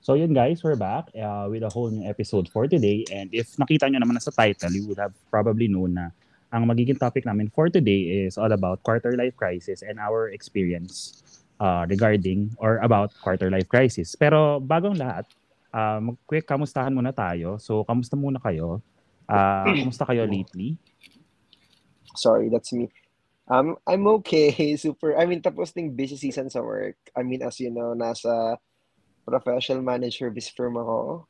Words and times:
So 0.00 0.14
yun 0.14 0.32
guys, 0.32 0.62
we're 0.62 0.78
back 0.78 1.10
uh, 1.18 1.50
with 1.50 1.66
a 1.66 1.68
whole 1.68 1.90
new 1.90 2.06
episode 2.06 2.48
for 2.48 2.70
today. 2.70 3.04
And 3.10 3.28
if 3.34 3.58
nakita 3.58 3.90
nyo 3.90 3.98
naman 3.98 4.14
na 4.14 4.22
sa 4.22 4.30
title, 4.30 4.70
you 4.70 4.86
would 4.86 4.98
have 5.02 5.12
probably 5.30 5.66
known 5.66 5.98
na 5.98 6.14
ang 6.54 6.64
magiging 6.64 6.96
topic 6.96 7.26
namin 7.26 7.50
for 7.50 7.68
today 7.68 8.24
is 8.24 8.38
all 8.38 8.50
about 8.54 8.80
quarter 8.86 9.12
life 9.18 9.36
crisis 9.36 9.82
and 9.82 10.00
our 10.00 10.30
experience 10.30 11.20
uh, 11.60 11.84
regarding 11.90 12.54
or 12.56 12.78
about 12.80 13.12
quarter 13.20 13.50
life 13.50 13.68
crisis. 13.68 14.14
Pero 14.14 14.62
bagong 14.62 14.96
lahat, 14.96 15.26
uh, 15.74 16.00
mag-quick 16.00 16.46
kamustahan 16.46 16.94
muna 16.94 17.12
tayo. 17.12 17.58
So 17.60 17.84
kamusta 17.84 18.14
muna 18.14 18.40
kayo? 18.40 18.80
Uh, 19.28 19.66
kamusta 19.82 20.06
kayo 20.08 20.24
lately? 20.24 20.78
Sorry, 22.14 22.48
that's 22.48 22.72
me. 22.72 22.88
Um, 23.50 23.76
I'm 23.82 24.06
okay. 24.22 24.54
Super. 24.80 25.18
I 25.18 25.26
mean, 25.26 25.42
tapos 25.42 25.74
ng 25.74 25.92
busy 25.92 26.16
season 26.16 26.48
sa 26.48 26.62
work. 26.62 26.96
I 27.12 27.26
mean, 27.26 27.42
as 27.42 27.60
you 27.60 27.74
know, 27.74 27.92
nasa 27.92 28.56
professional 29.30 29.82
manager 29.82 30.28
service 30.28 30.48
firm 30.48 30.76
ako. 30.76 31.28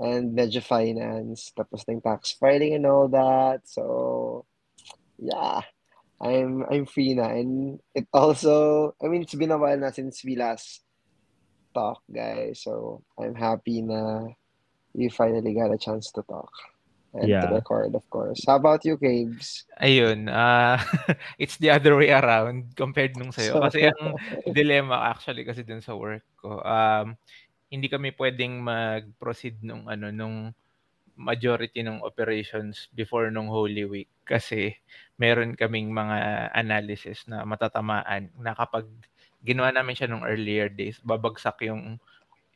And 0.00 0.36
medyo 0.36 0.62
finance. 0.62 1.52
Tapos 1.56 1.84
ng 1.88 2.00
tax 2.00 2.36
filing 2.36 2.74
and 2.74 2.86
all 2.86 3.08
that. 3.08 3.64
So, 3.64 4.44
yeah. 5.18 5.62
I'm 6.22 6.62
I'm 6.70 6.86
free 6.86 7.18
na. 7.18 7.34
And 7.34 7.82
it 7.94 8.06
also, 8.14 8.94
I 9.02 9.10
mean, 9.10 9.22
it's 9.22 9.34
been 9.34 9.50
a 9.50 9.58
while 9.58 9.78
na 9.78 9.90
since 9.90 10.22
we 10.22 10.38
last 10.38 10.86
talk, 11.74 11.98
guys. 12.06 12.62
So, 12.62 13.02
I'm 13.18 13.34
happy 13.34 13.82
na 13.82 14.30
we 14.94 15.10
finally 15.10 15.54
got 15.54 15.74
a 15.74 15.80
chance 15.80 16.12
to 16.14 16.22
talk 16.22 16.52
and 17.14 17.28
yeah. 17.28 17.44
to 17.44 17.54
record, 17.54 17.94
of 17.94 18.04
course. 18.08 18.40
How 18.46 18.56
about 18.56 18.84
you, 18.84 18.96
Caves? 18.96 19.68
Ayun, 19.80 20.32
uh, 20.32 20.80
it's 21.42 21.56
the 21.60 21.70
other 21.70 21.96
way 21.96 22.08
around 22.08 22.72
compared 22.76 23.16
nung 23.16 23.32
sa'yo. 23.32 23.60
Kasi 23.60 23.92
ang 23.92 24.16
dilemma 24.56 25.12
actually 25.12 25.44
kasi 25.44 25.60
dun 25.62 25.84
sa 25.84 25.92
work 25.92 26.24
ko, 26.40 26.60
um, 26.64 27.16
hindi 27.72 27.88
kami 27.88 28.12
pwedeng 28.16 28.60
mag-proceed 28.60 29.60
nung 29.64 29.88
ano 29.88 30.12
nung 30.12 30.52
majority 31.16 31.84
ng 31.84 32.00
operations 32.00 32.88
before 32.96 33.28
nung 33.28 33.48
Holy 33.48 33.84
Week 33.84 34.08
kasi 34.24 34.72
meron 35.20 35.52
kaming 35.52 35.92
mga 35.92 36.48
analysis 36.56 37.28
na 37.28 37.44
matatamaan 37.44 38.32
na 38.40 38.56
kapag 38.56 38.88
ginawa 39.44 39.74
namin 39.74 39.92
siya 39.92 40.08
nung 40.08 40.24
earlier 40.24 40.72
days, 40.72 41.02
babagsak 41.02 41.60
yung 41.66 42.00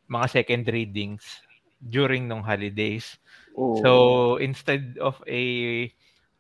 mga 0.06 0.27
second 0.30 0.64
readings 0.70 1.42
during 1.83 2.30
nung 2.30 2.42
holidays. 2.42 3.19
So 3.56 4.36
instead 4.36 5.00
of 5.00 5.16
a 5.24 5.42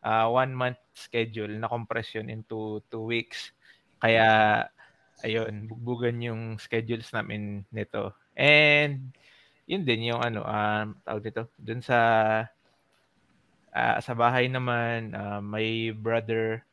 uh, 0.04 0.28
one 0.28 0.52
month 0.52 0.80
schedule 0.92 1.48
na 1.48 1.68
compression 1.68 2.28
into 2.28 2.84
two 2.92 3.08
weeks, 3.08 3.56
kaya 4.04 4.62
ayun, 5.24 5.64
bugbugan 5.64 6.20
yung 6.20 6.42
schedules 6.60 7.08
namin 7.16 7.64
nito. 7.72 8.12
And 8.36 9.16
yun 9.64 9.88
din 9.88 10.12
yung 10.12 10.20
ano, 10.20 10.44
um, 10.44 11.00
tawag 11.02 11.24
dito, 11.24 11.48
dun 11.56 11.80
sa 11.80 11.98
uh, 13.72 13.98
sa 13.98 14.12
bahay 14.12 14.52
naman, 14.52 15.16
uh, 15.16 15.40
may 15.40 15.96
brother 15.96 16.68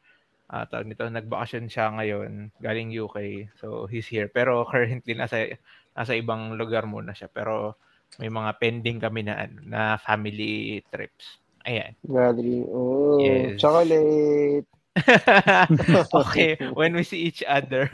uh, 0.52 0.67
tawag 0.67 0.91
nito, 0.91 1.08
nagbakasyon 1.08 1.71
siya 1.71 1.88
ngayon 1.95 2.52
galing 2.59 2.91
UK. 2.91 3.47
So 3.58 3.88
he's 3.88 4.11
here. 4.11 4.27
Pero 4.27 4.67
currently 4.67 5.16
nasa 5.16 5.55
nasa 5.95 6.14
ibang 6.19 6.59
lugar 6.59 6.83
muna 6.83 7.16
siya. 7.16 7.31
Pero 7.31 7.80
may 8.19 8.30
mga 8.30 8.52
pending 8.59 9.00
kami 9.02 9.25
na 9.25 9.47
ano, 9.47 9.58
na 9.66 9.81
family 9.97 10.81
trips. 10.92 11.39
Ayan. 11.64 11.95
Gathering. 12.03 12.66
Oh, 12.67 13.17
yes. 13.20 13.61
chocolate. 13.61 14.67
okay, 16.22 16.53
when 16.78 16.94
we 16.94 17.03
see 17.03 17.25
each 17.25 17.42
other. 17.47 17.89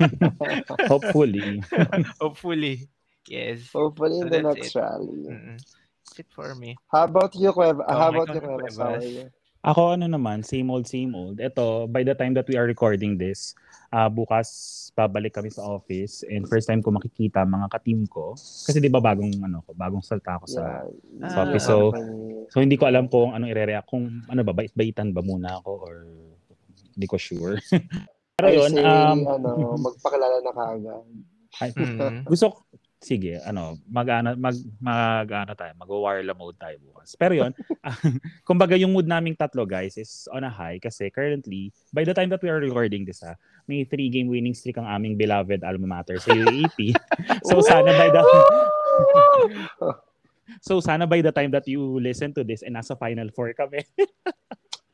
Hopefully. 0.90 1.62
Hopefully. 2.20 2.88
Yes. 3.28 3.70
Hopefully 3.72 4.18
in 4.20 4.26
so 4.26 4.32
the 4.32 4.42
next 4.42 4.74
it. 4.74 4.80
rally. 4.80 5.22
Mm-mm. 5.28 5.58
That's 5.60 6.18
it 6.18 6.26
for 6.30 6.54
me. 6.54 6.76
How 6.90 7.04
about 7.04 7.34
you, 7.34 7.52
Cueva? 7.52 7.84
Oh, 7.86 7.94
How 7.94 8.08
about 8.10 8.34
you, 8.34 8.40
Cueva? 8.40 9.30
Ako 9.66 9.98
ano 9.98 10.06
naman, 10.06 10.46
same 10.46 10.70
old, 10.70 10.86
same 10.86 11.10
old. 11.10 11.42
Ito, 11.42 11.90
by 11.90 12.06
the 12.06 12.14
time 12.14 12.38
that 12.38 12.46
we 12.46 12.54
are 12.54 12.70
recording 12.70 13.18
this, 13.18 13.58
uh, 13.90 14.06
bukas 14.06 14.46
babalik 14.94 15.34
kami 15.34 15.50
sa 15.50 15.66
office 15.66 16.22
and 16.30 16.46
first 16.46 16.70
time 16.70 16.78
ko 16.78 16.94
makikita 16.94 17.42
mga 17.42 17.66
ka-team 17.74 18.06
ko. 18.06 18.38
Kasi 18.38 18.78
di 18.78 18.86
ba 18.86 19.02
bagong 19.02 19.42
ano 19.42 19.66
ko, 19.66 19.74
bagong 19.74 20.06
salta 20.06 20.38
ako 20.38 20.46
sa, 20.46 20.86
yeah. 21.18 21.30
sa 21.34 21.38
office. 21.50 21.66
So, 21.66 21.90
so 22.46 22.62
hindi 22.62 22.78
ko 22.78 22.86
alam 22.86 23.10
kung 23.10 23.34
anong 23.34 23.50
ire-react, 23.50 23.90
kung 23.90 24.22
ano 24.30 24.40
ba, 24.46 24.54
bait-baitan 24.54 25.10
ba 25.10 25.26
muna 25.26 25.58
ako 25.58 25.70
or 25.82 25.94
hindi 26.94 27.06
ko 27.10 27.18
sure. 27.18 27.58
Pero 28.38 28.48
yun, 28.54 28.70
um, 28.78 29.18
ano, 29.26 29.74
magpakilala 29.82 30.46
na 30.46 30.52
kaagad. 30.54 31.04
Ay, 31.56 31.72
mm-hmm. 31.72 32.24
gusto 32.30 32.65
sige, 33.06 33.38
ano, 33.46 33.78
mag-ano 33.86 34.34
mag 34.34 34.58
mag-ano 34.82 35.54
tayo, 35.54 35.70
mag-wireless 35.78 36.34
mode 36.34 36.58
tayo 36.58 36.74
bukas. 36.82 37.14
Pero 37.14 37.38
'yon, 37.38 37.54
kumbaga 38.48 38.74
yung 38.74 38.90
mood 38.90 39.06
naming 39.06 39.38
tatlo 39.38 39.62
guys 39.62 39.94
is 39.94 40.26
on 40.34 40.42
a 40.42 40.50
high 40.50 40.82
kasi 40.82 41.06
currently 41.14 41.70
by 41.94 42.02
the 42.02 42.10
time 42.10 42.26
that 42.26 42.42
we 42.42 42.50
are 42.50 42.58
recording 42.58 43.06
this 43.06 43.22
ha, 43.22 43.38
may 43.70 43.86
three 43.86 44.10
game 44.10 44.26
winning 44.26 44.58
streak 44.58 44.74
ang 44.74 44.90
aming 44.90 45.14
beloved 45.14 45.62
alma 45.62 45.86
mater 45.86 46.18
sa 46.18 46.34
UAP. 46.34 46.90
so 47.48 47.62
sana 47.62 47.94
by 47.94 48.10
the 48.10 48.22
So 50.66 50.82
sana 50.82 51.06
by 51.06 51.22
the 51.22 51.30
time 51.30 51.54
that 51.54 51.66
you 51.70 52.02
listen 52.02 52.34
to 52.34 52.42
this 52.42 52.62
and 52.66 52.74
nasa 52.74 52.98
final 52.98 53.30
four 53.30 53.54
kami. 53.54 53.86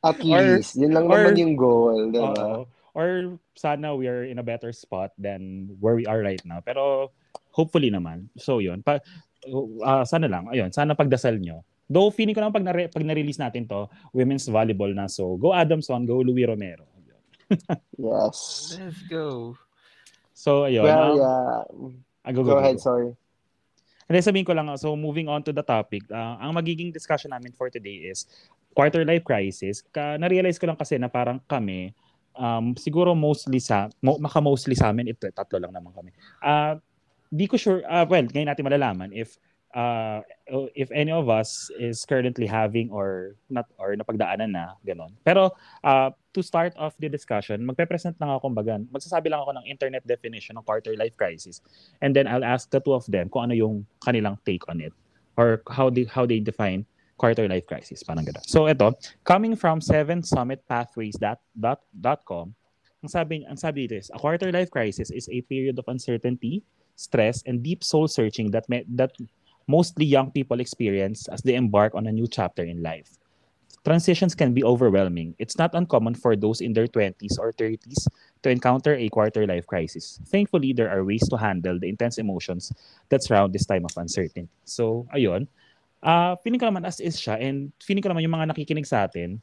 At 0.03 0.19
least, 0.19 0.75
or, 0.75 0.83
yun 0.83 0.93
lang 0.99 1.06
or, 1.06 1.31
naman 1.31 1.39
yung 1.39 1.55
goal, 1.55 2.11
di 2.11 2.19
ba? 2.19 2.67
Or 2.93 3.39
sana 3.55 3.95
we 3.95 4.11
are 4.11 4.27
in 4.27 4.43
a 4.43 4.45
better 4.45 4.75
spot 4.75 5.15
than 5.15 5.71
where 5.78 5.95
we 5.95 6.05
are 6.11 6.19
right 6.19 6.43
now. 6.43 6.59
Pero 6.59 7.15
Hopefully 7.53 7.93
naman. 7.93 8.29
So 8.41 8.59
yun. 8.59 8.81
Pa, 8.81 9.01
uh, 9.49 10.05
sana 10.05 10.27
lang. 10.29 10.49
Ayun, 10.51 10.73
sana 10.73 10.97
pagdasal 10.97 11.39
nyo. 11.39 11.65
Though 11.93 12.09
feeling 12.09 12.33
ko 12.33 12.41
naman 12.41 12.57
pag, 12.57 12.65
na- 12.65 12.89
pag 12.89 13.05
na-release 13.05 13.41
natin 13.41 13.69
to, 13.69 13.87
women's 14.17 14.49
volleyball 14.49 14.91
na. 14.91 15.07
So 15.07 15.37
go 15.37 15.53
Adamson, 15.53 16.09
go 16.09 16.25
Louis 16.25 16.49
Romero. 16.49 16.89
yes. 18.01 18.73
Let's 18.81 19.03
go. 19.09 19.57
So 20.33 20.65
ayun. 20.65 20.89
Well, 20.89 21.13
um, 21.13 21.17
yeah. 21.21 21.93
Ah, 22.23 22.31
go, 22.31 22.47
go, 22.47 22.55
go, 22.55 22.63
ahead, 22.63 22.79
go. 22.79 22.87
sorry. 22.87 23.11
Hindi, 24.07 24.19
sabihin 24.23 24.47
ko 24.47 24.53
lang, 24.55 24.69
so 24.79 24.95
moving 24.95 25.27
on 25.31 25.41
to 25.41 25.55
the 25.55 25.65
topic, 25.65 26.05
uh, 26.11 26.37
ang 26.37 26.53
magiging 26.55 26.93
discussion 26.93 27.31
namin 27.33 27.55
for 27.55 27.71
today 27.73 28.13
is 28.13 28.29
quarter 28.77 29.03
life 29.09 29.25
crisis. 29.25 29.81
Ka, 29.89 30.21
na-realize 30.21 30.59
ko 30.61 30.69
lang 30.69 30.77
kasi 30.77 31.01
na 31.01 31.09
parang 31.09 31.41
kami, 31.49 31.97
um, 32.37 32.77
siguro 32.77 33.17
mostly 33.17 33.57
sa, 33.57 33.89
mo, 34.05 34.21
maka-mostly 34.21 34.77
sa 34.77 34.91
amin, 34.93 35.17
ito, 35.17 35.25
tatlo 35.33 35.57
lang 35.57 35.73
naman 35.73 35.97
kami. 35.97 36.11
Uh, 36.45 36.77
di 37.32 37.48
ko 37.48 37.56
sure, 37.56 37.81
uh, 37.88 38.04
well, 38.04 38.28
ngayon 38.28 38.53
natin 38.53 38.69
malalaman 38.69 39.09
if 39.16 39.41
uh, 39.72 40.20
if 40.76 40.93
any 40.93 41.09
of 41.09 41.32
us 41.32 41.72
is 41.81 42.04
currently 42.04 42.44
having 42.44 42.93
or 42.93 43.41
not 43.48 43.65
or 43.81 43.97
napagdaanan 43.97 44.53
na 44.53 44.76
ganon. 44.84 45.16
Pero 45.25 45.56
uh, 45.81 46.12
to 46.37 46.44
start 46.44 46.76
off 46.76 46.92
the 47.00 47.09
discussion, 47.09 47.65
magpe-present 47.65 48.21
lang 48.21 48.28
ako 48.37 48.53
kumbaga, 48.53 48.76
magsasabi 48.92 49.32
lang 49.32 49.41
ako 49.41 49.56
ng 49.56 49.65
internet 49.65 50.04
definition 50.04 50.60
ng 50.60 50.65
quarter 50.69 50.92
life 51.00 51.16
crisis. 51.16 51.65
And 52.04 52.12
then 52.12 52.28
I'll 52.28 52.44
ask 52.44 52.69
the 52.69 52.84
two 52.84 52.92
of 52.92 53.09
them 53.09 53.32
kung 53.32 53.48
ano 53.48 53.56
yung 53.56 53.88
kanilang 54.04 54.37
take 54.44 54.69
on 54.69 54.84
it 54.84 54.92
or 55.41 55.65
how 55.72 55.88
they 55.88 56.04
how 56.04 56.28
they 56.28 56.44
define 56.44 56.84
quarter 57.16 57.48
life 57.48 57.65
crisis, 57.65 58.03
parang 58.03 58.26
ganun. 58.26 58.44
So 58.44 58.69
ito, 58.69 58.92
coming 59.22 59.56
from 59.56 59.81
seven 59.81 60.21
summit 60.26 60.60
pathways 60.69 61.15
dot, 61.16 61.38
dot, 61.54 61.81
dot 61.94 62.26
com, 62.26 62.53
ang 63.00 63.09
sabi, 63.09 63.47
ang 63.47 63.54
sabi 63.54 63.87
dito 63.87 63.94
is, 63.94 64.10
a 64.10 64.19
quarter 64.19 64.50
life 64.50 64.69
crisis 64.75 65.09
is 65.15 65.31
a 65.31 65.38
period 65.47 65.78
of 65.78 65.87
uncertainty, 65.87 66.66
stress, 67.03 67.43
and 67.47 67.63
deep 67.63 67.83
soul 67.83 68.07
searching 68.07 68.51
that, 68.53 68.69
may, 68.69 68.85
that 68.95 69.13
mostly 69.67 70.05
young 70.05 70.31
people 70.31 70.61
experience 70.61 71.29
as 71.29 71.43
they 71.43 71.55
embark 71.55 71.95
on 71.95 72.07
a 72.07 72.13
new 72.13 72.27
chapter 72.27 72.63
in 72.63 72.83
life. 72.83 73.19
Transitions 73.85 74.35
can 74.35 74.55
be 74.55 74.63
overwhelming. 74.63 75.35
It's 75.43 75.59
not 75.59 75.75
uncommon 75.75 76.15
for 76.15 76.37
those 76.37 76.61
in 76.61 76.73
their 76.73 76.87
20s 76.87 77.35
or 77.39 77.51
30s 77.53 78.07
to 78.43 78.51
encounter 78.51 78.95
a 78.95 79.09
quarter 79.09 79.45
life 79.45 79.67
crisis. 79.67 80.21
Thankfully, 80.31 80.73
there 80.73 80.87
are 80.87 81.03
ways 81.03 81.27
to 81.29 81.37
handle 81.37 81.79
the 81.83 81.89
intense 81.89 82.19
emotions 82.19 82.71
that 83.09 83.25
surround 83.25 83.53
this 83.53 83.67
time 83.67 83.84
of 83.84 83.91
uncertainty. 83.97 84.47
So, 84.65 85.10
ayun. 85.10 85.51
Uh, 85.98 86.34
feeling 86.43 86.59
ko 86.59 86.66
naman 86.71 86.87
as 86.87 86.98
is 86.98 87.19
siya 87.19 87.39
and 87.43 87.75
feeling 87.83 88.03
ko 88.03 88.10
naman 88.10 88.22
yung 88.22 88.34
mga 88.34 88.55
nakikinig 88.55 88.87
sa 88.87 89.07
atin. 89.10 89.43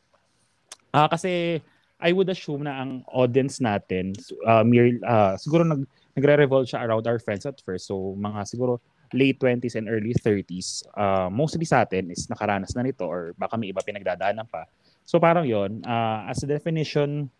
Uh, 0.96 1.08
kasi 1.12 1.60
I 2.00 2.16
would 2.16 2.32
assume 2.32 2.64
na 2.64 2.80
ang 2.80 3.04
audience 3.12 3.60
natin, 3.60 4.16
uh, 4.48 4.64
mere, 4.64 5.04
uh, 5.04 5.36
siguro 5.36 5.68
nag, 5.68 5.84
nagre-revolve 6.19 6.68
siya 6.68 6.83
around 6.83 7.07
our 7.07 7.18
friends 7.24 7.48
at 7.48 7.56
first. 7.63 7.88
So, 7.88 8.13
mga 8.19 8.44
siguro 8.44 8.83
late 9.16 9.39
20s 9.39 9.80
and 9.80 9.88
early 9.88 10.12
30s, 10.12 10.83
uh, 10.94 11.31
mostly 11.31 11.63
sa 11.63 11.88
atin 11.88 12.12
is 12.12 12.27
nakaranas 12.27 12.75
na 12.75 12.83
nito 12.83 13.07
or 13.07 13.31
baka 13.39 13.56
may 13.56 13.71
iba 13.71 13.80
pinagdadaanan 13.80 14.45
pa. 14.51 14.68
So, 15.07 15.18
parang 15.18 15.48
yon 15.48 15.81
uh, 15.88 16.27
as 16.27 16.44
a 16.44 16.48
definition, 16.51 17.31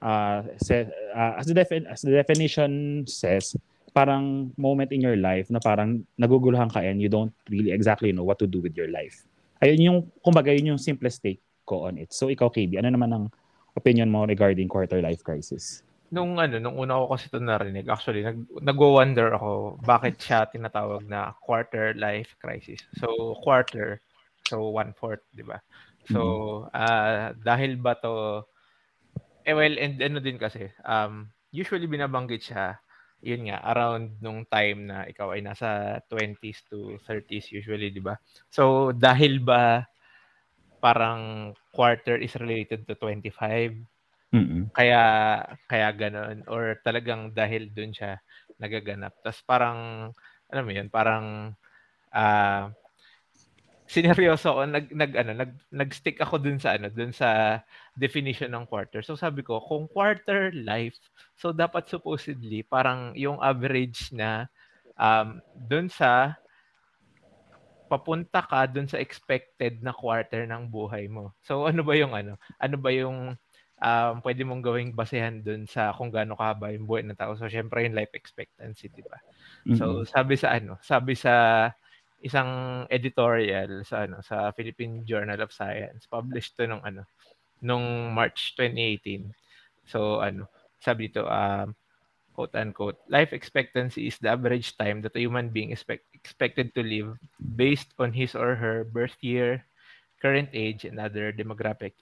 uh, 0.00 0.46
se, 0.62 0.88
uh, 1.12 1.34
as, 1.36 1.50
the 1.50 1.56
defi- 1.58 1.84
as 1.90 2.00
the 2.00 2.14
definition 2.14 3.04
says, 3.04 3.58
parang 3.92 4.52
moment 4.56 4.92
in 4.92 5.00
your 5.00 5.16
life 5.16 5.48
na 5.48 5.60
parang 5.60 6.04
naguguluhan 6.20 6.68
ka 6.68 6.80
and 6.84 7.00
you 7.00 7.08
don't 7.08 7.32
really 7.48 7.72
exactly 7.72 8.12
know 8.12 8.24
what 8.24 8.38
to 8.38 8.46
do 8.46 8.60
with 8.60 8.76
your 8.76 8.88
life. 8.88 9.24
Ayun 9.60 9.80
yung, 9.80 9.98
kumbaga, 10.20 10.52
yun 10.52 10.76
yung 10.76 10.80
simplest 10.80 11.24
take 11.24 11.40
ko 11.64 11.88
on 11.88 11.98
it. 11.98 12.12
So, 12.12 12.28
ikaw, 12.28 12.52
KB, 12.52 12.76
ano 12.78 12.92
naman 12.92 13.10
ang 13.12 13.24
opinion 13.76 14.08
mo 14.08 14.24
regarding 14.24 14.68
quarter 14.68 15.00
life 15.00 15.20
crisis? 15.24 15.85
Nung 16.10 16.38
ano, 16.38 16.56
nung 16.62 16.78
una 16.78 16.98
ko 17.02 17.14
kasi 17.14 17.26
ito 17.26 17.40
narinig, 17.42 17.86
actually, 17.90 18.22
nag, 18.22 18.46
nag-wonder 18.62 19.34
ako 19.34 19.80
bakit 19.82 20.18
siya 20.20 20.46
tinatawag 20.46 21.06
na 21.06 21.34
quarter 21.42 21.94
life 21.98 22.38
crisis. 22.38 22.82
So, 22.98 23.34
quarter, 23.42 24.02
so 24.46 24.70
one-fourth, 24.70 25.24
di 25.34 25.42
ba? 25.42 25.58
So, 26.06 26.20
uh, 26.70 27.34
dahil 27.42 27.82
ba 27.82 27.98
to, 27.98 28.46
eh 29.42 29.54
well, 29.54 29.74
and 29.74 29.98
ano 29.98 30.22
din 30.22 30.38
kasi, 30.38 30.70
um, 30.86 31.26
usually 31.50 31.90
binabanggit 31.90 32.42
siya, 32.46 32.78
yun 33.24 33.50
nga, 33.50 33.58
around 33.74 34.22
nung 34.22 34.46
time 34.46 34.86
na 34.86 35.02
ikaw 35.10 35.34
ay 35.34 35.42
nasa 35.42 35.98
20s 36.06 36.62
to 36.70 36.94
30s 37.02 37.50
usually, 37.50 37.90
di 37.90 37.98
ba? 37.98 38.14
So, 38.46 38.94
dahil 38.94 39.42
ba 39.42 39.82
parang 40.78 41.50
quarter 41.74 42.20
is 42.20 42.36
related 42.38 42.86
to 42.86 42.94
25, 42.94 43.74
Mm. 44.34 44.74
kaya 44.74 45.02
kaya 45.70 45.88
ganoon 45.94 46.42
or 46.50 46.76
talagang 46.82 47.30
dahil 47.30 47.70
doon 47.70 47.94
siya 47.94 48.18
nagaganap. 48.58 49.14
Tapos 49.22 49.40
parang 49.46 49.78
ano 50.50 50.60
mo 50.66 50.70
'yun, 50.74 50.90
parang 50.90 51.54
uh, 52.10 52.64
sineryoso 53.86 54.50
ako 54.50 54.62
nag 54.66 54.86
nag 54.90 55.12
ano 55.14 55.32
nag 55.46 55.52
nag-stick 55.70 56.18
ako 56.18 56.42
dun 56.42 56.58
sa 56.58 56.74
ano 56.74 56.90
dun 56.90 57.14
sa 57.14 57.62
definition 57.94 58.50
ng 58.50 58.66
quarter. 58.66 59.00
So 59.06 59.14
sabi 59.14 59.46
ko, 59.46 59.62
kung 59.62 59.86
quarter 59.86 60.50
life, 60.52 60.98
so 61.38 61.54
dapat 61.54 61.86
supposedly 61.86 62.66
parang 62.66 63.14
yung 63.14 63.38
average 63.38 64.10
na 64.10 64.50
um 64.98 65.38
dun 65.54 65.86
sa 65.86 66.34
papunta 67.86 68.42
ka 68.42 68.66
dun 68.66 68.90
sa 68.90 68.98
expected 68.98 69.78
na 69.78 69.94
quarter 69.94 70.42
ng 70.50 70.66
buhay 70.66 71.06
mo. 71.06 71.30
So 71.46 71.70
ano 71.70 71.86
ba 71.86 71.94
yung 71.94 72.10
ano? 72.10 72.34
Ano 72.58 72.76
ba 72.82 72.90
yung 72.90 73.38
um, 73.80 74.24
pwede 74.24 74.42
mong 74.44 74.62
gawing 74.64 74.92
basehan 74.96 75.44
dun 75.44 75.68
sa 75.68 75.92
kung 75.92 76.08
gaano 76.08 76.36
kahaba 76.36 76.72
yung 76.72 76.88
buhay 76.88 77.04
ng 77.04 77.18
tao. 77.18 77.36
So, 77.36 77.48
syempre 77.48 77.84
yung 77.84 77.96
life 77.96 78.12
expectancy, 78.16 78.88
di 78.88 79.04
ba? 79.04 79.20
Mm-hmm. 79.68 79.76
So, 79.76 80.04
sabi 80.08 80.34
sa 80.36 80.56
ano, 80.56 80.80
sabi 80.80 81.12
sa 81.16 81.68
isang 82.24 82.82
editorial 82.88 83.84
sa 83.84 84.08
ano 84.08 84.24
sa 84.24 84.50
Philippine 84.56 85.04
Journal 85.04 85.38
of 85.44 85.52
Science, 85.52 86.08
published 86.08 86.56
to 86.56 86.64
nung 86.64 86.82
ano, 86.82 87.04
nung 87.60 88.12
March 88.12 88.56
2018. 88.56 89.32
So, 89.86 90.24
ano, 90.24 90.48
sabi 90.80 91.12
dito, 91.12 91.28
um, 91.28 91.76
quote 92.36 92.52
unquote, 92.56 93.00
life 93.08 93.32
expectancy 93.32 94.08
is 94.08 94.20
the 94.20 94.28
average 94.28 94.76
time 94.76 95.00
that 95.00 95.16
a 95.16 95.24
human 95.24 95.48
being 95.48 95.72
is 95.72 95.80
expect, 95.80 96.04
expected 96.12 96.74
to 96.76 96.82
live 96.84 97.16
based 97.40 97.88
on 97.96 98.12
his 98.12 98.36
or 98.36 98.56
her 98.56 98.84
birth 98.84 99.16
year, 99.24 99.64
current 100.26 100.50
age, 100.50 100.82
and 100.82 100.98
other 100.98 101.30
demographic 101.30 101.94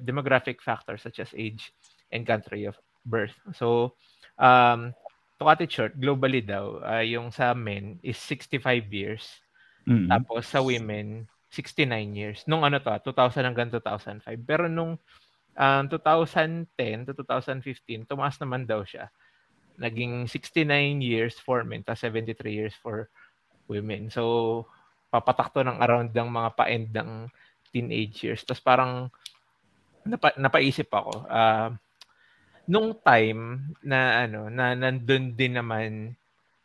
demographic 0.00 0.64
factors 0.64 1.04
such 1.04 1.20
as 1.20 1.28
age 1.36 1.76
and 2.08 2.24
country 2.24 2.64
of 2.64 2.80
birth. 3.04 3.36
So, 3.52 3.92
um, 4.40 4.96
to 5.36 5.44
cut 5.44 5.60
it 5.60 5.68
short, 5.68 6.00
globally 6.00 6.40
daw, 6.40 6.80
uh, 6.80 7.04
yung 7.04 7.28
sa 7.28 7.52
men 7.52 8.00
is 8.00 8.16
65 8.16 8.88
years. 8.88 9.28
Mm-hmm. 9.84 10.08
Tapos 10.08 10.48
sa 10.48 10.64
women, 10.64 11.28
69 11.52 12.16
years. 12.16 12.40
Nung 12.48 12.64
ano 12.64 12.80
to, 12.80 13.12
2000 13.12 13.44
hanggang 13.44 13.68
2005. 13.68 14.24
Pero 14.48 14.72
nung 14.72 14.96
um, 15.60 15.84
2010 15.92 16.72
to 17.06 17.12
2015, 17.12 18.08
tumaas 18.08 18.40
naman 18.40 18.64
daw 18.64 18.80
siya. 18.80 19.12
Naging 19.76 20.24
69 20.24 21.04
years 21.04 21.36
for 21.36 21.60
men, 21.60 21.84
tapos 21.84 22.00
73 22.08 22.32
years 22.48 22.72
for 22.80 23.12
women. 23.68 24.08
So, 24.08 24.64
papatakto 25.12 25.62
ng 25.62 25.78
around 25.80 26.10
ng 26.16 26.28
mga 26.32 26.50
pa-end 26.56 26.88
ng 26.96 27.10
teenage 27.76 28.24
years. 28.24 28.40
Tapos 28.48 28.64
parang 28.64 29.12
napa, 30.08 30.32
napaisip 30.40 30.88
ako, 30.88 31.28
uh, 31.28 31.76
nung 32.64 32.96
time 33.04 33.68
na 33.84 34.24
ano, 34.24 34.48
na 34.48 34.72
nandun 34.72 35.36
din 35.36 35.60
naman 35.60 36.16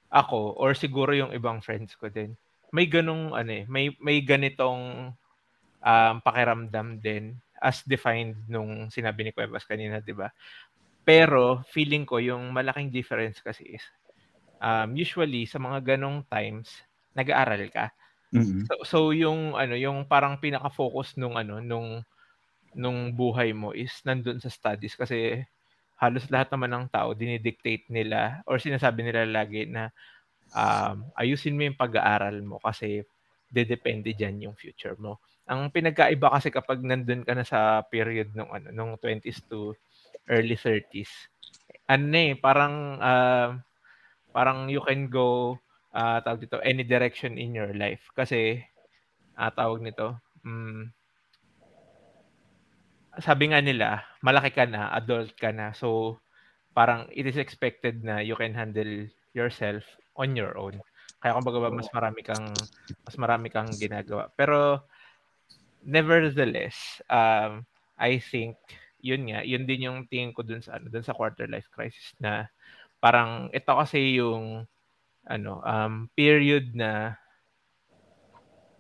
ako 0.08 0.56
or 0.56 0.72
siguro 0.72 1.12
yung 1.12 1.36
ibang 1.36 1.60
friends 1.60 2.00
ko 2.00 2.08
din. 2.08 2.40
May 2.72 2.88
ganung 2.88 3.36
ano 3.36 3.52
eh, 3.52 3.68
may 3.68 3.92
may 4.00 4.24
ganitong 4.24 5.12
um, 5.84 6.16
pakiramdam 6.24 7.04
din 7.04 7.36
as 7.62 7.84
defined 7.86 8.40
nung 8.48 8.90
sinabi 8.90 9.28
ni 9.28 9.32
Cuevas 9.36 9.68
kanina, 9.68 10.00
'di 10.00 10.16
ba? 10.16 10.32
Pero 11.04 11.62
feeling 11.70 12.08
ko 12.08 12.18
yung 12.18 12.50
malaking 12.56 12.90
difference 12.90 13.44
kasi 13.44 13.76
is 13.78 13.86
um, 14.62 14.94
usually 14.96 15.46
sa 15.50 15.58
mga 15.58 15.96
ganong 15.96 16.24
times 16.30 16.72
nag-aaral 17.12 17.68
ka. 17.70 17.92
Mm-hmm. 18.32 18.64
So, 18.68 18.74
so 18.88 18.98
yung 19.12 19.60
ano, 19.60 19.76
yung 19.76 20.08
parang 20.08 20.40
pinaka-focus 20.40 21.20
nung 21.20 21.36
ano, 21.36 21.60
nung 21.60 22.04
nung 22.72 23.12
buhay 23.12 23.52
mo 23.52 23.76
is 23.76 23.92
nandun 24.08 24.40
sa 24.40 24.48
studies 24.48 24.96
kasi 24.96 25.44
halos 26.00 26.32
lahat 26.32 26.50
naman 26.56 26.72
ng 26.72 26.86
tao 26.88 27.12
dinidictate 27.12 27.86
nila 27.92 28.40
or 28.48 28.58
sinasabi 28.58 29.04
nila 29.04 29.28
lagi 29.28 29.68
na 29.68 29.92
um, 30.56 31.12
ayusin 31.20 31.60
mo 31.60 31.68
yung 31.68 31.78
pag-aaral 31.80 32.40
mo 32.40 32.58
kasi 32.64 33.04
dedepende 33.52 34.16
diyan 34.16 34.48
yung 34.50 34.56
future 34.56 34.96
mo. 34.96 35.20
Ang 35.52 35.68
pinagkaiba 35.76 36.32
kasi 36.32 36.48
kapag 36.48 36.80
nandun 36.80 37.28
ka 37.28 37.36
na 37.36 37.44
sa 37.44 37.84
period 37.84 38.32
nung 38.32 38.48
ano 38.56 38.72
nung 38.72 38.96
20s 38.96 39.44
to 39.52 39.76
early 40.32 40.56
30s. 40.56 41.12
Ano 41.92 42.16
eh, 42.16 42.40
parang 42.40 42.96
uh, 43.04 43.50
parang 44.32 44.72
you 44.72 44.80
can 44.88 45.12
go 45.12 45.60
uh, 45.96 46.20
tawag 46.24 46.48
dito, 46.48 46.58
any 46.64 46.84
direction 46.84 47.38
in 47.38 47.56
your 47.56 47.72
life. 47.76 48.04
Kasi, 48.16 48.64
uh, 49.38 49.52
tawag 49.52 49.84
nito, 49.84 50.20
um, 50.44 50.92
sabi 53.20 53.52
nga 53.52 53.60
nila, 53.60 54.04
malaki 54.24 54.56
ka 54.56 54.66
na, 54.68 54.92
adult 54.96 55.36
ka 55.36 55.52
na. 55.52 55.76
So, 55.76 56.20
parang 56.72 57.12
it 57.12 57.28
is 57.28 57.36
expected 57.36 58.04
na 58.04 58.24
you 58.24 58.36
can 58.40 58.56
handle 58.56 59.08
yourself 59.36 59.84
on 60.16 60.36
your 60.36 60.56
own. 60.56 60.80
Kaya 61.20 61.38
kumbaga 61.38 61.68
ba 61.68 61.70
mas 61.70 61.92
marami 61.94 62.22
kang 62.24 62.50
mas 63.06 63.16
marami 63.20 63.48
kang 63.52 63.70
ginagawa. 63.76 64.32
Pero 64.34 64.88
nevertheless, 65.84 67.04
um 67.12 67.68
I 68.02 68.18
think 68.18 68.58
yun 69.02 69.30
nga, 69.30 69.46
yun 69.46 69.68
din 69.70 69.86
yung 69.86 70.00
tingin 70.10 70.34
ko 70.34 70.42
dun 70.42 70.64
sa 70.64 70.78
ano, 70.80 70.90
dun 70.90 71.06
sa 71.06 71.14
quarter 71.14 71.46
life 71.46 71.70
crisis 71.70 72.14
na 72.18 72.50
parang 73.02 73.50
ito 73.54 73.70
kasi 73.70 74.18
yung 74.18 74.66
ano, 75.26 75.62
um, 75.62 76.10
period 76.18 76.74
na 76.74 77.16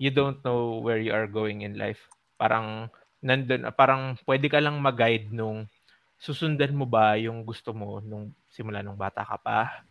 you 0.01 0.09
don't 0.09 0.41
know 0.41 0.81
where 0.81 0.97
you 0.97 1.13
are 1.13 1.29
going 1.29 1.61
in 1.61 1.77
life. 1.77 2.01
Parang 2.41 2.89
nandun, 3.21 3.69
parang 3.77 4.17
pwede 4.25 4.49
ka 4.49 4.57
lang 4.57 4.81
mag-guide 4.81 5.29
nung 5.29 5.69
susundan 6.17 6.73
mo 6.73 6.85
ba 6.89 7.17
yung 7.17 7.45
gusto 7.45 7.73
mo 7.73 8.01
nung 8.01 8.33
simula 8.49 8.85
nung 8.85 8.97
bata 8.97 9.25
ka 9.25 9.37
pa 9.41 9.85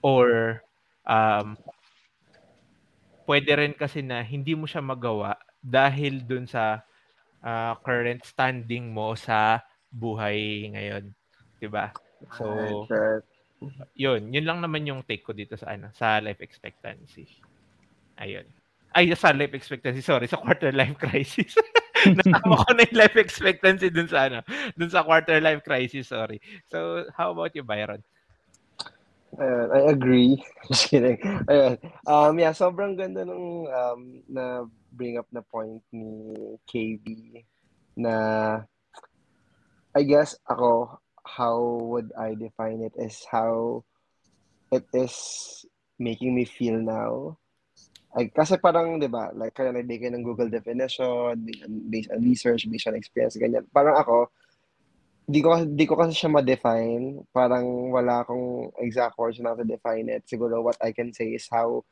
or 0.00 0.60
um, 1.04 1.56
pwede 3.28 3.52
rin 3.56 3.72
kasi 3.76 4.00
na 4.04 4.20
hindi 4.20 4.52
mo 4.52 4.68
siya 4.68 4.84
magawa 4.84 5.36
dahil 5.64 6.24
dun 6.24 6.44
sa 6.44 6.84
uh, 7.40 7.72
current 7.80 8.20
standing 8.24 8.92
mo 8.92 9.16
sa 9.16 9.64
buhay 9.88 10.68
ngayon, 10.72 11.12
'di 11.56 11.68
ba? 11.72 11.92
So 12.36 12.84
yun, 13.94 14.32
yun 14.32 14.46
lang 14.46 14.58
naman 14.60 14.86
yung 14.86 15.02
take 15.06 15.24
ko 15.24 15.32
dito 15.32 15.54
sa 15.56 15.74
ano, 15.74 15.90
sa 15.94 16.18
life 16.20 16.40
expectancy. 16.40 17.26
Ayun. 18.18 18.46
Ay, 18.94 19.10
sa 19.18 19.34
life 19.34 19.54
expectancy, 19.58 20.02
sorry, 20.02 20.30
sa 20.30 20.38
quarter 20.38 20.70
life 20.70 20.94
crisis. 20.98 21.58
Nasama 22.18 22.62
ko 22.62 22.70
na 22.74 22.86
yung 22.86 23.00
life 23.00 23.18
expectancy 23.18 23.90
dun 23.90 24.06
sa 24.06 24.30
ano, 24.30 24.46
dun 24.78 24.90
sa 24.90 25.02
quarter 25.02 25.42
life 25.42 25.66
crisis, 25.66 26.10
sorry. 26.10 26.38
So, 26.70 27.08
how 27.16 27.34
about 27.34 27.56
you, 27.58 27.66
Byron? 27.66 28.02
Ayun, 29.34 29.68
I 29.74 29.80
agree. 29.90 30.38
Just. 30.70 30.94
Um, 32.06 32.38
yeah, 32.38 32.54
sobrang 32.54 32.94
ganda 32.94 33.26
nung 33.26 33.66
um, 33.66 34.22
na 34.30 34.62
bring 34.94 35.18
up 35.18 35.26
na 35.34 35.42
point 35.42 35.82
ni 35.90 36.38
KB 36.70 37.02
na 37.98 38.14
I 39.94 40.02
guess 40.06 40.38
ako 40.46 40.98
how 41.26 41.58
would 41.90 42.12
I 42.14 42.36
define 42.36 42.84
it 42.84 42.92
is 42.96 43.24
how 43.26 43.84
it 44.70 44.84
is 44.92 45.64
making 45.98 46.34
me 46.34 46.44
feel 46.44 46.78
now. 46.78 47.38
Ay, 48.14 48.30
kasi 48.30 48.54
parang, 48.62 49.02
di 49.02 49.10
ba, 49.10 49.34
like, 49.34 49.54
kaya 49.58 49.74
nagbigay 49.74 50.14
ng 50.14 50.22
Google 50.22 50.46
definition, 50.46 51.34
based 51.90 52.10
on 52.14 52.22
research, 52.22 52.70
based 52.70 52.86
on 52.86 52.94
experience, 52.94 53.34
ganyan. 53.34 53.66
Parang 53.74 53.98
ako, 53.98 54.30
di 55.26 55.42
ko, 55.42 55.58
di 55.66 55.82
ko 55.82 55.98
kasi 55.98 56.14
siya 56.14 56.30
ma-define. 56.30 57.26
Parang 57.34 57.90
wala 57.90 58.22
akong 58.22 58.70
exact 58.78 59.18
words 59.18 59.42
na 59.42 59.58
to 59.58 59.66
define 59.66 60.06
it. 60.06 60.22
Siguro 60.30 60.62
what 60.62 60.78
I 60.78 60.94
can 60.94 61.10
say 61.10 61.34
is 61.34 61.50
how 61.50 61.82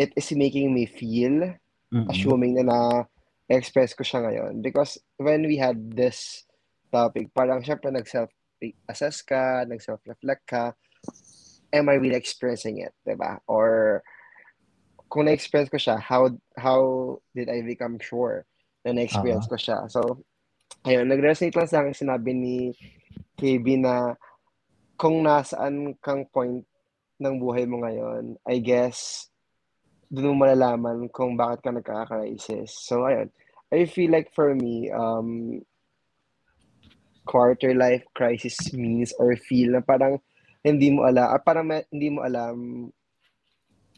it 0.00 0.08
is 0.16 0.32
making 0.32 0.72
me 0.72 0.88
feel, 0.88 1.60
mm-hmm. 1.92 2.08
assuming 2.08 2.56
na 2.64 2.64
na-express 2.64 3.92
ko 3.92 4.00
siya 4.00 4.24
ngayon. 4.24 4.64
Because 4.64 4.96
when 5.20 5.44
we 5.44 5.60
had 5.60 5.76
this 5.92 6.48
topic, 6.90 7.30
parang 7.32 7.62
syempre 7.62 7.88
nag-self-assess 7.94 9.22
ka, 9.22 9.64
nag-self-reflect 9.64 10.44
ka, 10.44 10.74
am 11.72 11.88
I 11.88 11.96
really 11.96 12.18
expressing 12.18 12.82
it, 12.82 12.92
di 13.06 13.14
ba? 13.14 13.38
Or 13.46 14.02
kung 15.10 15.26
na-express 15.26 15.70
ko 15.70 15.78
siya, 15.78 15.98
how 15.98 16.30
how 16.54 16.80
did 17.34 17.50
I 17.50 17.62
become 17.66 17.98
sure 17.98 18.46
na 18.86 18.94
na-experience 18.94 19.50
uh-huh. 19.50 19.58
ko 19.58 19.64
siya? 19.64 19.78
So, 19.90 20.00
ayun, 20.86 21.10
nag-resonate 21.10 21.58
lang 21.58 21.70
sa 21.70 21.82
akin 21.82 21.94
sinabi 21.94 22.30
ni 22.34 22.56
KB, 23.38 23.82
na 23.82 24.14
kung 25.00 25.24
nasaan 25.24 25.96
kang 25.98 26.28
point 26.30 26.62
ng 27.20 27.34
buhay 27.40 27.66
mo 27.66 27.82
ngayon, 27.82 28.38
I 28.46 28.62
guess, 28.62 29.30
doon 30.10 30.34
mo 30.34 30.46
malalaman 30.46 31.06
kung 31.10 31.38
bakit 31.38 31.62
ka 31.62 31.70
nagkaka-crisis. 31.70 32.74
So, 32.74 33.06
ayun. 33.06 33.30
I 33.70 33.86
feel 33.86 34.10
like 34.10 34.34
for 34.34 34.50
me, 34.58 34.90
um, 34.90 35.62
quarter 37.24 37.74
life 37.74 38.04
crisis 38.14 38.72
means 38.72 39.12
or 39.20 39.36
feel 39.36 39.76
na 39.76 39.82
parang 39.84 40.18
hindi 40.60 40.92
mo 40.92 41.08
alam, 41.08 41.28
or 41.32 41.40
parang 41.40 41.66
may, 41.68 41.84
hindi 41.88 42.08
mo 42.12 42.20
alam 42.20 42.88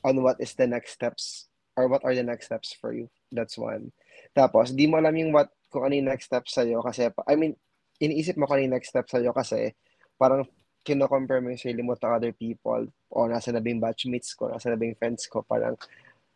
on 0.03 0.15
what 0.23 0.39
is 0.39 0.55
the 0.55 0.67
next 0.67 0.95
steps 0.95 1.51
or 1.77 1.89
what 1.89 2.05
are 2.05 2.15
the 2.15 2.23
next 2.23 2.47
steps 2.47 2.75
for 2.75 2.93
you. 2.93 3.11
That's 3.31 3.59
one. 3.59 3.91
Tapos, 4.37 4.71
hindi 4.71 4.87
mo 4.87 4.99
alam 4.99 5.15
yung 5.17 5.33
what, 5.35 5.51
kung 5.73 5.89
ano 5.89 5.95
yung 5.97 6.11
next 6.11 6.29
steps 6.29 6.55
sa'yo 6.55 6.85
kasi, 6.85 7.09
I 7.27 7.35
mean, 7.35 7.57
iniisip 7.99 8.37
mo 8.37 8.47
kung 8.47 8.61
ano 8.61 8.67
yung 8.69 8.77
next 8.77 8.93
steps 8.93 9.11
sa'yo 9.15 9.33
kasi 9.33 9.73
parang 10.21 10.47
kino-compare 10.83 11.41
mo 11.41 11.55
yung 11.55 11.63
sarili 11.63 11.83
mo 11.83 11.95
to 11.95 12.11
other 12.11 12.35
people 12.35 12.87
o 13.11 13.27
nasa 13.31 13.55
na 13.55 13.63
ba 13.63 13.71
yung 13.71 13.83
batchmates 13.83 14.35
ko, 14.35 14.51
nasa 14.51 14.71
na 14.71 14.79
ba 14.79 14.85
yung 14.87 14.99
friends 14.99 15.31
ko, 15.31 15.47
parang 15.47 15.79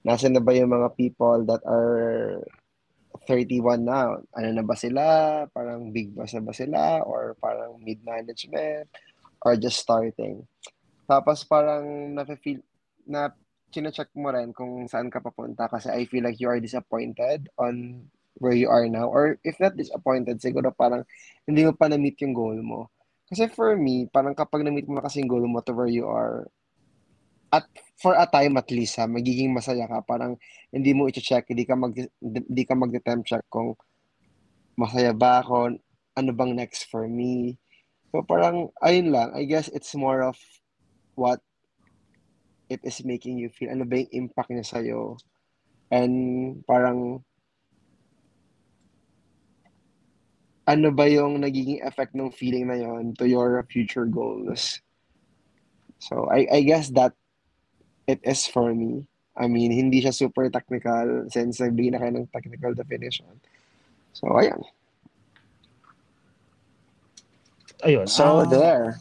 nasa 0.06 0.30
na 0.30 0.38
ba 0.38 0.54
yung 0.54 0.70
mga 0.70 0.88
people 0.94 1.42
that 1.44 1.62
are 1.66 2.40
31 3.26 3.82
na, 3.82 4.14
ano 4.16 4.48
na 4.54 4.64
ba 4.64 4.78
sila, 4.78 5.02
parang 5.50 5.90
big 5.90 6.14
boss 6.14 6.32
na 6.32 6.46
ba 6.46 6.54
sila, 6.54 7.02
or 7.02 7.34
parang 7.42 7.76
mid-management, 7.82 8.86
or 9.42 9.58
just 9.58 9.82
starting. 9.82 10.46
Tapos 11.10 11.42
parang 11.42 12.14
na-feel, 12.14 12.62
na 13.06 13.30
chine-check 13.70 14.10
mo 14.14 14.30
rin 14.30 14.54
kung 14.54 14.86
saan 14.86 15.10
ka 15.10 15.18
papunta 15.18 15.66
kasi 15.66 15.90
I 15.90 16.06
feel 16.06 16.22
like 16.22 16.38
you 16.38 16.46
are 16.46 16.62
disappointed 16.62 17.50
on 17.58 18.06
where 18.38 18.54
you 18.54 18.70
are 18.70 18.86
now. 18.86 19.10
Or 19.10 19.38
if 19.42 19.58
not 19.58 19.76
disappointed, 19.76 20.38
siguro 20.38 20.70
parang 20.74 21.02
hindi 21.46 21.66
mo 21.66 21.74
pa 21.74 21.90
na-meet 21.90 22.18
yung 22.22 22.34
goal 22.34 22.58
mo. 22.62 22.90
Kasi 23.26 23.50
for 23.50 23.74
me, 23.74 24.06
parang 24.06 24.38
kapag 24.38 24.62
na-meet 24.62 24.86
mo 24.86 24.98
na 24.98 25.04
kasi 25.04 25.18
yung 25.22 25.30
goal 25.30 25.46
mo 25.50 25.58
to 25.62 25.74
where 25.74 25.90
you 25.90 26.06
are, 26.06 26.46
at 27.50 27.66
for 27.96 28.12
a 28.14 28.28
time 28.28 28.60
at 28.60 28.68
least 28.68 29.00
ha, 29.00 29.08
magiging 29.08 29.56
masaya 29.56 29.88
ka. 29.88 30.04
Parang 30.04 30.36
hindi 30.68 30.92
mo 30.92 31.08
i-check, 31.08 31.48
hindi 31.48 31.64
ka 31.64 31.74
mag 31.74 31.96
hindi 32.20 32.62
ka 32.68 32.74
mag-temp 32.76 33.24
check 33.24 33.44
kung 33.48 33.72
masaya 34.76 35.16
ba 35.16 35.40
ako, 35.40 35.80
ano 36.16 36.30
bang 36.36 36.52
next 36.52 36.92
for 36.92 37.08
me. 37.08 37.56
So 38.12 38.20
parang 38.22 38.68
ayun 38.84 39.12
lang, 39.12 39.32
I 39.32 39.48
guess 39.48 39.72
it's 39.72 39.96
more 39.96 40.20
of 40.20 40.36
what 41.16 41.40
it 42.68 42.84
is 42.84 43.00
making 43.04 43.40
you 43.40 43.48
feel. 43.48 43.72
Ano 43.72 43.88
ba 43.88 43.96
yung 43.96 44.28
impact 44.28 44.52
niya 44.52 44.66
sa'yo? 44.66 45.16
And 45.88 46.60
parang 46.68 47.24
ano 50.66 50.88
ba 50.90 51.06
yung 51.06 51.40
nagiging 51.40 51.80
effect 51.86 52.12
ng 52.12 52.34
feeling 52.34 52.66
na 52.66 52.76
yon 52.76 53.14
to 53.14 53.24
your 53.24 53.62
future 53.70 54.04
goals? 54.04 54.82
So, 56.02 56.28
I, 56.28 56.44
I 56.50 56.60
guess 56.66 56.90
that 56.92 57.14
it 58.06 58.20
is 58.22 58.46
for 58.46 58.74
me. 58.74 59.06
I 59.36 59.46
mean, 59.46 59.68
hindi 59.70 60.00
siya 60.00 60.14
super 60.14 60.48
technical 60.48 61.28
since 61.28 61.60
nagbigay 61.60 61.92
na 61.92 62.00
kayo 62.00 62.12
ng 62.16 62.30
technical 62.32 62.72
definition. 62.72 63.28
So, 64.16 64.32
ayan. 64.32 64.64
Ayun. 67.84 68.08
So, 68.08 68.42
ah, 68.42 68.48
there. 68.48 68.96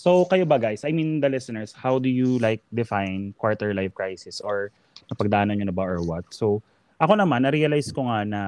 So 0.00 0.24
kayo 0.24 0.48
ba 0.48 0.56
guys, 0.56 0.80
I 0.88 0.96
mean 0.96 1.20
the 1.20 1.28
listeners, 1.28 1.76
how 1.76 2.00
do 2.00 2.08
you 2.08 2.40
like 2.40 2.64
define 2.72 3.36
quarter 3.36 3.76
life 3.76 3.92
crisis 3.92 4.40
or 4.40 4.72
napagdaanan 5.12 5.60
nyo 5.60 5.68
na 5.68 5.76
ba 5.76 5.84
or 5.84 6.00
what? 6.00 6.24
So 6.32 6.64
ako 6.96 7.20
naman, 7.20 7.44
na-realize 7.44 7.92
ko 7.92 8.08
nga 8.08 8.24
na 8.24 8.42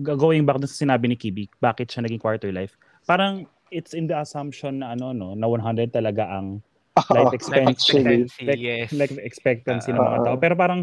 going 0.00 0.48
back 0.48 0.64
sa 0.64 0.72
sinabi 0.72 1.12
ni 1.12 1.16
Kibi, 1.20 1.44
bakit 1.60 1.92
siya 1.92 2.08
naging 2.08 2.24
quarter 2.24 2.48
life? 2.56 2.80
Parang 3.04 3.44
it's 3.68 3.92
in 3.92 4.08
the 4.08 4.16
assumption 4.16 4.80
na 4.80 4.96
ano 4.96 5.12
no, 5.12 5.36
na 5.36 5.44
100 5.44 5.92
talaga 5.92 6.24
ang 6.24 6.64
life 6.92 7.32
expectancy, 7.32 7.96
expectancy, 7.96 8.44
life, 8.44 8.60
yes. 8.60 8.88
life 8.92 9.16
expectancy 9.20 9.90
ng 9.92 10.00
Uh, 10.00 10.08
mga 10.12 10.18
tao. 10.28 10.36
Pero 10.36 10.54
parang 10.56 10.80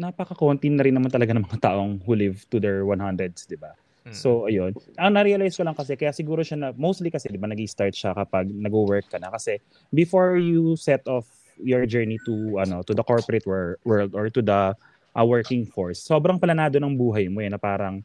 napaka-konti 0.00 0.72
na 0.72 0.82
rin 0.82 0.94
naman 0.96 1.12
talaga 1.12 1.36
ng 1.36 1.44
mga 1.44 1.58
taong 1.70 2.02
who 2.02 2.16
live 2.16 2.42
to 2.50 2.58
their 2.58 2.82
100s, 2.82 3.46
di 3.46 3.54
ba? 3.54 3.76
Mm. 4.04 4.12
So, 4.12 4.50
ayun. 4.50 4.74
Ang 5.00 5.16
na-realize 5.16 5.54
ko 5.56 5.64
lang 5.64 5.76
kasi, 5.76 5.96
kaya 5.96 6.12
siguro 6.12 6.44
siya 6.44 6.58
na, 6.60 6.68
mostly 6.74 7.08
kasi, 7.08 7.30
di 7.30 7.40
ba, 7.40 7.48
nag-start 7.48 7.94
siya 7.94 8.12
kapag 8.12 8.50
nag-work 8.50 9.08
ka 9.08 9.16
na. 9.22 9.32
Kasi, 9.32 9.62
before 9.94 10.36
you 10.36 10.76
set 10.76 11.06
off 11.08 11.24
your 11.62 11.86
journey 11.86 12.18
to, 12.26 12.58
ano, 12.58 12.82
to 12.82 12.92
the 12.92 13.06
corporate 13.06 13.46
wor- 13.46 13.78
world 13.86 14.12
or 14.12 14.28
to 14.28 14.42
the 14.42 14.74
uh, 15.14 15.24
working 15.24 15.64
force, 15.64 16.02
sobrang 16.02 16.36
planado 16.36 16.76
ng 16.82 16.92
buhay 16.98 17.30
mo 17.30 17.40
eh, 17.40 17.48
na 17.48 17.56
parang 17.56 18.02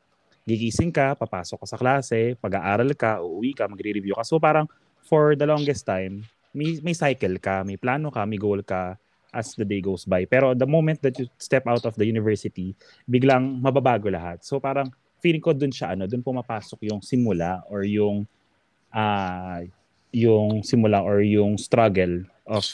gigising 0.48 0.94
ka, 0.94 1.18
papasok 1.18 1.66
ka 1.66 1.68
sa 1.68 1.78
klase, 1.78 2.38
pag-aaral 2.40 2.94
ka, 2.96 3.20
uuwi 3.20 3.52
ka, 3.58 3.68
magre-review 3.68 4.16
ka. 4.16 4.24
So, 4.24 4.40
parang 4.40 4.70
for 5.04 5.36
the 5.36 5.50
longest 5.50 5.84
time, 5.84 6.24
may, 6.54 6.80
may 6.82 6.96
cycle 6.96 7.38
ka, 7.38 7.64
may 7.64 7.78
plano 7.78 8.10
ka, 8.10 8.26
may 8.26 8.38
goal 8.38 8.62
ka 8.64 8.98
as 9.30 9.54
the 9.54 9.66
day 9.66 9.82
goes 9.82 10.06
by. 10.06 10.26
Pero 10.26 10.58
the 10.58 10.66
moment 10.66 11.02
that 11.06 11.18
you 11.22 11.30
step 11.38 11.66
out 11.70 11.86
of 11.86 11.94
the 11.96 12.06
university, 12.06 12.74
biglang 13.06 13.62
mababago 13.62 14.10
lahat. 14.10 14.42
So, 14.42 14.58
parang 14.58 14.90
feeling 15.22 15.44
ko 15.44 15.54
dun 15.54 15.70
siya 15.70 15.94
ano, 15.94 16.10
dun 16.10 16.26
pumapasok 16.26 16.90
yung 16.90 17.02
simula 17.04 17.62
or 17.70 17.84
yung 17.86 18.26
ah 18.90 19.62
yung 20.10 20.66
simula 20.66 21.06
or 21.06 21.22
yung 21.22 21.62
struggle 21.62 22.26
of 22.50 22.66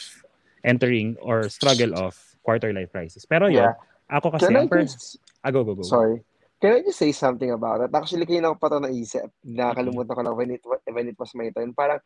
entering 0.63 1.19
or 1.19 1.51
struggle 1.51 1.91
of 1.99 2.15
quarter 2.45 2.71
life 2.71 2.93
crisis. 2.93 3.27
Pero 3.27 3.51
yun, 3.51 3.67
Yeah. 3.67 3.75
ako 4.07 4.39
kasi 4.39 4.47
Can 4.47 4.55
ang 4.55 4.69
just, 4.71 5.19
ah, 5.43 5.51
go, 5.51 5.65
go, 5.67 5.75
go. 5.75 5.83
sorry. 5.83 6.23
Can 6.61 6.79
I 6.79 6.87
just 6.87 6.97
say 7.01 7.11
something 7.11 7.51
about 7.51 7.83
it? 7.83 7.91
Actually, 7.91 8.23
kanina 8.23 8.55
ko 8.55 8.57
pa 8.57 8.71
ito 8.71 8.79
naisip. 8.79 9.27
Nakakalimutan 9.43 10.15
ko 10.15 10.21
lang 10.23 10.35
when 10.39 10.49
it, 10.55 10.63
when 10.63 11.05
it 11.11 11.17
was 11.19 11.35
my 11.35 11.51
turn. 11.51 11.75
Parang, 11.75 11.99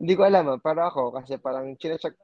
hindi 0.00 0.12
ko 0.16 0.22
alam, 0.24 0.48
ah, 0.52 0.60
pero 0.60 0.86
ako, 0.88 1.02
kasi 1.20 1.36
parang 1.40 1.74
chinecheck, 1.76 2.16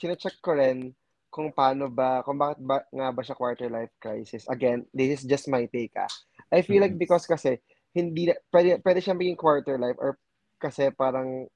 chinecheck 0.00 0.36
ko 0.42 0.56
rin 0.56 0.92
kung 1.32 1.52
paano 1.52 1.92
ba, 1.92 2.24
kung 2.24 2.40
bakit 2.40 2.60
ba, 2.64 2.80
nga 2.88 3.08
ba 3.12 3.20
siya 3.20 3.36
quarter 3.36 3.68
life 3.68 3.92
crisis. 4.00 4.48
Again, 4.48 4.88
this 4.96 5.20
is 5.20 5.22
just 5.28 5.46
my 5.52 5.68
take 5.68 5.92
ah. 6.00 6.08
I 6.48 6.62
feel 6.64 6.80
like 6.80 6.96
Mhm. 6.96 7.02
because 7.02 7.28
kasi, 7.28 7.60
hindi, 7.92 8.30
pwede, 8.52 8.80
pwede 8.80 9.00
siyang 9.04 9.20
maging 9.20 9.40
quarter 9.40 9.76
life 9.76 9.96
or 10.00 10.16
kasi 10.56 10.88
parang, 10.92 11.48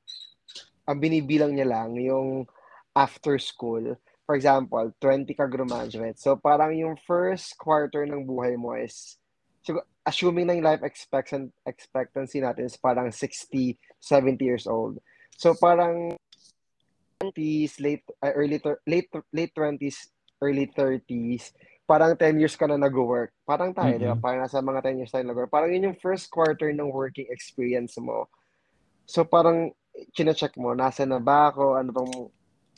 ang 0.85 0.99
binibilang 1.00 1.55
niya 1.55 1.69
lang 1.71 1.97
yung 1.97 2.45
after 2.93 3.38
school. 3.38 3.97
For 4.26 4.35
example, 4.37 4.93
20 5.00 5.33
ka 5.35 5.47
graduate. 5.47 6.19
So 6.19 6.37
parang 6.37 6.75
yung 6.76 6.99
first 7.02 7.57
quarter 7.59 8.05
ng 8.07 8.26
buhay 8.26 8.55
mo 8.59 8.75
is, 8.75 9.17
siguro, 9.64 9.87
assuming 10.05 10.47
na 10.50 10.55
yung 10.59 10.67
life 10.67 10.83
expectancy 11.67 12.38
natin 12.43 12.67
is 12.67 12.76
parang 12.76 13.11
60, 13.14 13.79
70 14.02 14.43
years 14.45 14.67
old. 14.67 14.99
So 15.40 15.56
parang 15.56 16.20
20s, 17.16 17.80
late, 17.80 18.04
uh, 18.20 18.37
early, 18.37 18.61
late, 18.85 19.09
late 19.32 19.52
20s, 19.56 20.12
early 20.44 20.68
30s, 20.68 21.56
parang 21.88 22.12
10 22.12 22.37
years 22.37 22.61
ka 22.61 22.68
na 22.68 22.76
nag-work. 22.76 23.32
Parang 23.49 23.73
tayo, 23.73 23.97
di 23.97 24.04
ba? 24.04 24.20
Parang 24.20 24.44
nasa 24.44 24.61
mga 24.61 24.85
10 24.85 25.00
years 25.00 25.09
tayo 25.09 25.25
nag-work. 25.25 25.49
Parang 25.49 25.73
yun 25.73 25.88
yung 25.88 25.97
first 26.04 26.28
quarter 26.28 26.68
ng 26.76 26.92
working 26.92 27.25
experience 27.32 27.97
mo. 27.97 28.28
So 29.09 29.25
parang, 29.25 29.73
chinecheck 30.12 30.61
mo, 30.61 30.76
nasa 30.76 31.09
na 31.09 31.16
ba 31.16 31.49
ako, 31.49 31.80
ano 31.80 31.88
bang 31.88 32.12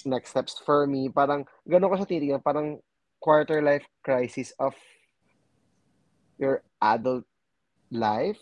next 0.06 0.30
steps 0.30 0.54
for 0.62 0.86
me. 0.86 1.10
Parang, 1.10 1.42
gano'n 1.66 1.90
ko 1.90 1.96
siya 1.98 2.06
titignan, 2.10 2.42
parang 2.46 2.78
quarter 3.18 3.58
life 3.58 3.86
crisis 4.06 4.54
of 4.62 4.74
your 6.38 6.62
adult 6.78 7.26
life, 7.90 8.38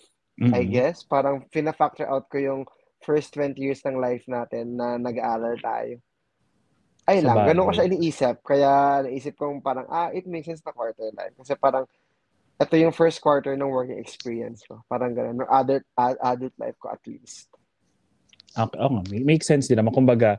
I 0.52 0.64
Mhm. 0.64 0.72
guess. 0.72 1.04
Parang, 1.08 1.48
fina-factor 1.52 2.04
out 2.04 2.28
ko 2.28 2.36
yung 2.36 2.62
first 3.00 3.33
20 3.35 3.57
years 3.57 3.80
ng 3.85 3.97
life 3.97 4.25
natin 4.28 4.76
na 4.76 5.00
nag-aaral 5.00 5.57
tayo. 5.61 5.97
Ayun 7.09 7.25
lang, 7.26 7.42
ganun 7.49 7.66
ko 7.66 7.73
siya 7.75 7.88
iniisip. 7.90 8.37
Kaya 8.45 9.02
naisip 9.02 9.35
kong 9.35 9.64
parang, 9.64 9.88
ah, 9.90 10.12
it 10.14 10.28
makes 10.28 10.47
sense 10.47 10.62
na 10.62 10.71
quarter 10.71 11.11
life. 11.16 11.35
Kasi 11.35 11.57
parang, 11.59 11.88
ito 12.61 12.75
yung 12.76 12.92
first 12.92 13.25
quarter 13.25 13.57
ng 13.57 13.73
working 13.73 13.99
experience 13.99 14.62
ko. 14.69 14.85
Parang 14.87 15.16
ganun, 15.16 15.40
ng 15.42 15.50
adult, 15.50 15.85
ad- 15.97 16.21
adult 16.21 16.54
life 16.61 16.76
ko 16.76 16.92
at 16.92 17.02
least. 17.09 17.49
Okay, 18.52 18.78
oo 18.78 18.90
nga, 19.00 19.02
may- 19.09 19.26
make 19.26 19.42
sense 19.42 19.66
din 19.66 19.80
naman. 19.80 19.97
Kumbaga, 19.97 20.38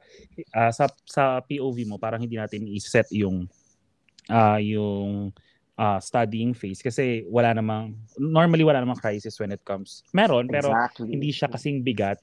ah, 0.53 0.71
sa, 0.71 0.87
sa 1.03 1.41
POV 1.43 1.83
mo, 1.89 1.95
parang 1.97 2.21
hindi 2.21 2.37
natin 2.37 2.69
i-set 2.69 3.09
yung 3.11 3.49
ah 4.29 4.61
yung 4.61 5.33
ah, 5.81 5.97
studying 5.97 6.53
phase 6.53 6.85
kasi 6.85 7.25
wala 7.25 7.57
namang, 7.57 7.97
normally 8.21 8.61
wala 8.61 8.79
namang 8.79 9.01
crisis 9.01 9.35
when 9.41 9.49
it 9.49 9.65
comes. 9.65 10.05
Meron, 10.13 10.45
pero 10.45 10.69
exactly. 10.69 11.09
hindi 11.09 11.33
siya 11.33 11.49
kasing 11.49 11.81
bigat 11.81 12.21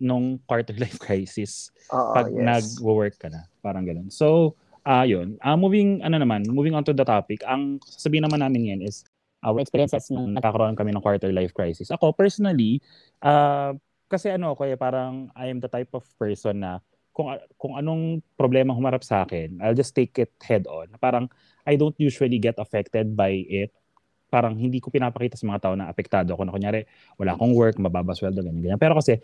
nung 0.00 0.40
quarter 0.48 0.74
life 0.80 0.96
crisis 0.98 1.68
Oo, 1.92 2.16
pag 2.16 2.26
Oh, 2.26 2.34
yes. 2.34 2.80
nag-work 2.80 3.14
ka 3.20 3.28
na. 3.28 3.44
Parang 3.60 3.84
ganun. 3.84 4.08
So, 4.08 4.56
ah 4.82 5.04
yun. 5.04 5.36
Ah 5.44 5.54
moving, 5.54 6.00
ano 6.00 6.16
naman, 6.16 6.48
moving 6.48 6.72
on 6.72 6.82
to 6.82 6.96
the 6.96 7.04
topic, 7.04 7.44
ang 7.44 7.78
sasabihin 7.84 8.24
naman 8.26 8.40
namin 8.40 8.72
yan 8.74 8.80
is 8.80 9.04
our 9.44 9.60
experiences 9.60 10.08
nung 10.12 10.32
nakakaroon 10.36 10.76
kami 10.76 10.92
ng 10.92 11.04
quarter 11.04 11.28
life 11.32 11.52
crisis. 11.52 11.92
Ako, 11.92 12.16
personally, 12.16 12.80
ah 13.20 13.76
kasi 14.10 14.32
ano 14.32 14.58
ako 14.58 14.66
eh, 14.66 14.74
parang 14.74 15.30
I 15.38 15.52
am 15.52 15.62
the 15.62 15.70
type 15.70 15.94
of 15.94 16.02
person 16.18 16.64
na 16.66 16.82
kung 17.14 17.30
kung 17.60 17.76
anong 17.78 18.24
problema 18.34 18.74
humarap 18.74 19.04
sa 19.06 19.22
akin, 19.22 19.60
I'll 19.62 19.76
just 19.76 19.94
take 19.94 20.16
it 20.18 20.32
head 20.42 20.66
on. 20.66 20.90
Parang 20.98 21.28
I 21.68 21.76
don't 21.78 21.94
usually 22.00 22.40
get 22.40 22.56
affected 22.58 23.14
by 23.14 23.44
it 23.46 23.70
parang 24.30 24.54
hindi 24.54 24.78
ko 24.78 24.88
pinapakita 24.88 25.34
sa 25.34 25.44
mga 25.44 25.60
tao 25.60 25.74
na 25.74 25.90
apektado 25.90 26.32
ako 26.32 26.46
na 26.46 26.54
kunyari 26.54 26.80
wala 27.18 27.34
akong 27.34 27.52
work, 27.52 27.76
mababa 27.82 28.14
sweldo, 28.14 28.40
ganyan, 28.40 28.62
ganyan. 28.62 28.80
Pero 28.80 28.94
kasi 28.94 29.18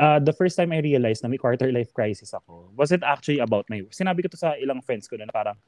uh, 0.00 0.16
the 0.18 0.32
first 0.32 0.56
time 0.56 0.72
I 0.72 0.80
realized 0.80 1.20
na 1.20 1.28
may 1.28 1.36
quarter 1.36 1.68
life 1.68 1.92
crisis 1.92 2.32
ako 2.32 2.72
wasn't 2.72 3.04
actually 3.04 3.44
about 3.44 3.68
my 3.68 3.84
work. 3.84 3.92
Sinabi 3.92 4.24
ko 4.24 4.32
to 4.32 4.40
sa 4.40 4.56
ilang 4.56 4.80
friends 4.80 5.06
ko 5.06 5.20
na, 5.20 5.28
na 5.28 5.34
parang 5.36 5.60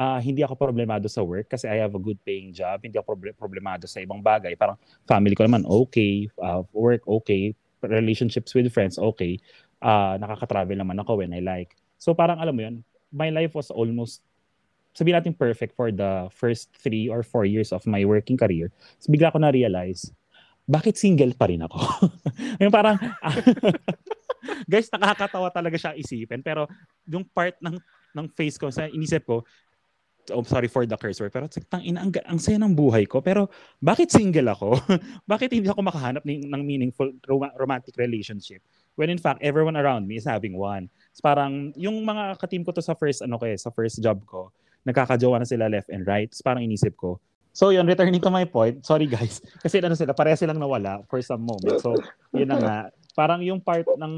uh, 0.00 0.18
hindi 0.18 0.40
ako 0.40 0.56
problemado 0.56 1.06
sa 1.12 1.20
work 1.20 1.52
kasi 1.52 1.68
I 1.68 1.84
have 1.84 1.92
a 1.92 2.00
good 2.00 2.18
paying 2.24 2.56
job. 2.56 2.80
Hindi 2.80 2.96
ako 2.96 3.20
problemado 3.36 3.84
sa 3.84 4.00
ibang 4.00 4.24
bagay. 4.24 4.56
Parang 4.56 4.80
family 5.04 5.36
ko 5.36 5.44
naman 5.44 5.68
okay, 5.68 6.32
uh, 6.40 6.64
work 6.72 7.04
okay, 7.04 7.52
relationships 7.84 8.56
with 8.56 8.72
friends 8.72 8.96
okay. 8.96 9.36
Uh, 9.82 10.14
nakaka-travel 10.16 10.78
naman 10.78 10.96
ako 11.02 11.20
when 11.20 11.34
I 11.34 11.42
like. 11.42 11.74
So 11.98 12.14
parang 12.14 12.38
alam 12.38 12.54
mo 12.54 12.62
yun, 12.62 12.76
my 13.12 13.28
life 13.34 13.52
was 13.52 13.68
almost 13.68 14.24
sabihin 14.92 15.16
natin 15.20 15.34
perfect 15.36 15.72
for 15.72 15.88
the 15.92 16.28
first 16.32 16.72
three 16.76 17.08
or 17.08 17.24
four 17.24 17.48
years 17.48 17.72
of 17.72 17.84
my 17.88 18.04
working 18.04 18.36
career. 18.36 18.68
So 19.00 19.08
bigla 19.08 19.32
ko 19.32 19.40
na-realize, 19.40 20.12
bakit 20.68 21.00
single 21.00 21.34
pa 21.34 21.50
rin 21.50 21.64
ako? 21.64 21.80
yung 22.62 22.72
parang, 22.72 23.00
guys, 24.70 24.88
nakakatawa 24.92 25.50
talaga 25.50 25.76
siya 25.80 25.98
isipin. 25.98 26.44
Pero 26.44 26.70
yung 27.08 27.26
part 27.26 27.58
ng 27.58 27.76
ng 28.12 28.26
face 28.28 28.60
ko, 28.60 28.68
sa 28.68 28.86
inisip 28.86 29.24
ko, 29.24 29.40
oh, 30.30 30.44
sorry 30.46 30.68
for 30.68 30.86
the 30.86 30.94
curse 30.94 31.18
word, 31.18 31.32
pero 31.34 31.48
tang 31.66 31.82
ina, 31.82 32.04
ang, 32.04 32.12
ang 32.28 32.38
saya 32.38 32.60
ng 32.60 32.76
buhay 32.76 33.08
ko. 33.08 33.24
Pero 33.24 33.50
bakit 33.82 34.12
single 34.12 34.52
ako? 34.52 34.78
bakit 35.32 35.50
hindi 35.50 35.66
ako 35.66 35.82
makahanap 35.82 36.22
ng, 36.22 36.46
ng 36.46 36.62
meaningful 36.62 37.10
rom- 37.26 37.56
romantic 37.58 37.96
relationship? 37.98 38.62
When 38.94 39.08
in 39.08 39.18
fact, 39.18 39.40
everyone 39.40 39.74
around 39.74 40.04
me 40.04 40.20
is 40.20 40.28
having 40.28 40.54
one. 40.54 40.92
So 41.16 41.24
parang, 41.24 41.72
yung 41.74 42.04
mga 42.04 42.38
ka-team 42.38 42.62
ko 42.62 42.76
to 42.76 42.84
sa 42.84 42.94
first, 42.94 43.24
ano 43.24 43.40
ko 43.40 43.48
eh, 43.48 43.56
sa 43.56 43.72
first 43.72 43.98
job 43.98 44.22
ko, 44.28 44.52
nagkakajowa 44.82 45.42
na 45.42 45.48
sila 45.48 45.70
left 45.70 45.90
and 45.90 46.06
right. 46.06 46.30
So 46.34 46.42
parang 46.46 46.66
inisip 46.66 46.98
ko, 46.98 47.22
So 47.52 47.68
yun, 47.68 47.84
returning 47.84 48.16
to 48.24 48.32
my 48.32 48.48
point, 48.48 48.80
sorry 48.80 49.04
guys, 49.04 49.44
kasi 49.64 49.84
ano 49.84 49.92
sila, 49.92 50.16
pareha 50.16 50.40
silang 50.40 50.56
nawala 50.56 51.04
for 51.04 51.20
some 51.20 51.44
moment. 51.44 51.84
So 51.84 51.92
yun 52.32 52.48
na 52.48 52.56
nga, 52.56 52.76
parang 53.12 53.44
yung 53.44 53.60
part 53.60 53.84
ng, 53.84 54.12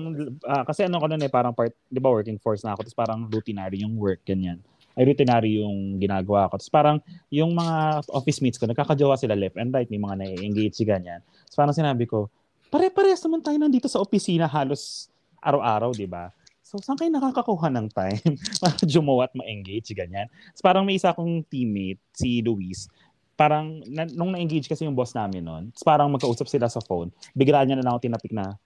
uh, 0.47 0.62
kasi 0.62 0.87
ano 0.87 1.02
ko 1.02 1.11
nun 1.11 1.18
eh, 1.18 1.30
parang 1.30 1.50
part, 1.50 1.75
di 1.90 1.99
ba 1.99 2.14
working 2.14 2.38
force 2.38 2.62
na 2.62 2.78
ako, 2.78 2.87
tapos 2.87 2.94
parang 2.94 3.26
routinary 3.26 3.83
yung 3.83 3.99
work, 3.99 4.23
ganyan. 4.23 4.62
Ay 4.94 5.11
routinary 5.11 5.59
yung 5.59 5.99
ginagawa 5.99 6.47
ko. 6.47 6.54
Tapos 6.62 6.71
parang 6.71 6.97
yung 7.26 7.50
mga 7.50 8.06
office 8.14 8.38
mates 8.38 8.54
ko, 8.54 8.71
nagkakajowa 8.71 9.18
sila 9.18 9.35
left 9.35 9.59
and 9.59 9.75
right, 9.75 9.90
may 9.90 9.99
mga 9.99 10.14
na-engage, 10.23 10.78
ganyan. 10.87 11.18
Tapos 11.50 11.59
parang 11.59 11.75
sinabi 11.75 12.06
ko, 12.06 12.30
pare-parehas 12.71 13.18
naman 13.26 13.42
tayo 13.42 13.59
nandito 13.59 13.90
sa 13.90 13.99
opisina 13.99 14.47
halos 14.47 15.11
araw-araw, 15.42 15.90
di 15.90 16.06
ba? 16.06 16.30
So, 16.75 16.83
saan 16.83 16.99
kayo 16.99 17.07
nakakakuha 17.14 17.71
ng 17.71 17.87
time 17.95 18.35
para 18.62 18.75
jumawa 18.83 19.31
at 19.31 19.33
ma-engage, 19.38 19.95
ganyan? 19.95 20.26
So, 20.59 20.66
parang 20.66 20.83
may 20.83 20.99
isa 20.99 21.14
akong 21.14 21.47
teammate, 21.47 22.02
si 22.11 22.43
Luis, 22.43 22.90
parang, 23.38 23.78
na, 23.87 24.02
nung 24.11 24.35
na-engage 24.35 24.66
kasi 24.66 24.83
yung 24.83 24.99
boss 24.99 25.14
namin 25.14 25.47
noon, 25.47 25.64
parang 25.87 26.11
magkausap 26.11 26.50
sila 26.50 26.66
sa 26.66 26.83
phone, 26.83 27.14
bigla 27.31 27.62
niya 27.62 27.78
na 27.78 27.87
lang 27.87 27.95
ako 27.95 28.11
tinapik 28.11 28.35
na, 28.35 28.59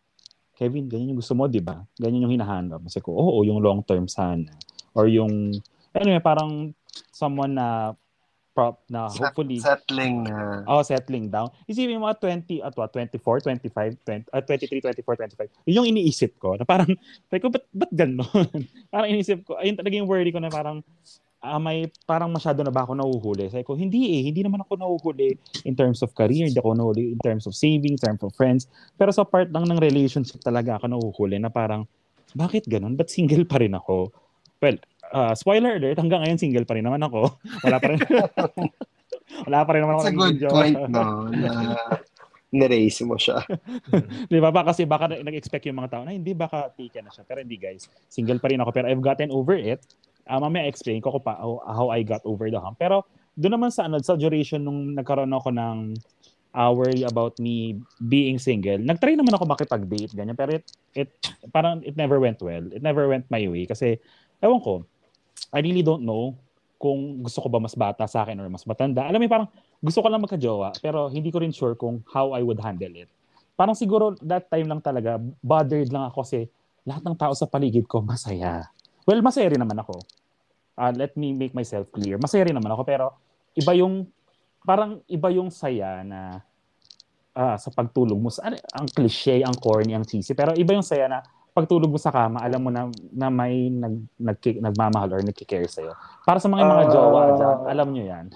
Kevin, 0.56 0.88
ganyan 0.88 1.12
yung 1.12 1.20
gusto 1.20 1.36
mo, 1.36 1.44
di 1.52 1.60
ba? 1.60 1.84
Ganyan 2.00 2.24
yung 2.24 2.34
hinahanap. 2.34 2.80
Kasi 2.88 2.98
ko, 3.04 3.12
oo, 3.12 3.44
yung 3.44 3.60
long 3.60 3.84
term 3.84 4.08
sana. 4.08 4.50
Or 4.96 5.04
yung, 5.04 5.52
anyway, 5.92 6.18
parang 6.24 6.72
someone 7.12 7.54
na 7.54 7.92
prop 8.58 8.82
na 8.90 9.06
hopefully 9.06 9.62
settling 9.62 10.26
na. 10.26 10.66
Uh, 10.66 10.74
oh, 10.74 10.82
settling 10.82 11.30
down. 11.30 11.46
Isipin 11.70 12.02
mo 12.02 12.10
20 12.10 12.58
at 12.66 12.74
what 12.74 12.90
24, 12.90 13.46
25, 13.46 13.70
20, 14.02 14.34
uh, 14.34 14.42
23, 14.42 14.82
24, 14.82 15.38
25. 15.38 15.46
Yun 15.70 15.74
yung 15.78 15.86
iniisip 15.94 16.34
ko 16.42 16.58
na 16.58 16.66
parang 16.66 16.90
sabi 17.30 17.38
ko 17.38 17.54
ba't 17.54 17.62
ba't 17.70 17.92
ganoon? 17.94 18.66
parang 18.92 19.08
iniisip 19.14 19.46
ko 19.46 19.54
ayun 19.62 19.78
talaga 19.78 19.94
yung 19.94 20.10
worry 20.10 20.34
ko 20.34 20.42
na 20.42 20.50
parang 20.50 20.82
uh, 21.38 21.60
may 21.62 21.86
parang 22.02 22.34
masyado 22.34 22.66
na 22.66 22.74
ba 22.74 22.82
ako 22.82 22.98
nahuhuli? 22.98 23.46
Sabi 23.46 23.62
ko, 23.62 23.78
hindi 23.78 24.18
eh. 24.18 24.20
Hindi 24.26 24.42
naman 24.42 24.66
ako 24.66 24.74
nahuhuli 24.74 25.38
in 25.62 25.78
terms 25.78 26.02
of 26.02 26.10
career. 26.18 26.50
Hindi 26.50 26.58
ako 26.58 26.74
nahuhuli 26.74 27.14
in 27.14 27.20
terms 27.22 27.46
of 27.46 27.54
saving, 27.54 27.94
in 27.94 28.02
terms 28.02 28.22
of 28.26 28.34
friends. 28.34 28.66
Pero 28.98 29.14
sa 29.14 29.22
part 29.22 29.54
lang 29.54 29.70
ng 29.70 29.78
relationship 29.78 30.42
talaga 30.42 30.82
ako 30.82 30.90
nahuhuli 30.90 31.38
na 31.38 31.50
parang, 31.50 31.86
bakit 32.34 32.66
ganun? 32.66 32.98
Ba't 32.98 33.08
single 33.08 33.46
pa 33.46 33.62
rin 33.62 33.78
ako? 33.78 34.10
Well, 34.58 34.82
uh, 35.12 35.32
spoiler 35.34 35.76
alert, 35.76 35.98
hanggang 35.98 36.24
ngayon 36.24 36.38
single 36.40 36.66
pa 36.68 36.76
rin 36.76 36.84
naman 36.84 37.02
ako. 37.04 37.36
Wala 37.64 37.76
pa 37.80 37.86
rin. 37.92 37.98
wala 39.44 39.60
pa 39.62 39.70
rin 39.76 39.80
naman 39.84 39.94
ako. 39.96 40.02
That's 40.02 40.16
a 40.16 40.18
good 40.18 40.38
job. 40.40 40.52
point, 40.52 40.78
no? 40.94 41.28
Na 41.28 41.52
niraise 42.48 43.04
mo 43.04 43.20
siya. 43.20 43.44
di 44.32 44.40
ba? 44.40 44.48
Baka 44.48 44.72
kasi 44.72 44.88
baka 44.88 45.12
nag-expect 45.12 45.68
yung 45.68 45.84
mga 45.84 45.92
tao 45.92 46.02
na 46.08 46.16
hindi, 46.16 46.32
baka 46.32 46.72
taken 46.72 47.04
na 47.04 47.12
siya. 47.12 47.28
Pero 47.28 47.44
hindi 47.44 47.60
guys, 47.60 47.92
single 48.08 48.40
pa 48.40 48.48
rin 48.48 48.64
ako. 48.64 48.72
Pero 48.72 48.86
I've 48.88 49.04
gotten 49.04 49.28
over 49.28 49.52
it. 49.52 49.84
Uh, 50.24 50.40
mamaya 50.40 50.64
explain 50.64 51.04
ko, 51.04 51.12
ko 51.12 51.20
pa 51.20 51.36
how, 51.36 51.60
how 51.68 51.86
I 51.92 52.00
got 52.00 52.24
over 52.24 52.48
the 52.48 52.56
hump. 52.56 52.80
Pero 52.80 53.04
doon 53.36 53.60
naman 53.60 53.70
sa, 53.70 53.84
ano, 53.84 54.00
sa 54.00 54.16
duration 54.16 54.64
nung 54.64 54.96
nagkaroon 54.96 55.32
ako 55.32 55.52
ng 55.52 55.76
uh, 56.56 56.72
worry 56.72 57.04
about 57.04 57.36
me 57.36 57.76
being 58.08 58.40
single, 58.40 58.80
nagtry 58.80 59.14
naman 59.14 59.36
ako 59.36 59.44
makipag-date, 59.44 60.16
ganyan. 60.16 60.36
Pero 60.36 60.56
it, 60.56 60.64
it, 60.96 61.08
parang 61.52 61.84
it 61.84 61.94
never 62.00 62.16
went 62.16 62.40
well. 62.40 62.64
It 62.72 62.80
never 62.80 63.06
went 63.06 63.28
my 63.28 63.44
way. 63.46 63.68
Kasi, 63.68 64.00
ewan 64.40 64.60
ko, 64.64 64.88
I 65.54 65.64
really 65.64 65.82
don't 65.82 66.04
know 66.04 66.36
kung 66.78 67.26
gusto 67.26 67.42
ko 67.42 67.50
ba 67.50 67.58
mas 67.58 67.74
bata 67.74 68.06
sa 68.06 68.22
akin 68.22 68.38
or 68.38 68.46
mas 68.46 68.62
matanda. 68.62 69.02
Alam 69.02 69.26
mo, 69.26 69.26
parang 69.26 69.48
gusto 69.82 69.98
ko 69.98 70.06
lang 70.06 70.22
magka-jowa, 70.22 70.78
pero 70.78 71.10
hindi 71.10 71.34
ko 71.34 71.42
rin 71.42 71.50
sure 71.50 71.74
kung 71.74 72.02
how 72.14 72.30
I 72.32 72.46
would 72.46 72.62
handle 72.62 72.94
it. 72.94 73.10
Parang 73.58 73.74
siguro 73.74 74.14
that 74.22 74.46
time 74.46 74.70
lang 74.70 74.78
talaga, 74.78 75.18
bothered 75.42 75.90
lang 75.90 76.06
ako 76.06 76.22
kasi 76.22 76.46
lahat 76.86 77.02
ng 77.02 77.16
tao 77.18 77.34
sa 77.34 77.50
paligid 77.50 77.90
ko 77.90 77.98
masaya. 77.98 78.70
Well, 79.02 79.18
masaya 79.18 79.50
rin 79.50 79.58
naman 79.58 79.82
ako. 79.82 79.98
Uh, 80.78 80.94
let 80.94 81.18
me 81.18 81.34
make 81.34 81.50
myself 81.50 81.90
clear. 81.90 82.14
Masaya 82.22 82.46
rin 82.46 82.54
naman 82.54 82.70
ako, 82.70 82.86
pero 82.86 83.06
iba 83.58 83.74
yung, 83.74 84.06
parang 84.62 85.02
iba 85.10 85.34
yung 85.34 85.50
saya 85.50 86.06
na 86.06 86.38
uh, 87.34 87.56
sa 87.58 87.74
pagtulog 87.74 88.14
mo. 88.14 88.30
Ano, 88.38 88.54
ang 88.74 88.86
cliche, 88.86 89.42
ang 89.42 89.58
corny, 89.58 89.98
ang 89.98 90.06
cheesy, 90.06 90.38
pero 90.38 90.54
iba 90.54 90.70
yung 90.70 90.86
saya 90.86 91.10
na 91.10 91.18
pagtulog 91.58 91.90
mo 91.90 91.98
sa 91.98 92.14
kama, 92.14 92.38
alam 92.38 92.60
mo 92.62 92.70
na, 92.70 92.86
na 93.10 93.26
may 93.34 93.66
nag, 93.66 94.06
nag, 94.14 94.38
nagmamahal 94.38 95.18
or 95.18 95.22
nagkikare 95.26 95.66
sa'yo. 95.66 95.90
Para 96.22 96.38
sa 96.38 96.46
mga 96.46 96.62
mga 96.62 96.84
uh, 96.86 96.90
jowa 96.94 97.22
dyan, 97.34 97.58
alam 97.66 97.88
nyo 97.90 98.04
yan. 98.06 98.26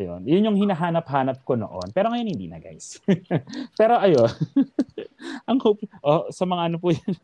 Ayun. 0.00 0.20
Yun 0.24 0.46
yung 0.52 0.58
hinahanap-hanap 0.60 1.44
ko 1.44 1.56
noon. 1.56 1.88
Pero 1.92 2.12
ngayon 2.12 2.28
hindi 2.28 2.48
na, 2.48 2.60
guys. 2.60 3.00
Pero 3.80 3.96
ayun. 4.00 4.28
ang 5.48 5.60
hope, 5.60 5.84
oh, 6.04 6.28
sa 6.28 6.44
mga 6.44 6.72
ano 6.72 6.76
po 6.76 6.92
yan, 6.92 7.14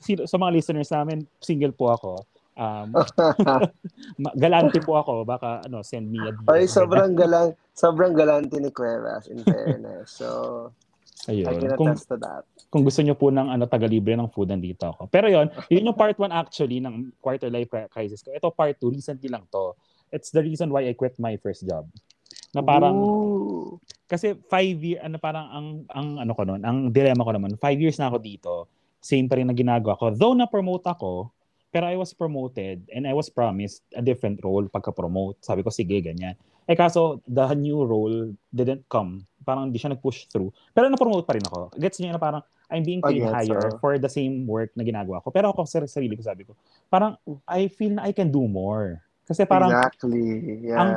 sa 0.30 0.36
mga 0.36 0.50
listeners 0.52 0.92
namin, 0.92 1.24
single 1.40 1.72
po 1.72 1.92
ako. 1.92 2.12
Um, 2.60 2.92
galante 4.36 4.80
po 4.84 5.00
ako. 5.00 5.24
Baka 5.24 5.64
ano, 5.64 5.80
send 5.84 6.08
me 6.08 6.20
a 6.20 6.32
DM. 6.32 6.48
Ay, 6.48 6.68
sobrang 6.68 7.12
galang, 7.16 7.56
sobrang 7.72 8.12
galante 8.12 8.56
ni 8.60 8.68
Cuevas, 8.72 9.28
in 9.28 9.40
fairness. 9.44 10.12
So, 10.20 10.68
Ayun. 11.28 11.44
I 11.44 11.56
can 11.60 11.76
kung, 11.76 11.92
to 11.92 12.16
that. 12.16 12.44
Kung 12.72 12.82
gusto 12.86 13.04
niyo 13.04 13.12
po 13.18 13.28
ng 13.28 13.52
ano, 13.52 13.68
taga-libre 13.68 14.16
ng 14.16 14.30
food, 14.32 14.48
nandito 14.48 14.88
ako. 14.88 15.10
Pero 15.12 15.28
yon 15.28 15.52
yun 15.68 15.92
yung 15.92 15.98
part 15.98 16.16
1 16.16 16.32
actually 16.32 16.80
ng 16.80 17.12
quarter 17.20 17.52
life 17.52 17.68
crisis 17.92 18.24
ko. 18.24 18.32
Ito 18.32 18.48
part 18.48 18.80
2, 18.80 18.88
recently 18.88 19.28
lang 19.28 19.44
to. 19.52 19.76
It's 20.08 20.32
the 20.32 20.40
reason 20.40 20.72
why 20.72 20.88
I 20.88 20.96
quit 20.96 21.20
my 21.20 21.36
first 21.36 21.68
job. 21.68 21.84
Na 22.56 22.64
parang, 22.64 22.96
Ooh. 22.96 23.76
kasi 24.08 24.34
five 24.48 24.78
year, 24.80 25.04
ano 25.04 25.20
parang 25.20 25.46
ang, 25.52 25.66
ang 25.92 26.08
ano 26.24 26.32
ko 26.32 26.42
noon, 26.48 26.62
ang 26.64 26.88
dilemma 26.88 27.22
ko 27.22 27.32
naman, 27.36 27.54
five 27.60 27.78
years 27.78 28.00
na 28.00 28.08
ako 28.08 28.18
dito, 28.18 28.52
same 28.98 29.28
pa 29.28 29.36
rin 29.36 29.46
na 29.46 29.54
ginagawa 29.54 29.94
ko. 30.00 30.10
Though 30.10 30.34
na-promote 30.34 30.88
ako, 30.88 31.30
pero 31.70 31.86
I 31.86 31.94
was 31.94 32.10
promoted 32.10 32.82
and 32.90 33.06
I 33.06 33.14
was 33.14 33.30
promised 33.30 33.86
a 33.94 34.02
different 34.02 34.42
role 34.42 34.66
pagka-promote. 34.66 35.38
Sabi 35.46 35.62
ko, 35.62 35.70
sige, 35.70 36.02
ganyan. 36.02 36.34
Eh 36.70 36.78
kaso, 36.78 37.18
the 37.26 37.50
new 37.58 37.82
role 37.82 38.30
didn't 38.54 38.86
come 38.86 39.26
parang 39.50 39.68
hindi 39.68 39.80
siya 39.80 39.92
nag-push 39.96 40.28
through. 40.30 40.52
Pero 40.70 40.86
na-promote 40.86 41.26
pa 41.26 41.34
rin 41.34 41.44
ako. 41.44 41.74
Gets 41.74 41.98
niyo 42.00 42.14
na 42.14 42.20
parang 42.20 42.42
I'm 42.70 42.86
being 42.86 43.02
paid 43.02 43.26
oh, 43.26 43.34
higher 43.34 43.74
so. 43.74 43.82
for 43.82 43.98
the 43.98 44.06
same 44.06 44.46
work 44.46 44.70
na 44.78 44.86
ginagawa 44.86 45.18
ko. 45.24 45.34
Pero 45.34 45.50
ako 45.50 45.66
sa 45.66 45.82
sarili 45.90 46.14
ko 46.14 46.22
sabi 46.22 46.46
ko, 46.46 46.54
parang 46.86 47.18
I 47.50 47.66
feel 47.66 47.98
na 47.98 48.06
I 48.06 48.14
can 48.14 48.30
do 48.30 48.46
more. 48.46 49.02
Kasi 49.26 49.42
parang 49.42 49.74
Exactly. 49.74 50.62
Yeah. 50.70 50.78
Ang, 50.78 50.90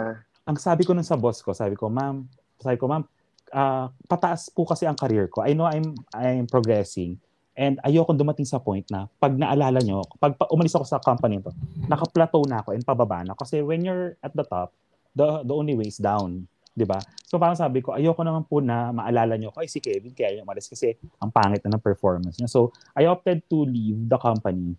ang 0.54 0.58
sabi 0.62 0.86
ko 0.86 0.94
nun 0.94 1.08
sa 1.08 1.18
boss 1.18 1.42
ko, 1.42 1.50
sabi 1.56 1.74
ko, 1.74 1.90
ma'am, 1.90 2.30
sabi 2.62 2.78
ko, 2.78 2.86
ma'am, 2.86 3.04
uh, 3.50 3.90
pataas 4.06 4.54
po 4.54 4.70
kasi 4.70 4.86
ang 4.86 4.98
career 4.98 5.26
ko. 5.34 5.42
I 5.42 5.58
know 5.58 5.66
I'm 5.66 5.98
I'm 6.14 6.46
progressing. 6.46 7.18
And 7.54 7.78
ayoko 7.86 8.18
dumating 8.18 8.50
sa 8.50 8.58
point 8.58 8.86
na 8.90 9.06
pag 9.22 9.38
naalala 9.38 9.78
nyo, 9.82 10.06
pag 10.18 10.38
umalis 10.50 10.74
ako 10.74 10.86
sa 10.90 11.02
company 11.02 11.38
to, 11.42 11.54
naka-plateau 11.86 12.46
na 12.50 12.66
ako 12.66 12.74
and 12.74 12.86
pababa 12.86 13.22
na. 13.22 13.38
Kasi 13.38 13.62
when 13.62 13.86
you're 13.86 14.18
at 14.26 14.34
the 14.34 14.46
top, 14.46 14.74
the, 15.16 15.46
the 15.46 15.54
only 15.54 15.78
way 15.78 15.88
is 15.88 16.02
down. 16.02 16.50
'di 16.74 16.86
ba? 16.90 16.98
So 17.30 17.38
parang 17.38 17.58
sabi 17.58 17.82
ko, 17.86 17.94
ayoko 17.94 18.22
naman 18.26 18.44
po 18.50 18.62
na 18.62 18.90
maalala 18.90 19.38
niyo, 19.38 19.54
ay 19.58 19.70
si 19.70 19.78
Kevin 19.78 20.14
kaya 20.14 20.38
yung 20.38 20.46
umalis 20.46 20.70
kasi 20.70 20.98
ang 21.22 21.30
pangit 21.30 21.62
na 21.66 21.78
ng 21.78 21.84
performance 21.86 22.38
niya. 22.42 22.50
So 22.50 22.74
I 22.98 23.06
opted 23.06 23.46
to 23.50 23.66
leave 23.66 24.10
the 24.10 24.18
company 24.18 24.74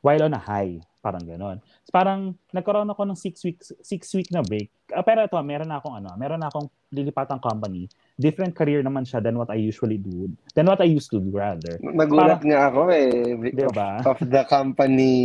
while 0.00 0.24
on 0.24 0.36
a 0.36 0.40
high. 0.40 0.80
Parang 1.04 1.20
ganon. 1.20 1.60
Parang 1.92 2.32
nagkaroon 2.48 2.88
ako 2.88 3.04
ng 3.04 3.18
six 3.20 3.44
week, 3.44 3.60
six 3.84 4.08
week 4.16 4.32
na 4.32 4.40
break. 4.40 4.72
Uh, 4.88 5.04
pero 5.04 5.20
ito, 5.20 5.36
meron 5.44 5.68
na 5.68 5.76
akong 5.76 6.00
ano, 6.00 6.16
meron 6.16 6.40
na 6.40 6.48
akong 6.48 6.72
lilipatang 6.88 7.44
company. 7.44 7.84
Different 8.16 8.56
career 8.56 8.80
naman 8.80 9.04
siya 9.04 9.20
than 9.20 9.36
what 9.36 9.52
I 9.52 9.60
usually 9.60 10.00
do. 10.00 10.32
Than 10.56 10.64
what 10.64 10.80
I 10.80 10.88
used 10.88 11.12
to 11.12 11.20
do 11.20 11.28
rather. 11.28 11.76
Nagulat 11.84 12.40
Parang- 12.40 12.48
nga 12.48 12.60
ako 12.72 12.80
eh. 12.88 13.36
Diba? 13.52 13.90
Of, 14.00 14.16
of 14.16 14.18
the 14.24 14.48
company, 14.48 15.16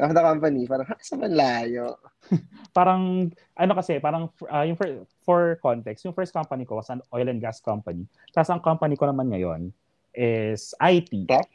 of 0.00 0.16
the 0.16 0.22
company, 0.24 0.64
parang 0.64 0.88
ha, 0.88 0.96
sa 1.04 1.20
layo. 1.20 2.00
Parang, 2.76 3.30
ano 3.54 3.72
kasi, 3.78 4.02
parang 4.02 4.28
uh, 4.50 4.64
yung 4.66 4.74
for, 4.74 4.88
for 5.22 5.40
context, 5.62 6.02
yung 6.04 6.12
first 6.12 6.34
company 6.34 6.66
ko 6.66 6.82
was 6.82 6.90
an 6.90 6.98
oil 7.14 7.24
and 7.30 7.38
gas 7.38 7.62
company. 7.62 8.02
Tapos 8.34 8.50
ang 8.50 8.60
company 8.60 8.98
ko 8.98 9.06
naman 9.06 9.30
ngayon 9.30 9.70
is 10.10 10.74
IT. 10.82 11.12
Tech, 11.28 11.46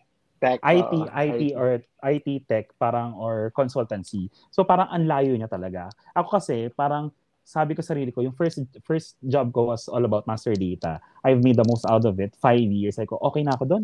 IT, 0.42 0.94
oo, 0.98 1.06
IT 1.06 1.42
or 1.54 1.86
IT 2.10 2.28
tech 2.50 2.74
parang 2.82 3.14
or 3.14 3.54
consultancy. 3.54 4.26
So 4.50 4.66
parang 4.66 4.90
ang 4.90 5.06
layo 5.06 5.38
niya 5.38 5.46
talaga. 5.46 5.94
Ako 6.18 6.42
kasi 6.42 6.74
parang 6.74 7.14
sabi 7.46 7.78
ko 7.78 7.86
sa 7.86 7.94
sarili 7.94 8.10
ko, 8.10 8.26
yung 8.26 8.34
first 8.34 8.62
first 8.86 9.18
job 9.22 9.54
ko 9.54 9.70
was 9.70 9.86
all 9.86 10.02
about 10.02 10.26
master 10.26 10.58
data. 10.58 10.98
I've 11.22 11.46
made 11.46 11.58
the 11.58 11.68
most 11.68 11.86
out 11.86 12.06
of 12.06 12.18
it. 12.18 12.34
Five 12.38 12.64
years. 12.64 12.98
Like, 12.98 13.14
okay 13.14 13.44
na 13.46 13.54
ako 13.54 13.66
doon. 13.70 13.84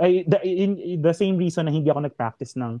Ay, 0.00 0.24
the, 0.24 0.40
in, 0.42 1.02
the 1.04 1.12
same 1.12 1.36
reason 1.36 1.68
na 1.68 1.72
hindi 1.74 1.92
ako 1.92 2.08
nag-practice 2.08 2.56
ng 2.56 2.80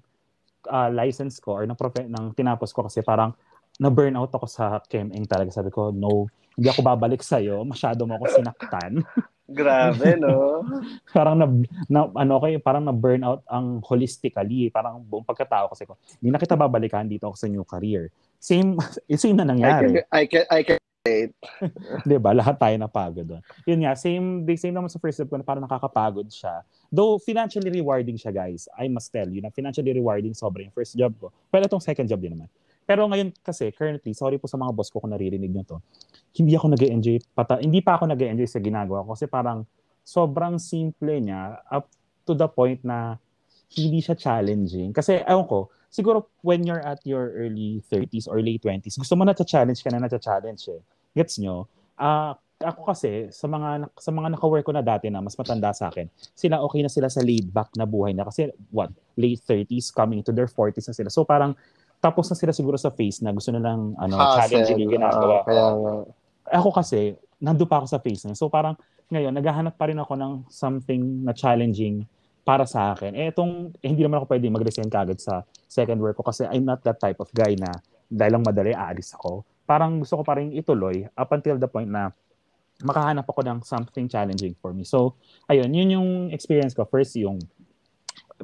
uh, 0.72 0.88
license 0.90 1.38
ko 1.38 1.60
or 1.60 1.64
ng, 1.68 1.76
profe- 1.76 2.08
ng 2.08 2.32
tinapos 2.32 2.72
ko 2.72 2.88
kasi 2.88 3.04
parang 3.04 3.36
na-burnout 3.76 4.32
ako 4.32 4.46
sa 4.48 4.80
ChemEng 4.88 5.28
talaga. 5.28 5.52
Sabi 5.52 5.68
ko, 5.68 5.92
no, 5.92 6.28
hindi 6.56 6.68
ako 6.68 6.80
babalik 6.80 7.20
sa'yo. 7.20 7.64
Masyado 7.64 8.08
mo 8.08 8.16
ako 8.16 8.40
sinaktan. 8.40 8.92
Grabe, 9.50 10.14
no? 10.16 10.62
parang 11.16 11.34
na, 11.34 11.46
na 11.90 12.00
ano 12.14 12.32
okay, 12.38 12.56
parang 12.62 12.86
na 12.86 12.94
burnout 12.94 13.42
ang 13.50 13.82
holistically, 13.82 14.70
parang 14.70 15.02
buong 15.02 15.26
pagkatao 15.26 15.70
kasi 15.74 15.82
ko. 15.82 15.98
Hindi 16.22 16.30
na 16.30 16.40
kita 16.40 16.54
babalikan 16.54 17.10
dito 17.10 17.26
ako 17.26 17.36
sa 17.36 17.50
new 17.50 17.66
career. 17.66 18.08
Same 18.38 18.78
same 19.22 19.36
na 19.36 19.42
I 19.42 19.46
can, 19.46 19.50
nangyari, 19.50 19.88
I 20.10 20.24
can, 20.30 20.44
I 20.48 20.60
can 20.62 20.78
relate. 21.02 21.34
'di 22.06 22.16
ba? 22.22 22.30
Lahat 22.30 22.54
tayo 22.54 22.74
napagod 22.78 23.26
doon. 23.26 23.42
Yun 23.66 23.82
nga, 23.82 23.92
same 23.98 24.46
the 24.46 24.54
same 24.54 24.74
naman 24.74 24.86
sa 24.86 25.02
first 25.02 25.18
job 25.18 25.28
ko 25.28 25.34
na 25.34 25.46
parang 25.46 25.66
nakakapagod 25.66 26.30
siya. 26.30 26.62
Though 26.86 27.18
financially 27.18 27.70
rewarding 27.74 28.14
siya, 28.14 28.30
guys. 28.30 28.70
I 28.78 28.86
must 28.86 29.10
tell 29.10 29.26
you 29.26 29.42
na 29.42 29.50
financially 29.50 29.90
rewarding 29.90 30.32
sobra 30.38 30.62
yung 30.62 30.74
first 30.74 30.94
job 30.94 31.10
ko. 31.18 31.34
Pero 31.50 31.66
itong 31.66 31.82
second 31.82 32.06
job 32.06 32.22
din 32.22 32.38
naman. 32.38 32.48
Pero 32.86 33.06
ngayon 33.06 33.30
kasi, 33.40 33.70
currently, 33.70 34.12
sorry 34.12 34.36
po 34.38 34.50
sa 34.50 34.58
mga 34.58 34.74
boss 34.74 34.90
ko 34.90 34.98
kung 34.98 35.14
naririnig 35.14 35.50
nyo 35.50 35.64
to, 35.64 35.78
hindi 36.38 36.56
ako 36.56 36.74
nag 36.74 36.82
enjoy 36.82 37.16
pata, 37.36 37.60
hindi 37.60 37.84
pa 37.84 38.00
ako 38.00 38.10
nag 38.10 38.20
enjoy 38.20 38.48
sa 38.48 38.58
ginagawa 38.58 39.04
ko 39.04 39.14
kasi 39.14 39.28
parang 39.28 39.64
sobrang 40.02 40.58
simple 40.58 41.14
niya 41.22 41.62
up 41.70 41.86
to 42.26 42.34
the 42.34 42.48
point 42.50 42.82
na 42.82 43.18
hindi 43.72 44.04
siya 44.04 44.18
challenging. 44.18 44.92
Kasi, 44.92 45.24
ewan 45.24 45.48
ko, 45.48 45.72
siguro 45.88 46.28
when 46.44 46.64
you're 46.66 46.82
at 46.82 47.00
your 47.08 47.32
early 47.36 47.80
30s 47.88 48.28
or 48.28 48.40
late 48.42 48.60
20s, 48.60 49.00
gusto 49.00 49.14
mo 49.16 49.24
na 49.24 49.32
challenge 49.32 49.80
ka 49.80 49.88
na 49.88 50.02
na-challenge 50.02 50.68
eh. 50.68 50.80
Gets 51.16 51.40
nyo? 51.40 51.68
Ah, 51.96 52.36
ako 52.62 52.94
kasi, 52.94 53.32
sa 53.34 53.50
mga, 53.50 53.90
sa 53.98 54.10
mga 54.14 54.38
naka-work 54.38 54.62
ko 54.62 54.72
na 54.72 54.84
dati 54.84 55.10
na 55.10 55.18
mas 55.18 55.34
matanda 55.34 55.74
sa 55.74 55.90
akin, 55.90 56.06
sila 56.36 56.62
okay 56.62 56.80
na 56.84 56.90
sila 56.92 57.10
sa 57.10 57.18
laid 57.24 57.50
back 57.50 57.74
na 57.74 57.88
buhay 57.88 58.14
na. 58.14 58.22
Kasi, 58.28 58.52
what, 58.70 58.92
late 59.18 59.42
30s, 59.42 59.90
coming 59.90 60.22
to 60.22 60.30
their 60.30 60.46
40s 60.48 60.86
na 60.88 60.94
sila. 60.94 61.10
So, 61.10 61.26
parang, 61.26 61.58
tapos 62.02 62.26
na 62.26 62.34
sila 62.34 62.50
siguro 62.50 62.74
sa 62.74 62.90
phase 62.90 63.22
na 63.22 63.30
gusto 63.30 63.54
na 63.54 63.62
lang 63.62 63.94
ano, 63.94 64.18
challenging 64.18 64.82
yung 64.82 64.98
ginagawa. 64.98 65.46
oo, 65.46 65.46
kaya. 65.46 65.64
Ako 66.58 66.74
kasi, 66.74 67.14
nando 67.38 67.62
pa 67.62 67.78
ako 67.78 67.86
sa 67.86 68.02
phase 68.02 68.26
na. 68.26 68.34
So 68.34 68.50
parang 68.50 68.74
ngayon, 69.06 69.30
naghahanap 69.30 69.78
pa 69.78 69.86
rin 69.86 70.02
ako 70.02 70.18
ng 70.18 70.32
something 70.50 71.22
na 71.22 71.30
challenging 71.30 72.02
para 72.42 72.66
sa 72.66 72.90
akin. 72.90 73.14
Eh, 73.14 73.30
itong, 73.30 73.70
eh, 73.78 73.86
hindi 73.86 74.02
naman 74.02 74.18
ako 74.18 74.34
pwede 74.34 74.50
mag-resign 74.50 74.90
kagad 74.90 75.22
sa 75.22 75.46
second 75.70 76.02
work 76.02 76.18
ko 76.18 76.26
kasi 76.26 76.42
I'm 76.50 76.66
not 76.66 76.82
that 76.82 76.98
type 76.98 77.22
of 77.22 77.30
guy 77.30 77.54
na 77.54 77.70
dahil 78.10 78.34
lang 78.34 78.44
madali, 78.44 78.74
aalis 78.74 79.14
ako. 79.14 79.46
Parang 79.62 80.02
gusto 80.02 80.18
ko 80.18 80.22
pa 80.26 80.42
rin 80.42 80.50
ituloy 80.50 81.06
up 81.14 81.30
until 81.30 81.54
the 81.54 81.70
point 81.70 81.86
na 81.86 82.10
makahanap 82.82 83.24
ako 83.30 83.46
ng 83.46 83.58
something 83.62 84.10
challenging 84.10 84.58
for 84.58 84.74
me. 84.74 84.82
So, 84.82 85.14
ayun, 85.46 85.70
yun 85.70 85.88
yung 85.94 86.08
experience 86.34 86.74
ko. 86.74 86.82
First, 86.82 87.14
yung 87.14 87.38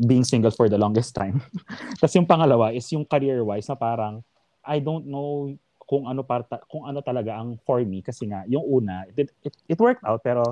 being 0.06 0.22
single 0.22 0.50
for 0.52 0.68
the 0.70 0.78
longest 0.78 1.14
time. 1.14 1.42
Tapos 1.98 2.14
yung 2.14 2.28
pangalawa 2.28 2.74
is 2.74 2.86
yung 2.94 3.06
career-wise 3.06 3.66
na 3.68 3.76
parang 3.76 4.22
I 4.62 4.78
don't 4.78 5.08
know 5.08 5.54
kung 5.88 6.04
ano 6.04 6.20
parta, 6.20 6.60
kung 6.68 6.84
ano 6.84 7.00
talaga 7.00 7.40
ang 7.40 7.56
for 7.64 7.80
me 7.80 8.04
kasi 8.04 8.28
nga 8.28 8.44
yung 8.44 8.60
una 8.60 9.08
it, 9.16 9.32
it, 9.40 9.54
it 9.64 9.78
worked 9.80 10.04
out 10.04 10.20
pero 10.20 10.44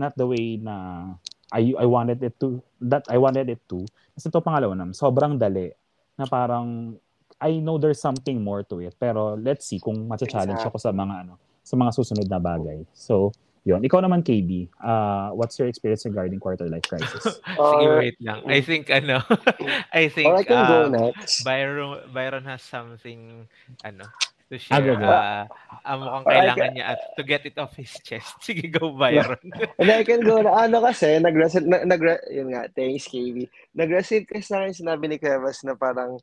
not 0.00 0.16
the 0.16 0.24
way 0.24 0.56
na 0.56 1.04
I 1.52 1.76
I 1.76 1.84
wanted 1.84 2.24
it 2.24 2.40
to 2.40 2.60
that 2.88 3.04
I 3.08 3.20
wanted 3.20 3.52
it 3.52 3.60
to. 3.68 3.84
Kasi 4.16 4.32
ito 4.32 4.40
pangalawa 4.40 4.72
naman, 4.72 4.96
sobrang 4.96 5.36
dali 5.36 5.72
na 6.16 6.24
parang 6.24 6.96
I 7.38 7.60
know 7.62 7.78
there's 7.78 8.02
something 8.02 8.40
more 8.42 8.64
to 8.66 8.82
it 8.82 8.96
pero 8.96 9.36
let's 9.38 9.68
see 9.68 9.78
kung 9.78 10.08
ma-challenge 10.08 10.64
ako 10.64 10.76
sa 10.80 10.90
mga 10.90 11.28
ano 11.28 11.36
sa 11.62 11.76
mga 11.76 11.92
susunod 11.92 12.26
na 12.32 12.40
bagay. 12.40 12.80
So, 12.96 13.36
yun. 13.68 13.84
Ikaw 13.84 14.00
naman, 14.00 14.24
KB, 14.24 14.72
uh, 14.80 15.36
what's 15.36 15.60
your 15.60 15.68
experience 15.68 16.08
regarding 16.08 16.40
quarter 16.40 16.64
life 16.64 16.88
crisis? 16.88 17.20
Sige, 17.44 17.84
Or, 17.84 18.00
wait 18.00 18.16
lang. 18.24 18.40
I 18.48 18.64
think, 18.64 18.88
ano, 18.88 19.20
I 19.92 20.08
think, 20.08 20.32
or 20.32 20.40
I 20.40 20.44
can 20.48 20.64
go 20.64 20.88
um, 20.88 20.96
next. 20.96 21.44
Byron, 21.44 22.08
Byron 22.08 22.48
has 22.48 22.64
something, 22.64 23.44
ano, 23.84 24.08
to 24.48 24.56
Ah, 24.56 24.80
share. 24.80 24.96
go. 24.96 25.04
Uh, 25.04 25.44
ah, 25.84 25.96
mukhang 26.00 26.24
kailangan 26.24 26.68
niya 26.72 26.84
at 26.96 27.00
to 27.12 27.22
get 27.22 27.44
it 27.44 27.60
off 27.60 27.76
his 27.76 27.92
chest. 28.00 28.32
Sige, 28.48 28.72
go, 28.72 28.96
Byron. 28.96 29.36
And 29.76 29.92
I 29.92 30.00
can 30.08 30.24
go 30.24 30.40
na, 30.40 30.64
ano 30.64 30.80
kasi, 30.80 31.20
nag-receive, 31.20 31.68
nag, 31.68 31.84
nag, 31.84 32.00
yun 32.32 32.56
nga, 32.56 32.72
thanks, 32.72 33.04
KB. 33.12 33.44
Nag-receive 33.76 34.24
kasi 34.24 34.48
sa 34.48 34.64
akin 34.64 34.72
sinabi 34.72 35.04
ni 35.12 35.20
Kevas 35.20 35.60
na 35.68 35.76
parang, 35.76 36.16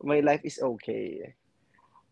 my 0.00 0.24
life 0.24 0.40
is 0.48 0.56
okay. 0.56 1.36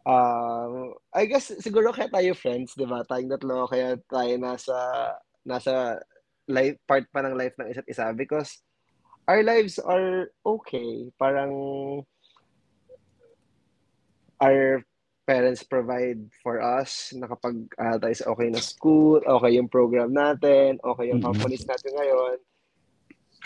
Um, 0.09 0.97
I 1.13 1.29
guess, 1.29 1.53
siguro 1.61 1.93
kaya 1.93 2.09
tayo 2.09 2.33
friends, 2.33 2.73
di 2.73 2.89
ba? 2.89 3.05
Tayong 3.05 3.29
tatlo, 3.37 3.69
kaya 3.69 4.01
tayo 4.09 4.33
nasa, 4.41 4.77
nasa 5.45 6.01
life, 6.49 6.81
part 6.89 7.05
pa 7.13 7.21
ng 7.21 7.37
life 7.37 7.53
ng 7.61 7.69
isa't 7.69 7.85
isa 7.85 8.09
because 8.17 8.65
our 9.29 9.45
lives 9.45 9.77
are 9.77 10.33
okay. 10.49 11.13
Parang, 11.21 11.53
our 14.41 14.81
parents 15.29 15.61
provide 15.61 16.25
for 16.41 16.65
us 16.65 17.13
na 17.13 17.29
kapag 17.29 17.69
uh, 17.77 18.01
tayo 18.01 18.15
sa 18.17 18.33
okay 18.33 18.49
na 18.49 18.65
school, 18.65 19.21
okay 19.21 19.61
yung 19.61 19.69
program 19.69 20.09
natin, 20.09 20.81
okay 20.81 21.13
yung 21.13 21.21
Mhm. 21.21 21.37
companies 21.37 21.69
natin 21.69 21.93
ngayon, 21.93 22.41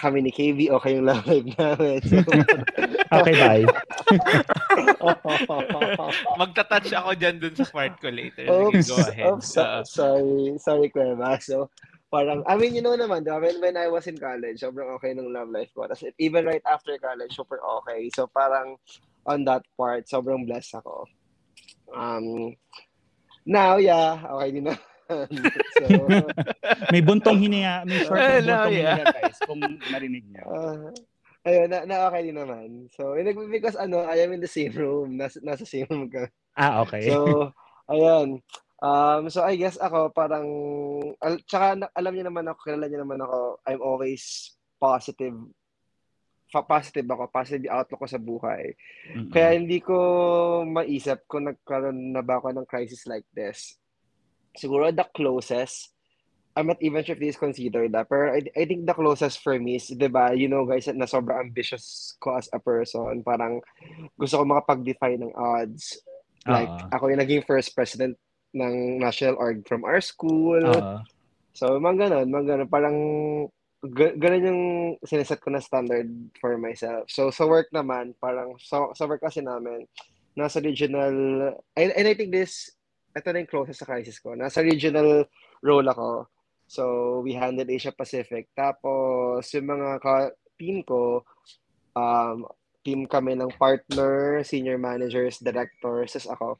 kami 0.02 0.18
ni 0.18 0.34
KB, 0.34 0.66
okay 0.74 0.98
yung 0.98 1.06
love 1.06 1.22
life 1.30 1.46
namin. 1.54 2.02
So, 2.02 2.26
Okay, 3.22 3.34
bye. 3.38 3.62
Magta-touch 6.42 6.90
ako 6.90 7.10
dyan 7.14 7.38
dun 7.38 7.54
sa 7.54 7.70
part 7.70 7.94
ko 8.02 8.10
later. 8.10 8.50
Sige, 8.50 8.66
oops, 8.66 8.86
go 8.90 8.96
ahead. 8.98 9.30
oops, 9.30 9.46
so- 9.46 9.62
Oo. 9.62 9.80
sorry, 9.86 10.58
sorry, 10.58 10.88
Cueva. 10.90 11.38
So, 11.38 11.70
parang, 12.10 12.42
I 12.50 12.58
mean, 12.58 12.74
you 12.74 12.82
know 12.82 12.98
naman, 12.98 13.22
diba? 13.22 13.38
when, 13.38 13.62
when 13.62 13.78
I 13.78 13.86
was 13.86 14.10
in 14.10 14.18
college, 14.18 14.58
sobrang 14.58 14.90
okay 14.98 15.14
ng 15.14 15.30
love 15.30 15.54
life 15.54 15.70
ko. 15.70 15.86
Tapos, 15.86 16.02
even 16.18 16.50
right 16.50 16.66
after 16.66 16.98
college, 16.98 17.30
super 17.30 17.62
okay. 17.62 18.10
So, 18.10 18.26
parang, 18.26 18.74
on 19.22 19.46
that 19.46 19.62
part, 19.78 20.10
sobrang 20.10 20.50
blessed 20.50 20.82
ako. 20.82 21.06
Um, 21.94 22.58
now, 23.46 23.78
yeah, 23.78 24.18
okay 24.18 24.50
din 24.50 24.66
na. 24.66 24.74
so, 25.78 25.84
May 26.92 27.02
buntong 27.02 27.38
hininga, 27.38 27.84
may 27.84 27.98
short 28.00 28.20
Hello, 28.22 28.68
buntong 28.68 28.74
yeah. 28.74 28.94
hininga, 28.96 29.06
guys, 29.12 29.38
kung 29.44 29.60
narinig 29.90 30.24
niyo. 30.28 30.42
uh, 30.46 30.88
ayun, 31.46 31.68
na, 31.68 31.78
na 31.84 32.06
okay 32.08 32.22
din 32.30 32.38
naman. 32.38 32.86
So, 32.94 33.14
yun, 33.18 33.34
because 33.50 33.74
ano, 33.74 34.06
I 34.06 34.22
am 34.22 34.32
in 34.32 34.42
the 34.42 34.50
same 34.50 34.72
room. 34.74 35.18
Nasa, 35.18 35.42
nasa 35.42 35.66
same 35.66 35.88
room 35.90 36.06
ka. 36.08 36.30
Ah, 36.54 36.82
okay. 36.84 37.08
So, 37.08 37.50
ayan. 37.90 38.40
Um, 38.82 39.30
so 39.30 39.46
I 39.46 39.54
guess 39.54 39.78
ako 39.78 40.10
parang 40.10 40.42
al- 41.22 41.38
tsaka 41.46 41.78
na- 41.78 41.94
alam 41.94 42.18
niyo 42.18 42.26
naman 42.26 42.50
ako, 42.50 42.66
kilala 42.66 42.90
niyo 42.90 43.06
naman 43.06 43.22
ako, 43.22 43.62
I'm 43.62 43.78
always 43.78 44.52
positive. 44.82 45.38
Fa- 46.50 46.66
positive 46.66 47.06
ako, 47.06 47.30
positive 47.30 47.70
outlook 47.70 48.02
ko 48.02 48.08
sa 48.10 48.18
buhay. 48.18 48.74
Mm-mm. 49.14 49.30
Kaya 49.30 49.54
hindi 49.54 49.78
ko 49.78 49.96
maisip 50.66 51.22
kung 51.30 51.46
nagkaroon 51.46 52.10
na 52.10 52.26
ba 52.26 52.42
ako 52.42 52.50
ng 52.58 52.66
crisis 52.66 53.06
like 53.06 53.24
this. 53.30 53.78
Siguro 54.56 54.92
the 54.92 55.06
closest, 55.16 55.92
I'm 56.52 56.68
not 56.68 56.80
even 56.84 57.00
sure 57.00 57.16
if 57.16 57.20
this 57.20 57.36
is 57.36 57.40
considered 57.40 57.96
that, 57.96 58.12
pero 58.12 58.36
I, 58.36 58.44
I 58.52 58.68
think 58.68 58.84
the 58.84 58.92
closest 58.92 59.40
for 59.40 59.56
me 59.56 59.80
is, 59.80 59.88
di 59.88 60.08
ba, 60.08 60.36
you 60.36 60.52
know 60.52 60.68
guys, 60.68 60.84
na 60.92 61.08
sobrang 61.08 61.48
ambitious 61.48 62.12
ko 62.20 62.36
as 62.36 62.48
a 62.52 62.60
person. 62.60 63.24
Parang 63.24 63.64
gusto 64.20 64.36
ko 64.36 64.44
makapag-define 64.44 65.24
ng 65.24 65.32
odds. 65.32 65.96
Like, 66.44 66.68
Oo. 66.68 66.92
ako 66.92 67.04
yung 67.08 67.22
naging 67.24 67.46
first 67.48 67.72
president 67.72 68.20
ng 68.52 69.00
national 69.00 69.40
org 69.40 69.64
from 69.64 69.88
our 69.88 70.04
school. 70.04 70.60
Oo. 70.60 71.00
So, 71.56 71.80
mga 71.80 72.08
ganun, 72.08 72.26
mga 72.28 72.44
ganun. 72.52 72.68
Parang, 72.68 72.96
ga- 73.80 74.16
ganun 74.20 74.48
yung 74.48 74.62
sineset 75.08 75.40
ko 75.40 75.48
na 75.48 75.64
standard 75.64 76.08
for 76.36 76.60
myself. 76.60 77.08
So, 77.08 77.32
sa 77.32 77.48
work 77.48 77.72
naman, 77.72 78.12
parang, 78.20 78.60
sa, 78.60 78.92
sa 78.92 79.08
work 79.08 79.24
kasi 79.24 79.40
namin, 79.40 79.88
nasa 80.36 80.60
regional, 80.60 81.12
and, 81.76 81.90
and 81.96 82.06
I 82.08 82.12
think 82.12 82.32
this, 82.32 82.72
ito 83.12 83.28
na 83.28 83.40
yung 83.44 83.52
closest 83.52 83.84
sa 83.84 83.88
crisis 83.88 84.18
ko. 84.18 84.32
Nasa 84.32 84.64
regional 84.64 85.28
role 85.60 85.88
ako. 85.88 86.26
So, 86.72 86.82
we 87.20 87.36
handled 87.36 87.68
Asia 87.68 87.92
Pacific. 87.92 88.48
Tapos, 88.56 89.44
yung 89.52 89.68
mga 89.68 89.88
ka- 90.00 90.34
team 90.56 90.80
ko, 90.80 91.20
um, 91.92 92.48
team 92.80 93.04
kami 93.04 93.36
ng 93.36 93.52
partner, 93.60 94.40
senior 94.40 94.80
managers, 94.80 95.36
directors, 95.38 96.16
as 96.16 96.24
ako, 96.24 96.56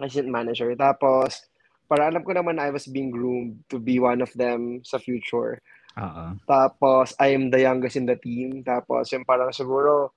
assistant 0.00 0.32
manager. 0.32 0.72
Tapos, 0.74 1.44
para 1.84 2.08
alam 2.08 2.24
ko 2.24 2.32
naman 2.32 2.56
na 2.56 2.68
I 2.68 2.72
was 2.72 2.88
being 2.88 3.12
groomed 3.12 3.64
to 3.68 3.76
be 3.76 4.00
one 4.00 4.24
of 4.24 4.32
them 4.32 4.80
sa 4.84 4.96
future. 4.96 5.60
Oo. 5.98 6.24
Tapos, 6.48 7.12
I 7.20 7.36
am 7.36 7.52
the 7.52 7.60
youngest 7.60 8.00
in 8.00 8.08
the 8.08 8.16
team. 8.16 8.64
Tapos, 8.64 9.12
yung 9.12 9.28
parang 9.28 9.52
siguro, 9.52 10.16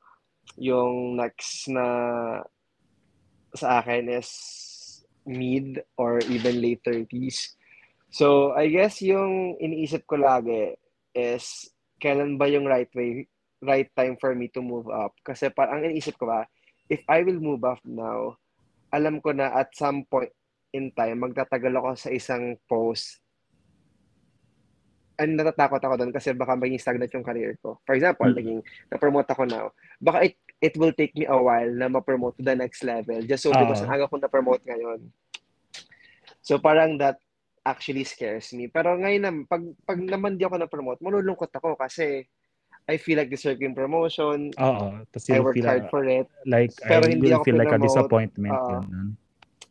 yung 0.56 1.20
next 1.20 1.68
na 1.68 1.86
sa 3.52 3.84
akin 3.84 4.08
is 4.08 4.30
mid 5.26 5.82
or 5.98 6.20
even 6.30 6.62
late 6.62 6.82
30s. 6.84 7.56
So, 8.12 8.52
I 8.58 8.68
guess 8.68 9.00
yung 9.00 9.56
iniisip 9.62 10.04
ko 10.04 10.20
lagi 10.20 10.76
is 11.16 11.72
kailan 12.02 12.36
ba 12.36 12.50
yung 12.50 12.68
right 12.68 12.90
way, 12.92 13.30
right 13.64 13.88
time 13.96 14.18
for 14.20 14.36
me 14.36 14.52
to 14.52 14.60
move 14.60 14.90
up? 14.92 15.16
Kasi 15.24 15.48
parang 15.54 15.80
ang 15.80 15.88
iniisip 15.88 16.20
ko 16.20 16.28
ba, 16.28 16.44
if 16.92 17.00
I 17.08 17.24
will 17.24 17.40
move 17.40 17.64
up 17.64 17.80
now, 17.88 18.36
alam 18.92 19.24
ko 19.24 19.32
na 19.32 19.56
at 19.56 19.72
some 19.78 20.04
point 20.10 20.34
in 20.76 20.92
time, 20.92 21.24
magtatagal 21.24 21.72
ako 21.72 21.90
sa 21.96 22.10
isang 22.12 22.60
post 22.68 23.22
and 25.22 25.38
natatakot 25.38 25.78
ako 25.78 25.96
doon 26.02 26.12
kasi 26.12 26.34
baka 26.34 26.58
maging 26.58 26.82
stagnant 26.82 27.14
yung 27.14 27.24
career 27.24 27.54
ko. 27.62 27.78
For 27.86 27.94
example, 27.94 28.26
mm-hmm. 28.26 28.42
naging 28.42 28.60
na-promote 28.90 29.30
ako 29.30 29.44
now. 29.46 29.70
Baka 30.02 30.34
it, 30.34 30.36
it 30.62 30.78
will 30.78 30.94
take 30.94 31.18
me 31.18 31.26
a 31.26 31.36
while 31.36 31.68
na 31.68 31.90
ma-promote 31.90 32.38
to 32.38 32.46
the 32.46 32.54
next 32.54 32.86
level 32.86 33.18
just 33.26 33.44
so 33.44 33.50
uh 33.50 33.58
because 33.60 33.82
ang 33.82 33.92
aga 33.92 34.08
ko 34.08 34.22
na-promote 34.22 34.62
ngayon. 34.64 35.10
So 36.46 36.62
parang 36.62 37.02
that 37.02 37.18
actually 37.66 38.06
scares 38.06 38.54
me. 38.54 38.70
Pero 38.70 38.98
ngayon 38.98 39.22
na, 39.22 39.32
pag, 39.46 39.62
pag 39.86 39.98
naman 39.98 40.38
di 40.38 40.46
ako 40.46 40.62
na-promote, 40.62 41.02
malulungkot 41.02 41.50
ako 41.54 41.78
kasi 41.78 42.26
I 42.90 42.98
feel 42.98 43.18
like 43.22 43.30
deserving 43.30 43.78
promotion. 43.78 44.50
Oo. 44.58 45.06
I 45.06 45.40
worked 45.42 45.62
hard 45.62 45.90
for 45.94 46.06
it. 46.10 46.26
Like, 46.50 46.74
pero 46.82 47.06
I 47.06 47.14
hindi 47.14 47.30
will 47.30 47.42
ako 47.42 47.46
feel 47.46 47.60
like 47.62 47.74
a 47.74 47.82
disappointment. 47.82 48.58
Uh, 48.58 49.14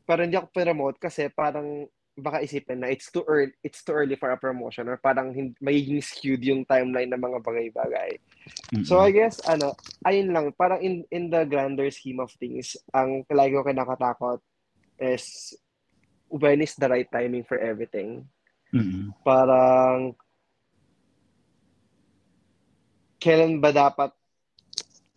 pero 0.07 0.26
hindi 0.26 0.38
ako 0.38 0.50
promote 0.50 0.98
kasi 0.98 1.31
parang 1.31 1.87
baka 2.18 2.42
isipin 2.42 2.83
na 2.83 2.90
it's 2.90 3.09
too 3.09 3.24
early 3.31 3.55
it's 3.62 3.81
too 3.81 3.94
early 3.94 4.18
for 4.18 4.35
a 4.35 4.37
promotion 4.37 4.90
or 4.90 4.98
parang 4.98 5.33
magiging 5.62 6.03
skewed 6.03 6.42
yung 6.42 6.66
timeline 6.66 7.11
ng 7.11 7.22
mga 7.22 7.38
bagay-bagay. 7.42 8.18
Mm-hmm. 8.70 8.86
So 8.86 9.02
I 9.02 9.10
guess 9.10 9.42
ano, 9.46 9.74
ayun 10.06 10.30
lang 10.30 10.54
parang 10.54 10.82
in 10.82 11.02
in 11.10 11.28
the 11.28 11.42
grander 11.44 11.90
scheme 11.90 12.22
of 12.22 12.30
things, 12.38 12.78
ang 12.94 13.26
lagi 13.30 13.56
ko 13.58 13.66
kinakatakot 13.66 14.38
is 15.00 15.56
when 16.30 16.62
is 16.62 16.78
the 16.78 16.86
right 16.86 17.08
timing 17.10 17.42
for 17.42 17.58
everything. 17.58 18.28
Mm-hmm. 18.70 19.10
Parang 19.26 20.14
kailan 23.20 23.60
ba 23.60 23.74
dapat 23.74 24.14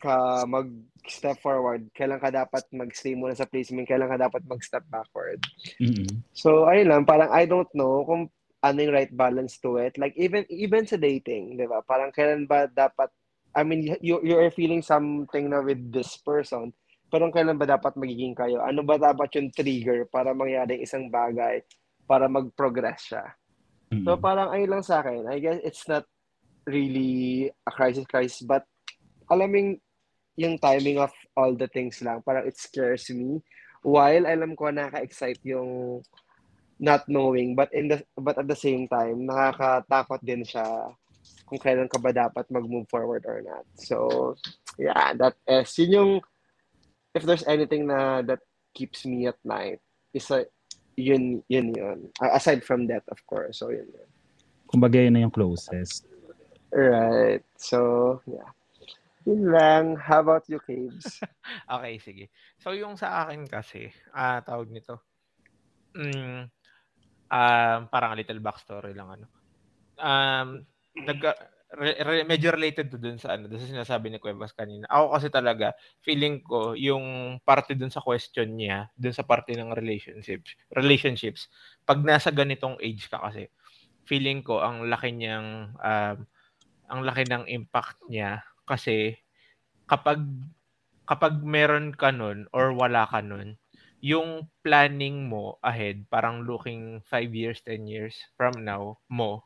ka 0.04 0.44
mag-step 0.44 1.40
forward? 1.40 1.88
Kailan 1.96 2.20
ka 2.20 2.28
dapat 2.28 2.68
mag-stay 2.76 3.16
muna 3.16 3.32
sa 3.32 3.48
placement? 3.48 3.88
Kailan 3.88 4.12
ka 4.12 4.20
dapat 4.20 4.44
mag-step 4.44 4.84
backward? 4.92 5.40
Mm-hmm. 5.80 6.20
So, 6.36 6.68
ayun 6.68 6.92
lang. 6.92 7.04
Parang 7.08 7.32
I 7.32 7.48
don't 7.48 7.72
know 7.72 8.04
kung 8.04 8.28
ano 8.60 8.78
yung 8.84 8.92
right 8.92 9.14
balance 9.16 9.56
to 9.64 9.80
it. 9.80 9.96
Like, 9.96 10.12
even 10.20 10.44
even 10.52 10.84
sa 10.84 11.00
dating, 11.00 11.56
di 11.56 11.64
ba? 11.64 11.80
Parang 11.88 12.12
kailan 12.12 12.44
ba 12.44 12.68
dapat, 12.68 13.08
I 13.54 13.62
mean, 13.62 13.98
you, 14.02 14.18
you're 14.26 14.50
feeling 14.50 14.82
something 14.82 15.50
na 15.50 15.62
with 15.62 15.94
this 15.94 16.18
person, 16.18 16.74
pero 17.14 17.30
kailan 17.30 17.62
ba 17.62 17.70
dapat 17.70 17.94
magiging 17.94 18.34
kayo? 18.34 18.66
Ano 18.66 18.82
ba 18.82 18.98
dapat 18.98 19.30
yung 19.38 19.54
trigger 19.54 20.10
para 20.10 20.34
mangyari 20.34 20.82
isang 20.82 21.14
bagay 21.14 21.62
para 22.10 22.26
mag-progress 22.26 23.14
siya? 23.14 23.26
Mm-hmm. 23.94 24.06
So, 24.10 24.18
parang 24.18 24.50
ayun 24.50 24.74
lang 24.74 24.84
sa 24.84 25.06
akin. 25.06 25.30
I 25.30 25.38
guess 25.38 25.62
it's 25.62 25.86
not 25.86 26.10
really 26.66 27.54
a 27.70 27.72
crisis 27.72 28.10
crisis, 28.10 28.42
but 28.42 28.66
alaming 29.30 29.78
yung 30.34 30.58
timing 30.58 30.98
of 30.98 31.14
all 31.38 31.54
the 31.54 31.70
things 31.70 32.02
lang. 32.02 32.26
Parang 32.26 32.50
it 32.50 32.58
scares 32.58 33.06
me. 33.14 33.46
While 33.86 34.26
alam 34.26 34.58
ko 34.58 34.74
nakaka-excite 34.74 35.46
yung 35.46 36.02
not 36.82 37.06
knowing, 37.06 37.54
but 37.54 37.70
in 37.70 37.94
the 37.94 38.02
but 38.18 38.42
at 38.42 38.50
the 38.50 38.58
same 38.58 38.90
time, 38.90 39.30
nakakatakot 39.30 40.24
din 40.26 40.42
siya 40.42 40.66
kung 41.46 41.60
kailan 41.60 41.90
ka 41.92 42.00
ba 42.00 42.12
dapat 42.12 42.48
mag-move 42.50 42.88
forward 42.90 43.26
or 43.28 43.44
not. 43.44 43.66
So, 43.78 44.34
yeah, 44.80 45.14
that 45.18 45.36
is, 45.48 45.70
yun 45.78 45.92
yung, 45.92 46.12
if 47.14 47.24
there's 47.24 47.46
anything 47.46 47.88
na 47.88 48.22
that 48.26 48.42
keeps 48.74 49.06
me 49.06 49.28
at 49.28 49.38
night, 49.46 49.80
is 50.14 50.30
a, 50.32 50.46
yun, 50.96 51.44
yun 51.50 51.74
yun. 51.74 52.10
Aside 52.22 52.64
from 52.64 52.88
that, 52.88 53.04
of 53.10 53.22
course. 53.26 53.60
So, 53.60 53.70
yun 53.70 53.90
yun. 53.90 54.10
Kumbaga 54.70 54.98
yun 54.98 55.14
na 55.14 55.22
yung 55.26 55.34
closest. 55.34 56.10
Right. 56.74 57.46
So, 57.58 58.22
yeah. 58.26 58.50
Yun 59.24 59.54
lang. 59.54 59.86
How 59.96 60.20
about 60.20 60.50
you, 60.50 60.60
Caves? 60.60 61.22
okay, 61.74 61.96
sige. 62.02 62.26
So, 62.60 62.74
yung 62.74 62.98
sa 62.98 63.24
akin 63.24 63.48
kasi, 63.48 63.94
ah, 64.12 64.38
uh, 64.38 64.40
tawag 64.44 64.68
nito, 64.74 65.00
mm, 65.96 66.50
um, 67.32 67.80
parang 67.88 68.12
a 68.14 68.20
little 68.20 68.42
backstory 68.44 68.92
lang, 68.92 69.22
ano. 69.22 69.28
Um, 70.02 70.66
nag, 70.96 71.20
re, 71.74 71.92
re, 71.98 72.18
related 72.26 72.94
to 72.94 72.98
dun 73.02 73.18
sa 73.18 73.34
ano, 73.34 73.50
dun 73.50 73.58
sa 73.58 73.70
sinasabi 73.70 74.14
ni 74.14 74.22
Cuevas 74.22 74.54
kanina. 74.54 74.86
Ako 74.90 75.18
kasi 75.18 75.28
talaga, 75.34 75.74
feeling 76.06 76.42
ko, 76.46 76.78
yung 76.78 77.38
parte 77.42 77.74
dun 77.74 77.90
sa 77.90 78.02
question 78.02 78.54
niya, 78.54 78.90
dun 78.94 79.14
sa 79.14 79.26
parte 79.26 79.58
ng 79.58 79.74
relationships, 79.74 80.54
relationships, 80.74 81.50
pag 81.84 82.02
nasa 82.06 82.30
ganitong 82.30 82.78
age 82.78 83.10
ka 83.10 83.18
kasi, 83.18 83.50
feeling 84.06 84.46
ko, 84.46 84.62
ang 84.62 84.86
laki 84.86 85.10
niyang, 85.16 85.74
um, 85.82 86.18
ang 86.92 87.02
laki 87.02 87.26
ng 87.26 87.50
impact 87.50 87.98
niya 88.06 88.46
kasi 88.70 89.18
kapag 89.90 90.22
kapag 91.04 91.44
meron 91.44 91.92
ka 91.92 92.14
nun 92.16 92.48
or 92.56 92.72
wala 92.72 93.04
ka 93.10 93.20
nun, 93.20 93.60
yung 94.04 94.48
planning 94.64 95.28
mo 95.28 95.60
ahead, 95.64 96.08
parang 96.08 96.44
looking 96.48 97.00
5 97.08 97.32
years, 97.32 97.60
10 97.64 97.88
years 97.88 98.16
from 98.36 98.56
now 98.64 99.00
mo 99.12 99.44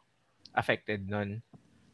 affected 0.58 1.06
nun. 1.06 1.39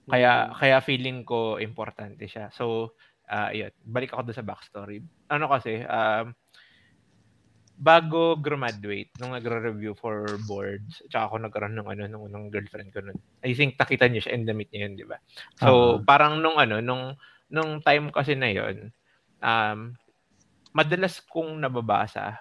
Kaya 0.07 0.47
mm-hmm. 0.47 0.55
kaya 0.57 0.77
feeling 0.79 1.27
ko 1.27 1.59
importante 1.59 2.25
siya. 2.27 2.47
So, 2.55 2.95
uh, 3.27 3.51
yun, 3.51 3.71
balik 3.83 4.15
ako 4.15 4.31
doon 4.31 4.39
sa 4.39 4.47
backstory. 4.47 4.97
Ano 5.31 5.51
kasi, 5.51 5.83
um, 5.83 6.31
bago 7.73 8.39
graduate, 8.39 9.11
nung 9.19 9.35
nagre-review 9.35 9.97
for 9.97 10.39
boards, 10.47 11.03
tsaka 11.09 11.27
ako 11.27 11.35
nagkaroon 11.41 11.75
ng 11.75 11.89
ano, 11.89 12.03
nung, 12.07 12.25
nung 12.31 12.47
girlfriend 12.47 12.93
ko 12.95 13.03
nun. 13.03 13.17
I 13.43 13.51
think 13.57 13.75
nakita 13.75 14.07
niyo 14.07 14.23
siya 14.23 14.33
and 14.39 14.47
the 14.47 14.53
meet 14.55 14.71
niya 14.71 14.87
yun, 14.87 14.93
di 14.95 15.07
ba? 15.07 15.17
So, 15.59 15.67
uh-huh. 15.67 16.07
parang 16.07 16.39
nung 16.39 16.55
ano, 16.55 16.79
nung, 16.79 17.17
nung 17.51 17.81
time 17.83 18.13
kasi 18.13 18.37
na 18.37 18.49
yun, 18.51 18.93
um, 19.43 19.97
madalas 20.73 21.21
kong 21.27 21.59
nababasa 21.59 22.39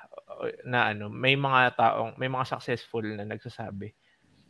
na 0.67 0.91
ano, 0.91 1.09
may 1.13 1.37
mga 1.37 1.77
taong, 1.79 2.19
may 2.19 2.29
mga 2.31 2.49
successful 2.59 3.05
na 3.05 3.27
nagsasabi. 3.27 3.93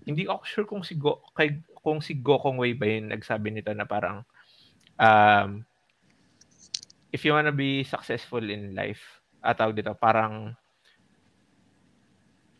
Hindi 0.02 0.26
ako 0.26 0.42
sure 0.42 0.66
kung 0.66 0.82
si 0.82 0.98
Go, 0.98 1.22
kay, 1.34 1.62
kung 1.78 2.02
si 2.02 2.18
Go 2.18 2.38
Kong 2.42 2.58
Wei 2.58 2.74
ba 2.74 2.86
yung 2.86 3.10
nagsabi 3.10 3.54
nito 3.54 3.70
na 3.74 3.86
parang, 3.86 4.26
um, 4.98 5.62
if 7.14 7.22
you 7.22 7.34
wanna 7.34 7.54
be 7.54 7.86
successful 7.86 8.42
in 8.42 8.74
life, 8.74 9.22
at 9.42 9.58
tawag 9.58 9.74
dito, 9.74 9.92
parang 9.98 10.54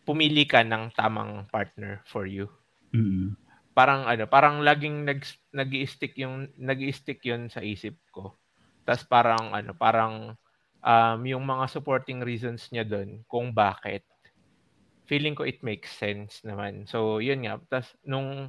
pumili 0.03 0.43
ka 0.51 0.67
ng 0.67 0.91
tamang 0.99 1.47
partner 1.49 2.03
for 2.03 2.27
you. 2.27 2.51
Mm-hmm. 2.91 3.39
Parang 3.73 4.05
ano, 4.05 4.27
parang 4.29 4.61
laging 4.61 5.09
nag 5.09 5.23
nag-stick 5.55 6.19
yung 6.21 6.51
nag-stick 6.59 7.23
'yon 7.25 7.49
sa 7.49 7.65
isip 7.65 7.97
ko. 8.13 8.37
Tapos 8.85 9.07
parang 9.07 9.55
ano, 9.55 9.73
parang 9.73 10.35
um, 10.83 11.21
yung 11.23 11.47
mga 11.47 11.71
supporting 11.71 12.21
reasons 12.21 12.69
niya 12.75 12.85
doon 12.85 13.23
kung 13.31 13.55
bakit 13.55 14.05
feeling 15.13 15.37
ko 15.37 15.45
it 15.45 15.61
makes 15.61 15.93
sense 15.93 16.41
naman. 16.41 16.89
So, 16.89 17.21
yun 17.21 17.45
nga. 17.45 17.61
Tapos, 17.69 17.93
nung 18.09 18.49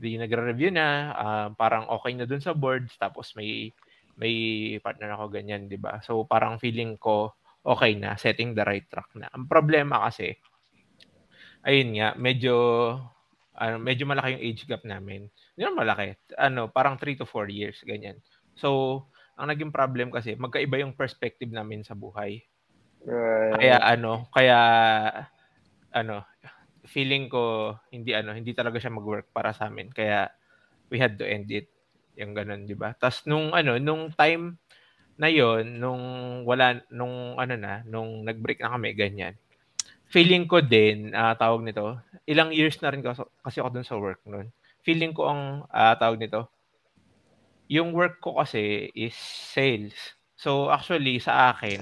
di 0.00 0.16
nagre-review 0.16 0.72
na, 0.72 1.12
uh, 1.12 1.48
parang 1.52 1.84
okay 1.92 2.16
na 2.16 2.24
doon 2.24 2.40
sa 2.40 2.56
boards, 2.56 2.96
tapos 2.96 3.36
may 3.36 3.68
may 4.16 4.32
partner 4.80 5.12
ako 5.12 5.28
ganyan, 5.28 5.68
di 5.68 5.76
ba? 5.76 6.00
So, 6.00 6.24
parang 6.24 6.56
feeling 6.56 6.96
ko 6.96 7.36
okay 7.60 7.92
na, 8.00 8.16
setting 8.16 8.56
the 8.56 8.64
right 8.64 8.88
track 8.88 9.12
na. 9.20 9.28
Ang 9.36 9.44
problema 9.52 10.08
kasi, 10.08 10.32
ayun 11.60 12.00
nga, 12.00 12.16
medyo 12.16 12.56
ano, 13.52 13.76
medyo 13.76 14.08
malaki 14.08 14.40
yung 14.40 14.44
age 14.48 14.64
gap 14.64 14.82
namin. 14.88 15.28
Hindi 15.28 15.60
naman 15.60 15.84
malaki. 15.84 16.16
Ano, 16.40 16.72
parang 16.72 16.96
3 16.96 17.20
to 17.20 17.28
4 17.28 17.52
years, 17.52 17.76
ganyan. 17.84 18.16
So, 18.56 19.04
ang 19.36 19.52
naging 19.52 19.70
problem 19.70 20.08
kasi, 20.08 20.40
magkaiba 20.40 20.80
yung 20.80 20.96
perspective 20.96 21.52
namin 21.52 21.84
sa 21.84 21.92
buhay. 21.92 22.40
Right. 23.04 23.60
Kaya 23.60 23.76
ano, 23.82 24.26
kaya 24.32 24.58
ano, 25.94 26.24
feeling 26.88 27.30
ko 27.30 27.74
hindi 27.94 28.12
ano, 28.16 28.34
hindi 28.34 28.52
talaga 28.56 28.80
siya 28.82 28.92
mag-work 28.92 29.30
para 29.30 29.54
sa 29.54 29.70
amin. 29.70 29.92
Kaya 29.92 30.28
we 30.92 30.98
had 31.00 31.16
to 31.20 31.24
end 31.28 31.48
it. 31.52 31.68
Yung 32.18 32.36
ganun, 32.36 32.68
'di 32.68 32.76
ba? 32.76 32.92
Tapos 32.98 33.24
nung 33.28 33.54
ano, 33.56 33.78
nung 33.80 34.12
time 34.12 34.60
na 35.16 35.28
'yon, 35.30 35.80
nung 35.80 36.02
wala 36.44 36.80
nung 36.92 37.36
ano 37.40 37.54
na, 37.56 37.84
nung 37.88 38.24
nag-break 38.26 38.60
na 38.60 38.74
kami 38.76 38.92
ganyan 38.96 39.36
feeling 40.12 40.44
ko 40.44 40.60
din, 40.60 41.16
uh, 41.16 41.32
tawag 41.32 41.64
nito, 41.64 41.96
ilang 42.28 42.52
years 42.52 42.76
na 42.84 42.92
rin 42.92 43.00
kasi, 43.00 43.24
ako 43.64 43.68
dun 43.72 43.88
sa 43.88 43.96
work 43.96 44.20
noon. 44.28 44.52
Feeling 44.84 45.16
ko 45.16 45.32
ang 45.32 45.64
uh, 45.72 45.94
tawag 45.96 46.20
nito, 46.20 46.52
yung 47.72 47.96
work 47.96 48.20
ko 48.20 48.36
kasi 48.36 48.92
is 48.92 49.16
sales. 49.16 49.96
So 50.36 50.68
actually 50.68 51.16
sa 51.16 51.56
akin, 51.56 51.80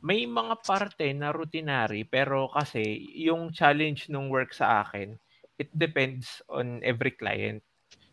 may 0.00 0.24
mga 0.24 0.64
parte 0.64 1.12
na 1.12 1.32
routinary 1.32 2.08
pero 2.08 2.48
kasi 2.48 2.82
yung 3.20 3.52
challenge 3.52 4.08
ng 4.08 4.32
work 4.32 4.56
sa 4.56 4.84
akin, 4.84 5.16
it 5.60 5.68
depends 5.76 6.40
on 6.48 6.80
every 6.80 7.12
client. 7.12 7.60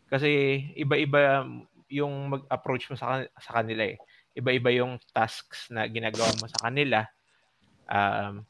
Kasi 0.08 0.64
iba-iba 0.76 1.48
yung 1.88 2.32
mag-approach 2.32 2.92
mo 2.92 2.96
sa, 3.00 3.24
sa 3.40 3.52
kanila 3.64 3.88
eh. 3.88 3.98
Iba-iba 4.36 4.70
yung 4.76 5.00
tasks 5.16 5.72
na 5.72 5.88
ginagawa 5.88 6.32
mo 6.40 6.46
sa 6.52 6.68
kanila. 6.68 7.08
Um, 7.88 8.44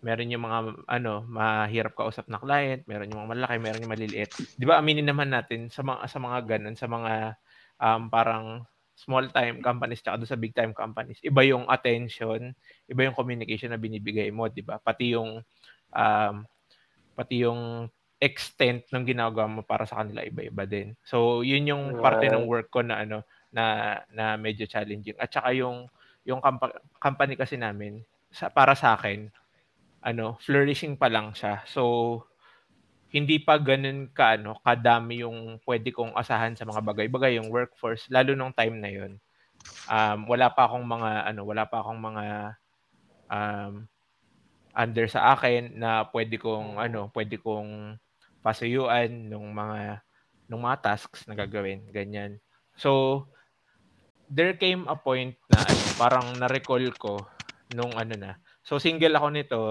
meron 0.00 0.32
yung 0.32 0.44
mga 0.44 0.58
ano, 0.88 1.24
mahirap 1.28 1.92
kausap 1.96 2.28
na 2.28 2.40
client, 2.40 2.84
meron 2.88 3.12
yung 3.12 3.24
mga 3.24 3.32
malaki, 3.36 3.56
meron 3.60 3.82
yung 3.84 3.92
maliliit. 3.92 4.30
'Di 4.56 4.64
ba? 4.64 4.80
Aminin 4.80 5.08
naman 5.08 5.32
natin 5.32 5.68
sa 5.68 5.84
mga 5.84 6.08
sa 6.08 6.18
mga 6.20 6.38
ganun, 6.48 6.76
sa 6.76 6.88
mga 6.88 7.12
um, 7.80 8.02
parang 8.08 8.64
small 9.00 9.32
time 9.32 9.64
companies 9.64 10.04
tsaka 10.04 10.28
sa 10.28 10.36
big 10.36 10.52
time 10.52 10.76
companies. 10.76 11.16
Iba 11.24 11.40
yung 11.48 11.64
attention, 11.72 12.52
iba 12.84 13.00
yung 13.08 13.16
communication 13.16 13.72
na 13.72 13.80
binibigay 13.80 14.28
mo, 14.28 14.52
'di 14.52 14.60
ba? 14.60 14.76
Pati 14.76 15.16
yung 15.16 15.40
um, 15.96 16.34
pati 17.16 17.34
yung 17.40 17.88
extent 18.20 18.84
ng 18.92 19.04
ginagawa 19.08 19.48
mo 19.48 19.64
para 19.64 19.88
sa 19.88 20.04
kanila 20.04 20.20
iba-iba 20.20 20.68
din. 20.68 20.92
So, 21.00 21.40
yun 21.40 21.64
yung 21.64 21.96
parte 22.04 22.28
ng 22.28 22.44
work 22.44 22.68
ko 22.68 22.84
na 22.84 23.00
ano 23.00 23.24
na 23.48 23.96
na 24.12 24.36
medyo 24.36 24.68
challenging. 24.68 25.16
At 25.16 25.32
saka 25.32 25.56
yung 25.56 25.88
yung 26.28 26.44
compa- 26.44 26.84
company 27.00 27.40
kasi 27.40 27.56
namin 27.56 28.04
sa 28.28 28.52
para 28.52 28.76
sa 28.76 28.92
akin 28.94 29.32
ano, 30.00 30.36
flourishing 30.40 30.96
pa 30.96 31.12
lang 31.12 31.32
siya. 31.36 31.64
So, 31.68 32.24
hindi 33.10 33.42
pa 33.42 33.58
ganun 33.58 34.06
ka 34.14 34.38
ano, 34.38 34.54
kadami 34.62 35.26
yung 35.26 35.58
pwede 35.66 35.90
kong 35.90 36.14
asahan 36.14 36.54
sa 36.54 36.62
mga 36.62 36.80
bagay-bagay 36.82 37.42
yung 37.42 37.50
workforce 37.50 38.06
lalo 38.06 38.38
nung 38.38 38.54
time 38.54 38.78
na 38.78 38.90
yun. 38.90 39.12
Um, 39.90 40.30
wala 40.30 40.48
pa 40.54 40.70
akong 40.70 40.86
mga 40.86 41.10
ano, 41.34 41.42
wala 41.42 41.66
pa 41.66 41.82
akong 41.82 42.00
mga 42.00 42.24
um, 43.28 43.72
under 44.74 45.06
sa 45.10 45.34
akin 45.34 45.74
na 45.74 46.06
pwede 46.14 46.38
kong 46.38 46.78
ano, 46.78 47.10
pwede 47.10 47.36
kong 47.42 47.98
pasuyuan 48.40 49.28
nung 49.28 49.50
mga 49.50 50.00
nung 50.50 50.66
mga 50.66 50.82
tasks 50.82 51.26
na 51.26 51.38
gagawin, 51.38 51.86
ganyan. 51.94 52.38
So, 52.74 53.26
there 54.26 54.54
came 54.58 54.86
a 54.90 54.98
point 54.98 55.38
na 55.50 55.62
ano, 55.62 55.84
parang 55.94 56.26
na-recall 56.38 56.90
ko 56.98 57.22
nung 57.74 57.94
ano 57.94 58.14
na. 58.18 58.32
So, 58.66 58.82
single 58.82 59.14
ako 59.14 59.28
nito, 59.30 59.62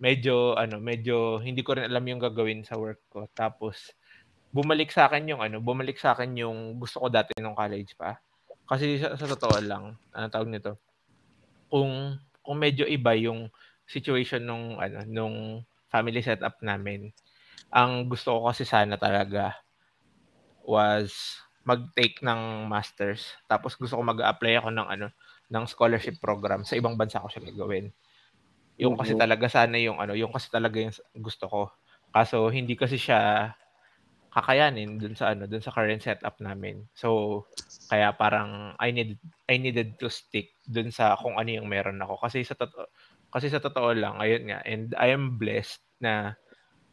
medyo 0.00 0.56
ano, 0.56 0.80
medyo 0.80 1.38
hindi 1.44 1.60
ko 1.60 1.76
rin 1.76 1.86
alam 1.86 2.04
yung 2.08 2.20
gagawin 2.20 2.64
sa 2.64 2.80
work 2.80 3.00
ko. 3.12 3.28
Tapos 3.36 3.92
bumalik 4.50 4.90
sa 4.90 5.06
akin 5.06 5.30
yung 5.30 5.40
ano, 5.44 5.60
bumalik 5.62 6.00
sa 6.00 6.16
akin 6.16 6.34
yung 6.40 6.80
gusto 6.80 6.98
ko 6.98 7.06
dati 7.12 7.36
nung 7.38 7.54
college 7.54 7.94
pa. 7.94 8.18
Kasi 8.66 8.98
sa, 8.98 9.14
sa 9.14 9.26
totoo 9.28 9.60
lang, 9.62 9.94
ano 10.16 10.26
tawag 10.32 10.50
nito? 10.50 10.80
Kung 11.70 12.18
kung 12.40 12.58
medyo 12.58 12.88
iba 12.88 13.14
yung 13.14 13.52
situation 13.86 14.42
nung 14.42 14.80
ano, 14.80 15.04
nung 15.06 15.36
family 15.92 16.22
setup 16.24 16.58
namin 16.64 17.12
ang 17.70 18.10
gusto 18.10 18.34
ko 18.34 18.50
kasi 18.50 18.66
sana 18.66 18.98
talaga 18.98 19.54
was 20.66 21.38
mag-take 21.62 22.18
ng 22.24 22.66
masters. 22.66 23.36
Tapos 23.46 23.78
gusto 23.78 23.94
ko 23.94 24.02
mag-apply 24.02 24.58
ako 24.58 24.68
ng 24.74 24.88
ano 24.90 25.06
ng 25.50 25.64
scholarship 25.70 26.18
program 26.18 26.66
sa 26.66 26.74
ibang 26.74 26.98
bansa 26.98 27.22
ko 27.22 27.30
siya 27.30 27.46
gagawin. 27.46 27.94
Yung 28.80 28.96
kasi 28.96 29.12
talaga 29.14 29.46
sana 29.46 29.76
yung 29.76 30.00
ano, 30.00 30.16
yung 30.16 30.32
kasi 30.32 30.48
talaga 30.48 30.80
yung 30.80 30.94
gusto 31.20 31.44
ko. 31.46 31.60
Kaso 32.10 32.48
hindi 32.48 32.74
kasi 32.74 32.96
siya 32.96 33.52
kakayanin 34.32 34.98
dun 34.98 35.14
sa 35.18 35.34
ano, 35.34 35.44
dun 35.44 35.62
sa 35.62 35.74
current 35.74 36.00
setup 36.00 36.38
namin. 36.40 36.86
So 36.96 37.44
kaya 37.90 38.14
parang 38.14 38.78
I 38.78 38.94
need 38.94 39.18
I 39.50 39.58
needed 39.58 39.98
to 39.98 40.06
stick 40.06 40.54
dun 40.62 40.94
sa 40.94 41.18
kung 41.18 41.36
ano 41.36 41.50
yung 41.50 41.66
meron 41.66 41.98
ako 41.98 42.22
kasi 42.22 42.46
sa 42.46 42.54
totoo 42.54 42.86
kasi 43.30 43.50
sa 43.50 43.58
totoo 43.58 43.94
lang 43.94 44.18
ayun 44.22 44.46
nga 44.50 44.62
and 44.62 44.94
I 44.94 45.10
am 45.10 45.38
blessed 45.38 45.82
na 45.98 46.34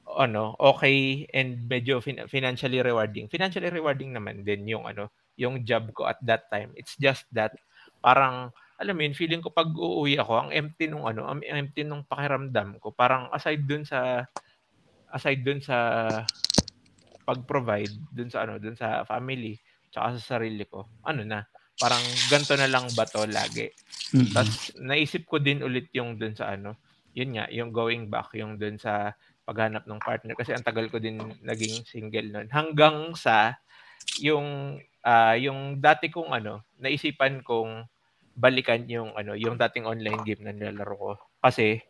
ano, 0.07 0.55
okay 0.55 1.27
and 1.35 1.67
medyo 1.67 1.99
fin- 1.99 2.25
financially 2.31 2.79
rewarding. 2.79 3.27
Financially 3.27 3.67
rewarding 3.67 4.15
naman 4.15 4.47
din 4.47 4.63
yung 4.63 4.87
ano, 4.87 5.11
yung 5.35 5.67
job 5.67 5.91
ko 5.91 6.07
at 6.07 6.17
that 6.23 6.47
time. 6.47 6.71
It's 6.79 6.95
just 6.95 7.27
that 7.35 7.51
parang 7.99 8.55
alam 8.77 8.93
mo 8.93 9.01
yun, 9.01 9.17
feeling 9.17 9.41
ko 9.41 9.49
pag 9.49 9.73
uuwi 9.73 10.21
ako, 10.21 10.33
ang 10.37 10.49
empty 10.53 10.85
nung 10.85 11.09
ano, 11.09 11.25
ang 11.25 11.41
empty 11.41 11.81
nung 11.81 12.05
pakiramdam 12.05 12.77
ko. 12.77 12.93
Parang 12.93 13.25
aside 13.33 13.65
dun 13.65 13.81
sa 13.81 14.21
aside 15.09 15.41
dun 15.41 15.57
sa 15.57 16.07
pag-provide 17.25 18.13
dun 18.13 18.29
sa 18.29 18.45
ano, 18.45 18.61
dun 18.61 18.77
sa 18.77 19.01
family, 19.03 19.57
tsaka 19.89 20.21
sa 20.21 20.37
sarili 20.37 20.63
ko. 20.69 20.85
Ano 21.09 21.25
na, 21.25 21.41
parang 21.81 22.01
ganto 22.29 22.53
na 22.53 22.69
lang 22.69 22.85
ba 22.93 23.09
to 23.09 23.25
lagi. 23.25 23.73
Mm-hmm. 24.13 24.31
Tapos 24.31 24.71
naisip 24.77 25.25
ko 25.25 25.41
din 25.41 25.65
ulit 25.65 25.89
yung 25.97 26.21
dun 26.21 26.37
sa 26.37 26.53
ano, 26.53 26.77
yun 27.17 27.33
nga, 27.33 27.49
yung 27.49 27.73
going 27.73 28.13
back, 28.13 28.29
yung 28.37 28.61
dun 28.61 28.77
sa 28.77 29.17
paghanap 29.47 29.87
ng 29.87 30.03
partner 30.03 30.35
kasi 30.35 30.51
ang 30.51 30.61
tagal 30.61 30.91
ko 30.91 30.99
din 30.99 31.17
naging 31.39 31.87
single 31.87 32.27
noon 32.35 32.51
hanggang 32.51 33.15
sa 33.15 33.55
yung 34.19 34.75
uh, 35.07 35.35
yung 35.39 35.79
dati 35.79 36.11
kong 36.11 36.35
ano 36.35 36.67
naisipan 36.83 37.39
kong 37.47 37.87
balikan 38.37 38.85
yung 38.85 39.17
ano 39.17 39.33
yung 39.33 39.57
dating 39.57 39.89
online 39.89 40.21
game 40.21 40.45
na 40.45 40.53
nilalaro 40.53 40.95
ko. 40.95 41.11
Kasi 41.41 41.81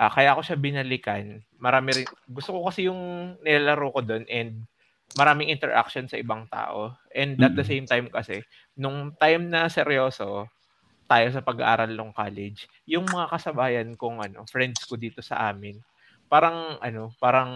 uh, 0.00 0.08
kaya 0.08 0.32
ako 0.32 0.40
siya 0.40 0.56
binalikan. 0.56 1.44
Marami 1.60 2.02
rin 2.02 2.06
gusto 2.24 2.56
ko 2.56 2.72
kasi 2.72 2.88
yung 2.88 3.36
nilalaro 3.44 3.92
ko 3.92 4.00
doon 4.00 4.24
and 4.32 4.64
maraming 5.20 5.52
interaction 5.52 6.08
sa 6.08 6.16
ibang 6.16 6.48
tao. 6.48 6.96
And 7.12 7.36
at 7.44 7.52
the 7.52 7.66
same 7.68 7.84
time 7.84 8.08
kasi 8.08 8.40
nung 8.72 9.12
time 9.20 9.52
na 9.52 9.68
seryoso 9.68 10.48
tayo 11.12 11.28
sa 11.28 11.44
pag-aaral 11.44 11.92
ng 11.92 12.16
college 12.16 12.64
yung 12.88 13.04
mga 13.04 13.28
kasabayan 13.28 13.92
kong 14.00 14.24
ano 14.24 14.48
friends 14.48 14.88
ko 14.88 14.96
dito 14.96 15.20
sa 15.20 15.52
amin 15.52 15.76
parang 16.32 16.80
ano, 16.80 17.12
parang 17.20 17.52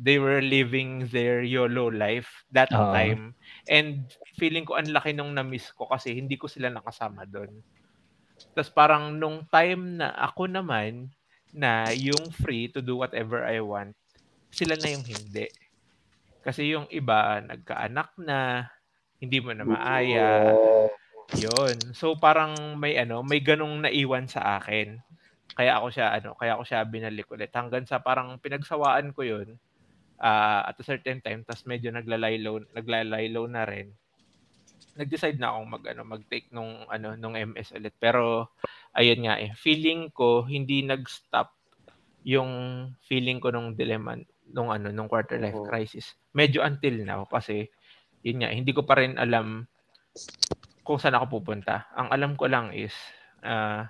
they 0.00 0.16
were 0.16 0.40
living 0.40 1.04
their 1.12 1.44
YOLO 1.44 1.92
life 1.92 2.48
that 2.48 2.72
uh-huh. 2.72 2.96
time. 2.96 3.36
And 3.68 4.08
feeling 4.40 4.64
ko 4.64 4.80
ang 4.80 4.88
laki 4.88 5.12
nung 5.12 5.36
na-miss 5.36 5.68
ko 5.76 5.84
kasi 5.84 6.16
hindi 6.16 6.40
ko 6.40 6.48
sila 6.48 6.72
nakasama 6.72 7.28
doon. 7.28 7.60
Tapos 8.56 8.72
parang 8.72 9.12
nung 9.12 9.44
time 9.52 10.00
na 10.00 10.16
ako 10.16 10.48
naman 10.48 11.12
na 11.52 11.92
yung 11.92 12.32
free 12.32 12.72
to 12.72 12.80
do 12.80 12.96
whatever 12.96 13.44
I 13.44 13.60
want, 13.60 13.92
sila 14.48 14.80
na 14.80 14.88
yung 14.88 15.04
hindi. 15.04 15.52
Kasi 16.40 16.72
yung 16.72 16.88
iba 16.88 17.44
nagkaanak 17.44 18.16
na, 18.16 18.72
hindi 19.20 19.36
mo 19.44 19.52
na 19.52 19.68
maaya. 19.68 20.56
Yun. 21.36 21.92
So 21.92 22.16
parang 22.16 22.80
may 22.80 22.96
ano, 22.96 23.20
may 23.20 23.44
ganong 23.44 23.84
naiwan 23.84 24.32
sa 24.32 24.56
akin 24.56 24.96
kaya 25.58 25.82
ako 25.82 25.90
siya 25.90 26.14
ano, 26.14 26.38
kaya 26.38 26.54
ako 26.54 26.62
siya 26.62 26.86
binalik 26.86 27.26
ulit 27.34 27.50
hanggang 27.50 27.82
sa 27.82 27.98
parang 27.98 28.38
pinagsawaan 28.38 29.10
ko 29.10 29.26
'yun 29.26 29.58
uh, 30.22 30.70
at 30.70 30.78
a 30.78 30.84
certain 30.86 31.18
time 31.18 31.42
tas 31.42 31.66
medyo 31.66 31.90
naglalaylo 31.90 32.62
naglalaylo 32.78 33.42
na 33.50 33.66
rin. 33.66 33.90
Nag-decide 34.94 35.38
na 35.42 35.50
akong 35.50 35.66
mag 35.66 35.84
ano, 35.90 36.02
mag-take 36.06 36.54
nung 36.54 36.86
ano 36.86 37.18
nung 37.18 37.34
MS 37.34 37.74
ulit. 37.74 37.94
Pero 37.98 38.54
ayun 38.94 39.26
nga 39.26 39.34
eh, 39.42 39.50
feeling 39.58 40.14
ko 40.14 40.46
hindi 40.46 40.86
nag-stop 40.86 41.50
yung 42.22 42.50
feeling 43.02 43.42
ko 43.42 43.50
nung 43.50 43.74
dilemma 43.74 44.14
nung 44.54 44.70
ano 44.70 44.94
nung 44.94 45.10
quarter 45.10 45.42
life 45.42 45.58
crisis. 45.66 46.14
Medyo 46.38 46.62
until 46.62 47.02
now 47.02 47.26
kasi 47.26 47.66
yun 48.22 48.42
nga, 48.42 48.50
hindi 48.50 48.74
ko 48.74 48.82
pa 48.82 48.98
rin 48.98 49.18
alam 49.18 49.66
kung 50.82 50.98
saan 50.98 51.18
ako 51.18 51.42
pupunta. 51.42 51.86
Ang 51.94 52.08
alam 52.10 52.32
ko 52.34 52.50
lang 52.50 52.74
is 52.74 52.94
uh, 53.46 53.86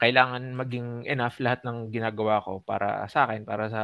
kailangan 0.00 0.56
maging 0.56 1.04
enough 1.04 1.36
lahat 1.44 1.60
ng 1.68 1.92
ginagawa 1.92 2.40
ko 2.40 2.64
para 2.64 3.04
sa 3.12 3.28
akin, 3.28 3.44
para 3.44 3.68
sa 3.68 3.82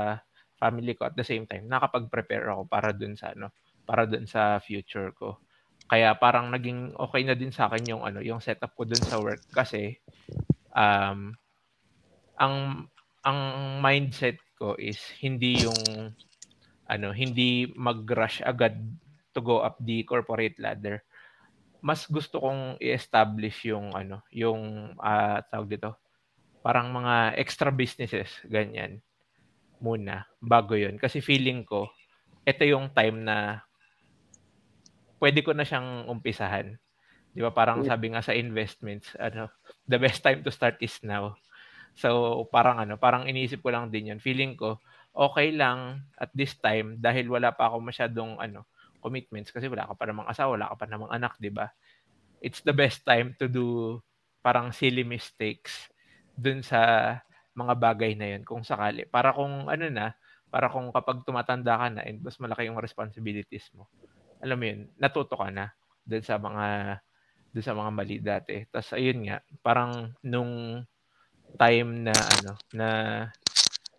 family 0.57 0.97
ko 0.97 1.13
at 1.13 1.15
the 1.15 1.27
same 1.27 1.45
time 1.45 1.69
nakapag-prepare 1.69 2.49
ako 2.49 2.65
para 2.65 2.97
dun 2.97 3.13
sa 3.13 3.37
ano, 3.37 3.53
para 3.85 4.09
dun 4.09 4.25
sa 4.25 4.57
future 4.59 5.13
ko. 5.13 5.37
Kaya 5.87 6.17
parang 6.17 6.49
naging 6.51 6.97
okay 6.97 7.23
na 7.23 7.37
din 7.37 7.53
sa 7.53 7.69
akin 7.69 7.85
yung 7.85 8.03
ano, 8.03 8.25
yung 8.25 8.41
setup 8.41 8.73
ko 8.73 8.89
dun 8.89 9.05
sa 9.05 9.21
work 9.21 9.45
kasi 9.53 10.01
um 10.73 11.37
ang 12.41 12.89
ang 13.21 13.41
mindset 13.85 14.41
ko 14.57 14.73
is 14.81 14.99
hindi 15.21 15.61
yung 15.61 16.11
ano, 16.89 17.09
hindi 17.13 17.69
mag-rush 17.77 18.41
agad 18.41 18.79
to 19.37 19.45
go 19.45 19.61
up 19.61 19.77
the 19.85 20.01
corporate 20.09 20.57
ladder. 20.57 21.05
Mas 21.85 22.09
gusto 22.09 22.41
kong 22.41 22.81
i-establish 22.81 23.69
yung 23.69 23.93
ano, 23.93 24.25
yung 24.33 24.95
uh, 24.97 25.39
tawag 25.53 25.77
dito, 25.77 26.06
parang 26.67 26.91
mga 26.91 27.39
extra 27.39 27.71
businesses, 27.71 28.27
ganyan, 28.43 28.99
muna, 29.79 30.27
bago 30.43 30.75
yon 30.75 30.99
Kasi 30.99 31.23
feeling 31.23 31.63
ko, 31.63 31.87
ito 32.43 32.67
yung 32.67 32.91
time 32.91 33.23
na 33.23 33.63
pwede 35.23 35.47
ko 35.47 35.55
na 35.55 35.63
siyang 35.63 36.11
umpisahan. 36.11 36.75
Di 37.31 37.39
ba? 37.39 37.55
Parang 37.55 37.87
sabi 37.87 38.11
nga 38.11 38.19
sa 38.19 38.35
investments, 38.35 39.15
ano, 39.15 39.47
the 39.87 39.95
best 39.95 40.27
time 40.27 40.43
to 40.43 40.51
start 40.51 40.75
is 40.83 40.99
now. 41.07 41.39
So, 41.95 42.43
parang 42.51 42.83
ano, 42.83 42.99
parang 42.99 43.31
iniisip 43.31 43.63
ko 43.63 43.71
lang 43.71 43.95
din 43.95 44.11
yun. 44.11 44.19
Feeling 44.19 44.59
ko, 44.59 44.83
okay 45.15 45.55
lang 45.55 46.03
at 46.19 46.35
this 46.35 46.59
time 46.59 46.99
dahil 46.99 47.31
wala 47.31 47.55
pa 47.55 47.71
ako 47.71 47.79
masyadong 47.79 48.43
ano, 48.43 48.67
commitments 48.99 49.55
kasi 49.55 49.71
wala 49.71 49.87
ka 49.87 49.95
pa 49.95 50.11
namang 50.11 50.27
asawa, 50.27 50.59
wala 50.59 50.67
ka 50.75 50.83
pa 50.83 50.87
namang 50.91 51.15
anak, 51.15 51.39
di 51.39 51.55
ba? 51.55 51.71
It's 52.43 52.59
the 52.67 52.75
best 52.75 53.07
time 53.07 53.39
to 53.39 53.47
do 53.47 54.03
parang 54.43 54.75
silly 54.75 55.07
mistakes 55.07 55.95
dun 56.37 56.61
sa 56.61 57.13
mga 57.57 57.75
bagay 57.81 58.13
na 58.15 58.37
yun 58.37 58.45
kung 58.45 58.63
sakali. 58.63 59.09
Para 59.09 59.33
kung 59.33 59.67
ano 59.67 59.87
na, 59.89 60.13
para 60.53 60.69
kung 60.69 60.93
kapag 60.93 61.25
tumatanda 61.25 61.81
ka 61.81 61.87
na 61.89 62.03
and 62.05 62.21
mas 62.21 62.37
malaki 62.37 62.69
yung 62.69 62.79
responsibilities 62.79 63.73
mo, 63.73 63.89
alam 64.45 64.57
mo 64.61 64.65
yun, 64.69 64.81
natuto 65.01 65.35
ka 65.35 65.49
na 65.49 65.73
dun 66.05 66.23
sa 66.23 66.37
mga 66.37 66.67
dun 67.51 67.65
sa 67.65 67.73
mga 67.73 67.91
mali 67.91 68.17
dati. 68.21 68.61
Tapos 68.69 68.93
ayun 68.93 69.25
nga, 69.25 69.41
parang 69.65 70.13
nung 70.21 70.85
time 71.57 71.91
na 72.05 72.13
ano, 72.13 72.53
na 72.77 72.89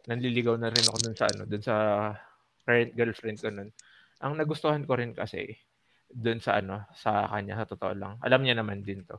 nanliligaw 0.07 0.55
na 0.55 0.69
rin 0.69 0.85
ako 0.85 0.97
dun 1.01 1.17
sa 1.17 1.25
ano, 1.25 1.43
dun 1.49 1.63
sa 1.65 1.75
current 2.63 2.93
girlfriend 2.93 3.41
ko 3.41 3.49
nun. 3.49 3.73
Ang 4.21 4.37
nagustuhan 4.37 4.85
ko 4.85 4.93
rin 4.93 5.17
kasi 5.17 5.57
dun 6.07 6.37
sa 6.39 6.61
ano, 6.61 6.85
sa 6.93 7.25
kanya 7.33 7.59
sa 7.59 7.67
totoo 7.67 7.93
lang. 7.97 8.13
Alam 8.21 8.45
niya 8.45 8.55
naman 8.61 8.85
din 8.85 9.03
to. 9.03 9.17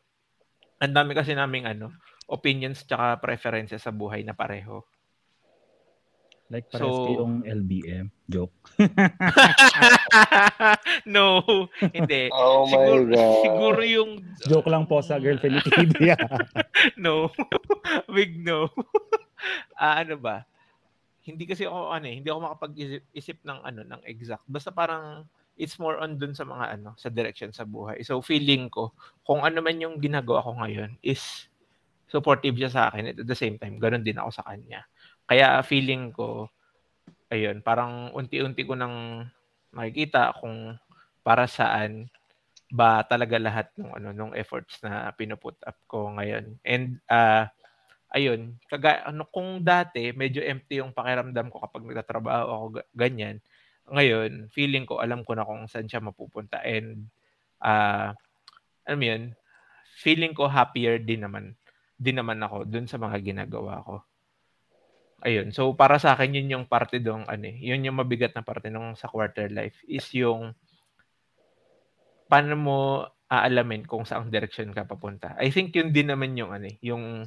Ang 0.78 0.94
dami 0.94 1.12
kasi 1.18 1.34
naming 1.34 1.66
ano, 1.66 1.90
opinions 2.28 2.84
tsaka 2.84 3.16
preferences 3.18 3.80
sa 3.80 3.90
buhay 3.90 4.20
na 4.22 4.36
pareho. 4.36 4.84
Like 6.48 6.72
pares 6.72 6.80
so, 6.80 7.12
yung 7.12 7.44
LBM. 7.44 8.08
Joke. 8.24 8.56
no, 11.16 11.44
hindi. 11.92 12.32
Oh 12.32 12.64
siguro, 12.64 13.04
my 13.04 13.12
God. 13.12 13.36
Siguro 13.44 13.80
yung... 13.84 14.10
Joke 14.48 14.68
lang 14.72 14.88
po 14.88 15.04
sa 15.04 15.20
girlfriend 15.20 15.60
ni 15.60 16.12
no. 17.04 17.28
Big 18.16 18.40
no. 18.40 18.72
uh, 19.76 19.94
ano 20.00 20.16
ba? 20.16 20.48
Hindi 21.20 21.44
kasi 21.44 21.68
ako, 21.68 21.92
ano 21.92 22.08
eh, 22.08 22.16
hindi 22.16 22.28
ako 22.32 22.40
makapag-isip 22.40 23.04
isip 23.12 23.38
ng, 23.44 23.60
ano, 23.60 23.80
ng 23.84 24.02
exact. 24.08 24.48
Basta 24.48 24.72
parang 24.72 25.28
it's 25.60 25.76
more 25.76 26.00
on 26.00 26.16
dun 26.16 26.32
sa 26.32 26.48
mga 26.48 26.80
ano, 26.80 26.96
sa 26.96 27.12
direction 27.12 27.52
sa 27.52 27.68
buhay. 27.68 28.00
So 28.00 28.24
feeling 28.24 28.72
ko, 28.72 28.96
kung 29.20 29.44
ano 29.44 29.60
man 29.60 29.76
yung 29.84 30.00
ginagawa 30.00 30.40
ko 30.40 30.56
ngayon 30.56 30.96
is 31.04 31.44
supportive 32.08 32.56
siya 32.56 32.72
sa 32.72 32.82
akin 32.88 33.12
at 33.12 33.20
the 33.20 33.38
same 33.38 33.60
time, 33.60 33.76
ganun 33.76 34.02
din 34.02 34.16
ako 34.16 34.30
sa 34.32 34.44
kanya. 34.48 34.84
Kaya 35.28 35.60
feeling 35.60 36.10
ko, 36.10 36.48
ayun, 37.28 37.60
parang 37.60 38.10
unti-unti 38.16 38.64
ko 38.64 38.72
nang 38.74 39.28
makikita 39.76 40.32
kung 40.40 40.80
para 41.20 41.44
saan 41.44 42.08
ba 42.68 43.00
talaga 43.04 43.36
lahat 43.40 43.68
ng 43.80 43.92
ano 43.96 44.08
nung 44.12 44.32
efforts 44.36 44.80
na 44.84 45.12
pinuput 45.12 45.56
up 45.64 45.76
ko 45.88 46.12
ngayon. 46.16 46.56
And 46.64 47.00
uh, 47.08 47.48
ayun, 48.12 48.56
kaga, 48.68 49.08
ano, 49.08 49.28
kung 49.28 49.60
dati 49.60 50.12
medyo 50.16 50.40
empty 50.40 50.80
yung 50.80 50.96
pakiramdam 50.96 51.52
ko 51.52 51.60
kapag 51.60 51.84
nagtatrabaho 51.84 52.44
ako 52.48 52.66
ganyan, 52.96 53.40
ngayon 53.88 54.52
feeling 54.52 54.84
ko 54.84 55.00
alam 55.00 55.24
ko 55.24 55.32
na 55.36 55.48
kung 55.48 55.64
saan 55.64 55.88
siya 55.88 56.04
mapupunta 56.04 56.60
and 56.64 57.08
uh, 57.64 58.12
alam 58.88 59.00
yun, 59.00 59.22
feeling 60.00 60.32
ko 60.32 60.48
happier 60.48 60.96
din 61.00 61.24
naman 61.24 61.56
din 61.98 62.16
naman 62.16 62.38
ako 62.38 62.64
dun 62.64 62.86
sa 62.86 62.96
mga 62.96 63.18
ginagawa 63.20 63.82
ko. 63.82 64.00
Ayun. 65.26 65.50
So 65.50 65.74
para 65.74 65.98
sa 65.98 66.14
akin 66.14 66.38
yun 66.38 66.54
yung 66.54 66.64
parte 66.70 67.02
dong 67.02 67.26
ano, 67.26 67.50
eh, 67.50 67.58
yun 67.58 67.82
yung 67.82 67.98
mabigat 67.98 68.38
na 68.38 68.46
parte 68.46 68.70
nung 68.70 68.94
sa 68.94 69.10
quarter 69.10 69.50
life 69.50 69.82
is 69.90 70.06
yung 70.14 70.54
paano 72.30 72.54
mo 72.54 72.78
aalamin 73.26 73.82
kung 73.84 74.06
saang 74.06 74.30
direction 74.30 74.70
ka 74.70 74.86
papunta. 74.86 75.34
I 75.36 75.50
think 75.50 75.74
yun 75.74 75.90
din 75.90 76.08
naman 76.08 76.38
yung 76.38 76.54
ano, 76.54 76.70
eh, 76.70 76.78
yung 76.80 77.26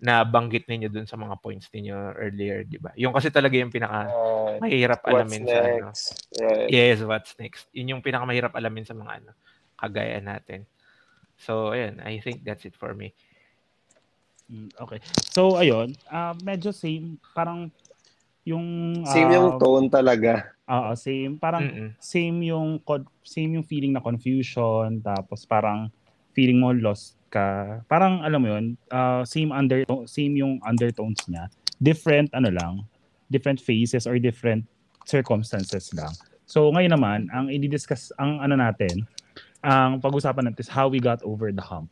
nabanggit 0.00 0.64
ninyo 0.64 0.88
dun 0.88 1.04
sa 1.04 1.20
mga 1.20 1.36
points 1.44 1.68
ninyo 1.72 2.16
earlier, 2.16 2.64
di 2.64 2.80
ba? 2.80 2.92
Yung 2.96 3.12
kasi 3.12 3.28
talaga 3.28 3.56
yung 3.60 3.72
pinaka 3.72 4.08
mahirap 4.60 5.04
alamin 5.04 5.44
sa 5.44 5.60
ano. 5.60 5.88
Right. 6.40 6.68
Yes, 6.72 7.04
what's 7.04 7.36
next. 7.36 7.68
Yun 7.76 7.96
yung 7.96 8.02
pinaka 8.04 8.24
mahirap 8.24 8.52
alamin 8.56 8.88
sa 8.88 8.96
mga 8.96 9.20
ano, 9.20 9.30
kagaya 9.76 10.18
natin. 10.24 10.64
So, 11.40 11.72
ayun, 11.72 12.00
I 12.00 12.20
think 12.20 12.44
that's 12.44 12.64
it 12.64 12.76
for 12.76 12.92
me. 12.96 13.12
Mm, 14.50 14.74
okay. 14.82 14.98
So, 15.30 15.54
ayun, 15.54 15.94
uh, 16.10 16.34
medyo 16.42 16.74
same, 16.74 17.22
parang 17.30 17.70
yung... 18.42 18.98
Uh, 19.06 19.14
same 19.14 19.30
yung 19.30 19.54
ah, 19.54 19.58
tone 19.62 19.86
talaga. 19.86 20.50
Oo, 20.66 20.90
uh, 20.90 20.94
same. 20.98 21.38
Parang 21.38 21.70
Mm-mm. 21.70 21.90
same 22.02 22.50
yung 22.50 22.82
same 23.22 23.58
yung 23.58 23.66
feeling 23.66 23.94
na 23.94 24.02
confusion, 24.02 24.98
tapos 24.98 25.46
parang 25.46 25.86
feeling 26.34 26.58
mo 26.58 26.74
lost 26.74 27.14
ka. 27.30 27.78
Parang 27.86 28.26
alam 28.26 28.42
mo 28.42 28.48
yun, 28.50 28.64
uh, 28.90 29.22
same 29.22 29.54
under 29.54 29.86
same 30.10 30.34
yung 30.38 30.58
undertones 30.66 31.22
niya. 31.30 31.46
Different 31.78 32.34
ano 32.34 32.50
lang, 32.50 32.72
different 33.30 33.62
phases 33.62 34.06
or 34.06 34.18
different 34.18 34.66
circumstances 35.06 35.94
lang. 35.94 36.10
So 36.50 36.70
ngayon 36.74 36.92
naman, 36.94 37.18
ang 37.30 37.46
i-discuss 37.50 38.10
ang 38.18 38.42
ano 38.42 38.58
natin, 38.58 39.06
ang 39.62 40.02
pag-usapan 40.02 40.50
natin 40.50 40.62
is 40.62 40.70
how 40.70 40.90
we 40.90 40.98
got 40.98 41.22
over 41.22 41.54
the 41.54 41.62
hump. 41.62 41.90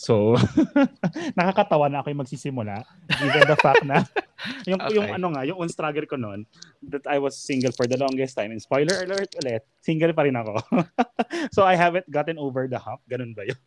So, 0.00 0.32
nakakatawa 1.36 1.92
na 1.92 2.00
ako 2.00 2.08
yung 2.08 2.24
magsisimula 2.24 2.88
given 3.20 3.44
the 3.44 3.58
fact 3.60 3.84
na 3.84 4.00
yung 4.70 4.80
okay. 4.80 4.96
yung 4.96 5.12
ano 5.12 5.36
nga, 5.36 5.44
yung 5.44 5.60
on 5.60 5.68
struggle 5.68 6.08
ko 6.08 6.16
noon 6.16 6.48
that 6.88 7.04
I 7.04 7.20
was 7.20 7.36
single 7.36 7.76
for 7.76 7.84
the 7.84 8.00
longest 8.00 8.32
time. 8.32 8.48
And 8.48 8.64
spoiler 8.64 8.96
alert 9.04 9.36
ulit, 9.44 9.68
single 9.84 10.16
pa 10.16 10.24
rin 10.24 10.40
ako. 10.40 10.56
so 11.54 11.68
I 11.68 11.76
haven't 11.76 12.08
gotten 12.08 12.40
over 12.40 12.64
the 12.64 12.80
hump. 12.80 13.04
Ganun 13.12 13.36
ba 13.36 13.44
'yun? 13.44 13.60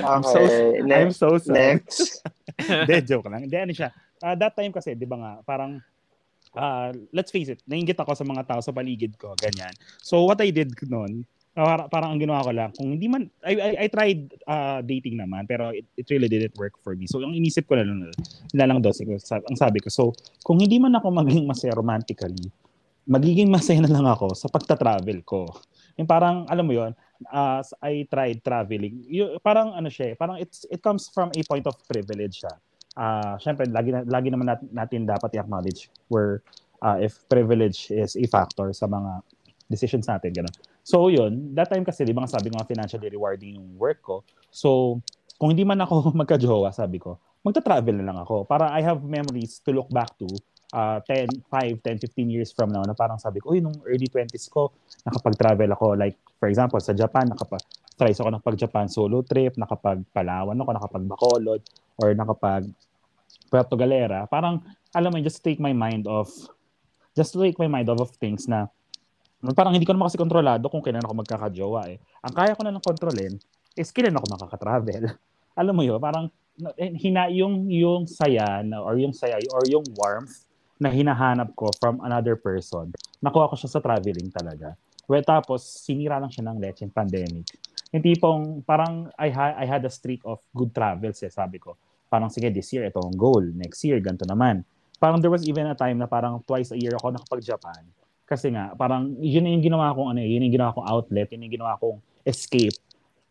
I'm 0.00 0.24
so 0.24 0.40
ne- 0.80 0.96
I'm 1.04 1.12
so 1.12 1.36
sorry. 1.36 1.84
Next. 1.84 2.24
De, 2.88 3.04
joke 3.04 3.28
lang. 3.28 3.44
Hindi, 3.44 3.58
ano 3.60 3.72
siya. 3.76 3.92
Uh, 4.24 4.32
that 4.40 4.56
time 4.56 4.72
kasi, 4.72 4.96
di 4.96 5.04
ba 5.04 5.20
nga, 5.20 5.32
parang 5.44 5.84
uh, 6.56 6.88
let's 7.12 7.28
face 7.28 7.52
it, 7.52 7.60
nainggit 7.68 8.00
ako 8.00 8.16
sa 8.16 8.24
mga 8.24 8.48
tao 8.48 8.64
sa 8.64 8.72
paligid 8.72 9.12
ko, 9.20 9.36
ganyan. 9.36 9.76
So 10.00 10.24
what 10.24 10.40
I 10.40 10.48
did 10.54 10.72
noon, 10.88 11.28
Parang, 11.54 11.86
parang 11.86 12.10
ang 12.10 12.18
ginawa 12.18 12.42
ko 12.42 12.50
lang, 12.50 12.74
kung 12.74 12.98
hindi 12.98 13.06
man, 13.06 13.30
I, 13.46 13.54
I, 13.54 13.70
I 13.82 13.86
tried 13.86 14.26
uh, 14.42 14.82
dating 14.82 15.22
naman, 15.22 15.46
pero 15.46 15.70
it, 15.70 15.86
it 15.94 16.02
really 16.10 16.26
didn't 16.26 16.58
work 16.58 16.74
for 16.82 16.98
me. 16.98 17.06
So, 17.06 17.22
ang 17.22 17.30
inisip 17.30 17.70
ko 17.70 17.78
na 17.78 17.86
lang, 17.86 18.10
na 18.50 18.66
lang 18.66 18.82
daw, 18.82 18.90
ang 18.90 19.54
sabi 19.54 19.78
ko, 19.78 19.86
so, 19.86 20.10
kung 20.42 20.58
hindi 20.58 20.82
man 20.82 20.98
ako 20.98 21.14
maging 21.14 21.46
masaya 21.46 21.78
romantically, 21.78 22.50
magiging 23.06 23.54
masaya 23.54 23.78
na 23.78 23.86
lang 23.86 24.02
ako 24.02 24.34
sa 24.34 24.50
pagta-travel 24.50 25.22
ko. 25.22 25.46
Yung 25.94 26.10
parang, 26.10 26.42
alam 26.50 26.66
mo 26.66 26.74
yon 26.74 26.90
uh, 27.30 27.62
I 27.86 28.02
tried 28.10 28.42
traveling. 28.42 29.06
Yung, 29.06 29.38
parang 29.38 29.78
ano 29.78 29.86
siya, 29.86 30.10
eh, 30.10 30.14
parang 30.18 30.42
it's, 30.42 30.66
it 30.74 30.82
comes 30.82 31.06
from 31.06 31.30
a 31.38 31.42
point 31.46 31.70
of 31.70 31.78
privilege 31.86 32.42
siya. 32.42 32.54
Uh, 32.98 33.38
Siyempre, 33.38 33.70
lagi, 33.70 33.94
na, 33.94 34.02
lagi 34.02 34.26
naman 34.26 34.50
natin, 34.50 34.66
natin 34.74 35.00
dapat 35.06 35.38
i-acknowledge 35.38 35.86
where 36.10 36.42
uh, 36.82 36.98
if 36.98 37.22
privilege 37.30 37.94
is 37.94 38.18
a 38.18 38.26
factor 38.26 38.74
sa 38.74 38.90
mga 38.90 39.22
decisions 39.70 40.10
natin. 40.10 40.34
Ganun. 40.34 40.73
So 40.84 41.08
yun, 41.08 41.56
that 41.56 41.72
time 41.72 41.82
kasi, 41.82 42.04
di 42.04 42.12
ba 42.12 42.28
sabi 42.28 42.52
ko 42.52 42.60
nga 42.60 42.68
financially 42.68 43.08
rewarding 43.08 43.56
yung 43.56 43.80
work 43.80 44.04
ko. 44.04 44.20
So, 44.52 45.00
kung 45.40 45.56
hindi 45.56 45.64
man 45.64 45.80
ako 45.80 46.12
magka-jowa, 46.20 46.70
sabi 46.76 47.00
ko, 47.00 47.16
magta-travel 47.40 48.04
na 48.04 48.12
lang 48.12 48.18
ako. 48.20 48.44
Para 48.44 48.68
I 48.68 48.84
have 48.84 49.00
memories 49.00 49.64
to 49.64 49.72
look 49.72 49.88
back 49.88 50.12
to 50.20 50.28
uh, 50.76 51.00
10, 51.08 51.48
5, 51.48 51.80
10, 51.80 52.04
15 52.04 52.28
years 52.28 52.50
from 52.52 52.68
now 52.68 52.84
na 52.84 52.92
parang 52.92 53.16
sabi 53.16 53.40
ko, 53.40 53.56
uy, 53.56 53.64
nung 53.64 53.80
early 53.88 54.12
20s 54.12 54.52
ko, 54.52 54.76
nakapag-travel 55.08 55.72
ako. 55.72 55.96
Like, 55.96 56.20
for 56.36 56.52
example, 56.52 56.78
sa 56.84 56.92
Japan, 56.92 57.32
nakapag 57.32 57.64
tries 57.94 58.18
ako 58.18 58.28
nakapag-Japan 58.34 58.90
solo 58.90 59.22
trip, 59.22 59.54
nakapag-Palawan 59.54 60.58
ako, 60.58 60.70
nakapag-Bacolod, 60.74 61.60
or 62.02 62.08
nakapag 62.12 62.66
Puerto 63.48 63.74
Galera. 63.78 64.26
Parang, 64.26 64.60
alam 64.90 65.14
mo, 65.14 65.22
just 65.22 65.40
take 65.46 65.62
my 65.62 65.70
mind 65.70 66.10
off, 66.10 66.28
just 67.14 67.32
take 67.32 67.56
my 67.56 67.70
mind 67.70 67.86
off 67.86 68.02
of 68.02 68.10
things 68.18 68.50
na 68.50 68.66
Parang 69.52 69.76
hindi 69.76 69.84
ko 69.84 69.92
naman 69.92 70.08
kasi 70.08 70.16
kontrolado 70.16 70.64
kung 70.72 70.80
kailan 70.80 71.04
ako 71.04 71.20
magkakajowa 71.20 71.92
eh. 71.92 72.00
Ang 72.24 72.32
kaya 72.32 72.56
ko 72.56 72.64
na 72.64 72.72
lang 72.72 72.80
kontrolin 72.80 73.36
is 73.76 73.92
kailan 73.92 74.16
ako 74.16 74.40
makaka-travel. 74.40 75.12
Alam 75.60 75.74
mo 75.76 75.82
yun, 75.84 76.00
parang 76.00 76.32
eh, 76.80 76.94
hina 76.96 77.28
yung 77.28 77.68
yung 77.68 78.08
saya 78.08 78.64
na, 78.64 78.80
or 78.80 78.96
yung 78.96 79.12
saya 79.12 79.36
or 79.52 79.66
yung 79.68 79.84
warmth 79.98 80.48
na 80.80 80.88
hinahanap 80.88 81.52
ko 81.52 81.68
from 81.76 82.00
another 82.00 82.38
person. 82.38 82.88
Nakuha 83.20 83.52
ko 83.52 83.54
siya 83.58 83.76
sa 83.76 83.80
traveling 83.84 84.32
talaga. 84.32 84.72
Well, 85.04 85.22
tapos 85.22 85.60
sinira 85.84 86.16
lang 86.16 86.32
siya 86.32 86.48
ng 86.48 86.58
lecheng 86.62 86.94
pandemic. 86.94 87.44
Yung 87.92 88.02
tipong 88.02 88.42
parang 88.64 89.12
I, 89.20 89.28
ha- 89.28 89.58
I 89.60 89.68
had 89.68 89.84
a 89.84 89.92
streak 89.92 90.24
of 90.24 90.40
good 90.56 90.72
travels 90.72 91.20
eh, 91.20 91.30
sabi 91.30 91.60
ko. 91.60 91.76
Parang 92.08 92.32
sige, 92.32 92.48
this 92.48 92.72
year 92.72 92.88
ito 92.88 93.02
ang 93.02 93.14
goal. 93.14 93.44
Next 93.54 93.84
year, 93.84 94.00
ganito 94.00 94.24
naman. 94.24 94.64
Parang 94.96 95.20
there 95.20 95.30
was 95.30 95.44
even 95.44 95.68
a 95.68 95.76
time 95.76 96.00
na 96.00 96.08
parang 96.08 96.40
twice 96.46 96.72
a 96.72 96.78
year 96.78 96.94
ako 96.96 97.12
nakapag-Japan 97.12 97.84
kasi 98.24 98.48
nga, 98.52 98.72
parang 98.74 99.12
yun 99.20 99.44
yung 99.44 99.64
ginawa 99.64 99.92
kong 99.92 100.16
ano, 100.16 100.20
yun 100.24 100.44
yung 100.48 100.54
ginawa 100.56 100.72
kong 100.72 100.88
outlet, 100.88 101.28
yun 101.32 101.44
yung 101.44 101.54
ginawa 101.60 101.76
kong 101.76 102.00
escape. 102.24 102.74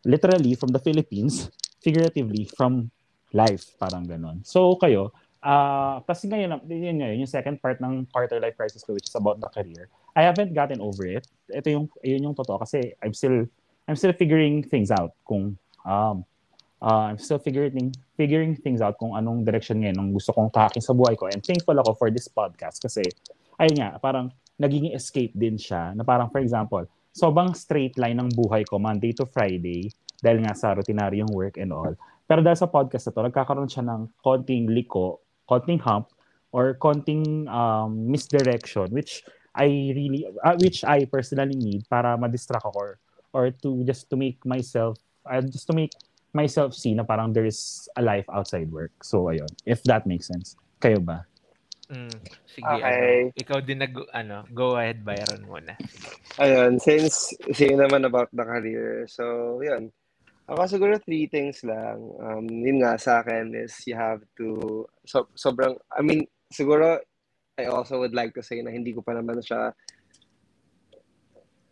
Literally 0.06 0.54
from 0.54 0.70
the 0.70 0.78
Philippines, 0.78 1.50
figuratively 1.84 2.46
from 2.54 2.90
life, 3.34 3.74
parang 3.76 4.06
ganon. 4.06 4.46
So 4.46 4.78
kayo, 4.78 5.10
uh, 5.42 5.98
kasi 6.06 6.30
ngayon, 6.30 6.62
yun, 6.70 7.02
yun, 7.02 7.26
yung 7.26 7.30
second 7.30 7.58
part 7.58 7.82
ng 7.82 8.06
quarter 8.08 8.38
life 8.38 8.54
crisis 8.54 8.86
ko, 8.86 8.94
which 8.94 9.10
is 9.10 9.16
about 9.18 9.42
the 9.42 9.50
career. 9.50 9.90
I 10.14 10.22
haven't 10.22 10.54
gotten 10.54 10.78
over 10.78 11.04
it. 11.10 11.26
Ito 11.50 11.68
yung, 11.74 11.86
yun 12.06 12.30
yung 12.30 12.36
totoo 12.38 12.62
kasi 12.62 12.94
I'm 13.02 13.12
still, 13.12 13.50
I'm 13.90 13.98
still 13.98 14.14
figuring 14.14 14.62
things 14.62 14.94
out 14.94 15.18
kung, 15.26 15.58
um, 15.82 16.22
uh, 16.84 17.10
I'm 17.10 17.18
still 17.18 17.40
figuring 17.40 17.92
figuring 18.14 18.54
things 18.60 18.84
out 18.84 19.00
kung 19.00 19.16
anong 19.16 19.42
direction 19.42 19.80
ngayon 19.80 19.96
ang 19.98 20.08
gusto 20.12 20.30
kong 20.36 20.52
tahakin 20.52 20.84
sa 20.84 20.92
buhay 20.92 21.16
ko. 21.16 21.26
And 21.26 21.40
thankful 21.40 21.74
ako 21.80 21.96
for 21.96 22.08
this 22.12 22.28
podcast 22.28 22.78
kasi 22.78 23.02
ayun 23.58 23.80
nga, 23.80 23.96
parang 23.98 24.30
nagiging 24.60 24.94
escape 24.94 25.34
din 25.34 25.58
siya 25.58 25.94
na 25.94 26.06
parang 26.06 26.30
for 26.30 26.38
example, 26.38 26.86
sobrang 27.14 27.54
straight 27.54 27.94
line 27.98 28.18
ng 28.18 28.30
buhay 28.34 28.66
ko 28.66 28.78
Monday 28.78 29.14
to 29.14 29.26
Friday 29.26 29.90
dahil 30.18 30.42
nga 30.42 30.54
sa 30.54 30.74
routinary 30.74 31.22
yung 31.22 31.30
work 31.34 31.58
and 31.58 31.70
all. 31.74 31.94
Pero 32.24 32.40
dahil 32.40 32.56
sa 32.56 32.70
podcast 32.70 33.10
na 33.10 33.12
to, 33.12 33.20
nagkakaroon 33.28 33.68
siya 33.68 33.84
ng 33.84 34.08
konting 34.24 34.72
liko, 34.72 35.20
konting 35.44 35.78
hump, 35.82 36.08
or 36.54 36.78
konting 36.78 37.50
um, 37.50 38.06
misdirection 38.06 38.86
which 38.94 39.26
I 39.58 39.66
really 39.90 40.22
uh, 40.42 40.54
which 40.62 40.86
I 40.86 41.02
personally 41.10 41.58
need 41.58 41.82
para 41.90 42.14
ma-distract 42.14 42.62
ako 42.62 42.70
or, 42.78 42.90
or 43.34 43.44
to 43.66 43.82
just 43.82 44.06
to 44.10 44.16
make 44.16 44.38
myself 44.46 44.94
uh, 45.26 45.42
just 45.42 45.66
to 45.66 45.74
make 45.74 45.90
myself 46.30 46.74
see 46.74 46.94
na 46.94 47.02
parang 47.02 47.34
there 47.34 47.46
is 47.46 47.90
a 47.98 48.02
life 48.02 48.26
outside 48.30 48.70
work. 48.70 48.94
So 49.02 49.34
ayun, 49.34 49.50
if 49.66 49.82
that 49.90 50.06
makes 50.06 50.30
sense. 50.30 50.54
Kayo 50.78 51.02
ba? 51.02 51.26
Mm, 51.92 52.16
sige, 52.48 52.64
okay. 52.64 53.28
ano, 53.28 53.36
ikaw 53.36 53.58
din 53.60 53.84
nag 53.84 53.94
ano, 54.16 54.48
go 54.56 54.80
ahead 54.80 55.04
Byron 55.04 55.44
muna. 55.44 55.76
Ayun, 56.40 56.80
since 56.80 57.36
saying 57.52 57.76
naman 57.76 58.08
about 58.08 58.32
the 58.32 58.40
career. 58.40 59.04
So, 59.04 59.58
yun. 59.60 59.92
Ako 60.48 60.68
siguro 60.68 60.96
three 61.00 61.28
things 61.28 61.64
lang. 61.64 62.00
Um, 62.20 62.44
yun 62.48 62.84
nga 62.84 62.96
sa 63.00 63.20
akin 63.20 63.52
is 63.56 63.72
you 63.88 63.96
have 63.96 64.20
to 64.36 64.84
so, 65.08 65.28
sobrang 65.36 65.76
I 65.88 66.04
mean, 66.04 66.28
siguro 66.52 67.00
I 67.56 67.68
also 67.68 68.00
would 68.00 68.12
like 68.12 68.36
to 68.36 68.44
say 68.44 68.60
na 68.60 68.72
hindi 68.72 68.92
ko 68.92 69.00
pa 69.00 69.16
naman 69.16 69.40
siya 69.40 69.72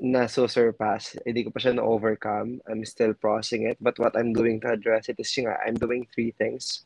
na 0.03 0.27
so 0.27 0.51
surpass. 0.51 1.15
Hindi 1.23 1.47
ko 1.47 1.55
pa 1.55 1.63
siya 1.63 1.79
na-overcome. 1.79 2.59
I'm 2.67 2.83
still 2.83 3.15
processing 3.15 3.71
it. 3.71 3.79
But 3.79 3.97
what 4.03 4.19
I'm 4.19 4.35
doing 4.35 4.59
to 4.67 4.75
address 4.75 5.07
it 5.07 5.17
is 5.23 5.31
yung 5.39 5.47
nga, 5.47 5.63
I'm 5.63 5.79
doing 5.79 6.11
three 6.11 6.35
things. 6.35 6.83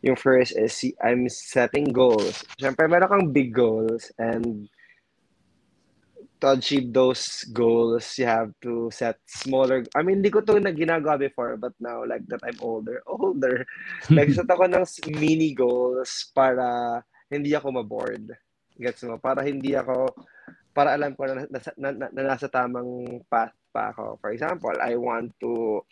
Yung 0.00 0.16
first 0.16 0.56
is 0.56 0.80
I'm 1.04 1.28
setting 1.28 1.92
goals. 1.92 2.44
Siyempre, 2.56 2.88
meron 2.88 3.08
kang 3.08 3.26
big 3.32 3.52
goals 3.52 4.08
and 4.16 4.68
to 6.40 6.56
achieve 6.56 6.92
those 6.92 7.44
goals, 7.52 8.16
you 8.16 8.24
have 8.24 8.50
to 8.64 8.88
set 8.88 9.20
smaller. 9.28 9.84
I 9.92 10.00
mean, 10.00 10.24
hindi 10.24 10.32
ko 10.32 10.40
to 10.40 10.56
na 10.56 10.72
ginagawa 10.72 11.20
before, 11.20 11.60
but 11.60 11.76
now, 11.76 12.02
like 12.08 12.24
that 12.32 12.40
I'm 12.42 12.56
older, 12.64 13.04
older, 13.06 13.68
nagset 14.08 14.48
ako 14.48 14.64
ng 14.66 14.84
mini 15.20 15.52
goals 15.52 16.32
para 16.32 17.00
hindi 17.28 17.52
ako 17.52 17.76
ma-board. 17.76 18.32
Gets 18.80 19.04
mo? 19.04 19.20
Para 19.20 19.44
hindi 19.44 19.76
ako, 19.76 20.16
para 20.72 20.96
alam 20.96 21.12
ko 21.12 21.28
na, 21.28 21.44
na, 21.44 21.60
na, 21.76 21.88
na, 21.92 22.06
na 22.08 22.22
nasa 22.34 22.48
tamang 22.48 23.20
path 23.28 23.52
pa 23.70 23.92
ako. 23.92 24.16
For 24.18 24.32
example, 24.32 24.74
I 24.80 24.96
want 24.96 25.36
to 25.44 25.84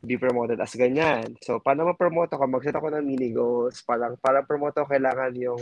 be 0.00 0.16
promoted 0.16 0.60
as 0.60 0.72
ganyan. 0.72 1.36
So, 1.44 1.60
paano 1.60 1.92
ma-promote 1.92 2.32
ako? 2.32 2.44
Mag-set 2.48 2.76
ako 2.76 2.88
ng 2.96 3.04
mini 3.04 3.30
goals. 3.36 3.84
Parang, 3.84 4.16
para 4.16 4.40
promote 4.40 4.80
ako, 4.80 4.96
kailangan 4.96 5.32
yung 5.36 5.60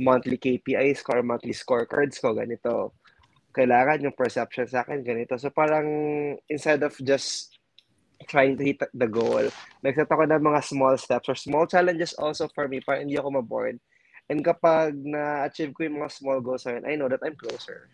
monthly 0.00 0.36
KPIs 0.36 1.00
ko 1.00 1.16
or 1.16 1.24
monthly 1.24 1.56
scorecards 1.56 2.20
ko, 2.20 2.36
ganito. 2.36 2.92
Kailangan 3.56 4.04
yung 4.04 4.16
perception 4.16 4.68
sa 4.68 4.84
akin, 4.84 5.00
ganito. 5.00 5.40
So, 5.40 5.48
parang, 5.48 5.88
instead 6.48 6.84
of 6.84 6.92
just 7.00 7.56
trying 8.28 8.60
to 8.60 8.64
hit 8.68 8.84
the 8.92 9.08
goal, 9.08 9.48
nag-set 9.80 10.12
ako 10.12 10.28
ng 10.28 10.44
mga 10.44 10.60
small 10.60 10.94
steps 11.00 11.32
or 11.32 11.36
small 11.36 11.64
challenges 11.64 12.12
also 12.20 12.52
for 12.52 12.68
me 12.68 12.84
para 12.84 13.00
hindi 13.00 13.16
ako 13.16 13.40
ma-bored. 13.40 13.80
And 14.28 14.44
kapag 14.44 14.94
na-achieve 14.94 15.72
ko 15.72 15.88
yung 15.88 16.04
mga 16.04 16.12
small 16.12 16.38
goals 16.44 16.68
na 16.68 16.84
I 16.84 16.94
know 16.94 17.08
that 17.08 17.24
I'm 17.24 17.34
closer. 17.34 17.88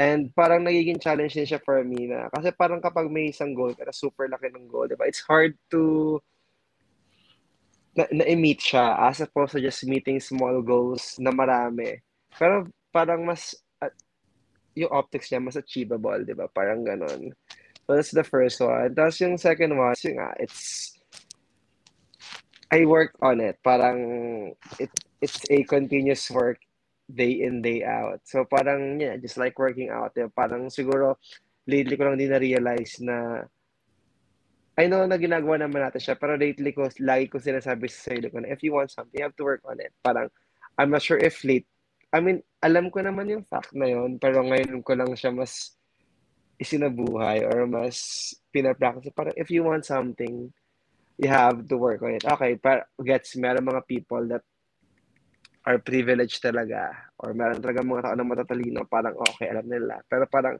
And 0.00 0.32
parang 0.32 0.64
nagiging 0.64 0.96
challenge 0.96 1.36
din 1.36 1.44
siya 1.44 1.60
for 1.60 1.84
me 1.84 2.08
na 2.08 2.32
kasi 2.32 2.48
parang 2.56 2.80
kapag 2.80 3.12
may 3.12 3.28
isang 3.28 3.52
goal 3.52 3.76
ka 3.76 3.84
super 3.92 4.32
laki 4.32 4.48
ng 4.48 4.64
goal, 4.64 4.88
di 4.88 4.96
ba? 4.96 5.04
It's 5.04 5.20
hard 5.28 5.52
to 5.76 6.16
na, 7.92 8.08
na-meet 8.08 8.64
siya 8.64 8.96
as 8.96 9.20
opposed 9.20 9.52
to 9.52 9.60
just 9.60 9.84
meeting 9.84 10.16
small 10.16 10.64
goals 10.64 11.20
na 11.20 11.28
marami. 11.28 12.00
Pero 12.32 12.64
parang 12.88 13.28
mas 13.28 13.52
uh, 13.84 13.92
yung 14.72 14.88
optics 14.88 15.28
niya 15.28 15.44
mas 15.44 15.60
achievable, 15.60 16.24
di 16.24 16.32
ba? 16.32 16.48
Parang 16.48 16.80
ganun. 16.80 17.36
So 17.84 17.92
that's 17.92 18.16
the 18.16 18.24
first 18.24 18.56
one. 18.64 18.96
Tapos 18.96 19.20
yung 19.20 19.36
second 19.36 19.76
one, 19.76 19.92
yung 20.00 20.16
nga, 20.16 20.32
it's 20.40 20.96
I 22.72 22.88
work 22.88 23.12
on 23.20 23.44
it. 23.44 23.60
Parang 23.60 24.00
it 24.80 24.88
it's 25.20 25.44
a 25.52 25.60
continuous 25.68 26.24
work 26.32 26.56
day 27.10 27.42
in, 27.42 27.60
day 27.60 27.82
out. 27.82 28.22
So 28.24 28.46
parang, 28.46 29.02
yeah, 29.02 29.18
just 29.18 29.36
like 29.36 29.58
working 29.58 29.90
out, 29.90 30.14
eh, 30.14 30.30
parang 30.30 30.70
siguro, 30.70 31.18
lately 31.66 31.98
ko 31.98 32.06
lang 32.06 32.18
din 32.18 32.30
na-realize 32.30 33.02
na, 33.02 33.44
I 34.78 34.88
know 34.88 35.04
na 35.04 35.20
ginagawa 35.20 35.60
naman 35.60 35.84
natin 35.84 36.00
siya, 36.00 36.16
pero 36.16 36.38
lately 36.38 36.72
ko, 36.72 36.88
lagi 37.02 37.28
ko 37.28 37.36
sinasabi 37.36 37.90
sa 37.90 38.10
sarili 38.10 38.32
ko 38.32 38.40
na, 38.40 38.48
if 38.48 38.62
you 38.64 38.72
want 38.72 38.88
something, 38.88 39.18
you 39.18 39.26
have 39.26 39.36
to 39.36 39.44
work 39.44 39.60
on 39.68 39.76
it. 39.82 39.92
Parang, 40.00 40.32
I'm 40.78 40.88
not 40.88 41.04
sure 41.04 41.20
if 41.20 41.44
late, 41.44 41.68
I 42.10 42.18
mean, 42.24 42.42
alam 42.64 42.88
ko 42.90 43.04
naman 43.04 43.28
yung 43.30 43.44
fact 43.46 43.70
na 43.76 43.86
yon 43.86 44.18
pero 44.18 44.42
ngayon 44.42 44.82
ko 44.82 44.98
lang 44.98 45.14
siya 45.14 45.30
mas 45.30 45.78
isinabuhay 46.58 47.46
or 47.46 47.70
mas 47.70 48.32
pinapractice. 48.50 49.14
Parang, 49.14 49.36
if 49.36 49.52
you 49.52 49.62
want 49.62 49.86
something, 49.86 50.50
you 51.20 51.28
have 51.28 51.68
to 51.68 51.76
work 51.76 52.00
on 52.02 52.16
it. 52.16 52.24
Okay, 52.24 52.56
pero 52.56 52.82
gets, 53.04 53.36
meron 53.36 53.68
mga 53.68 53.84
people 53.86 54.24
that 54.26 54.42
are 55.70 55.78
privileged 55.78 56.42
talaga. 56.42 56.90
Or 57.22 57.30
meron 57.30 57.62
talaga 57.62 57.86
mga 57.86 58.02
tao 58.10 58.14
na 58.18 58.26
matatalino 58.26 58.82
parang 58.90 59.14
okay 59.14 59.46
alam 59.46 59.70
nila. 59.70 60.02
Pero 60.10 60.26
parang 60.26 60.58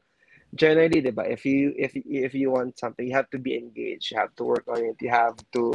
generally 0.54 1.02
'di 1.02 1.14
ba 1.14 1.26
if 1.26 1.42
you 1.42 1.74
if 1.74 1.94
if 2.06 2.34
you 2.34 2.54
want 2.54 2.78
something 2.78 3.06
you 3.06 3.14
have 3.14 3.30
to 3.30 3.38
be 3.38 3.54
engaged 3.54 4.10
you 4.10 4.18
have 4.18 4.34
to 4.34 4.42
work 4.42 4.66
on 4.66 4.82
it 4.82 4.98
you 4.98 5.06
have 5.06 5.38
to 5.54 5.70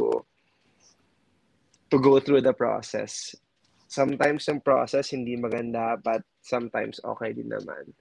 to 1.88 1.96
go 2.00 2.20
through 2.20 2.40
the 2.40 2.52
process. 2.56 3.36
Sometimes 3.86 4.48
yung 4.48 4.64
process 4.64 5.12
hindi 5.12 5.36
maganda 5.36 6.00
but 6.00 6.24
sometimes 6.40 7.00
okay 7.04 7.36
din 7.36 7.52
naman. 7.52 7.92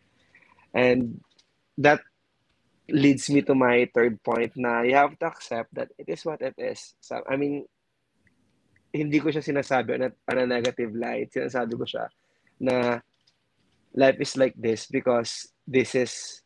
And 0.76 1.20
that 1.80 2.04
leads 2.92 3.32
me 3.32 3.42
to 3.44 3.56
my 3.56 3.88
third 3.92 4.22
point 4.22 4.54
na 4.56 4.84
you 4.86 4.96
have 4.96 5.18
to 5.20 5.26
accept 5.28 5.74
that 5.76 5.92
it 6.00 6.08
is 6.08 6.24
what 6.24 6.40
it 6.40 6.56
is. 6.56 6.96
So 7.04 7.20
i 7.28 7.36
mean 7.36 7.68
hindi 8.96 9.20
ko 9.20 9.28
siya 9.30 9.44
sinasabi 9.44 10.00
on 10.00 10.04
a, 10.08 10.10
on 10.32 10.38
a 10.40 10.48
negative 10.48 10.96
light. 10.96 11.30
Sinasabi 11.30 11.76
ko 11.76 11.84
siya 11.84 12.08
na 12.64 13.04
life 13.92 14.20
is 14.24 14.34
like 14.40 14.56
this 14.56 14.88
because 14.88 15.52
this 15.68 15.94
is 15.96 16.42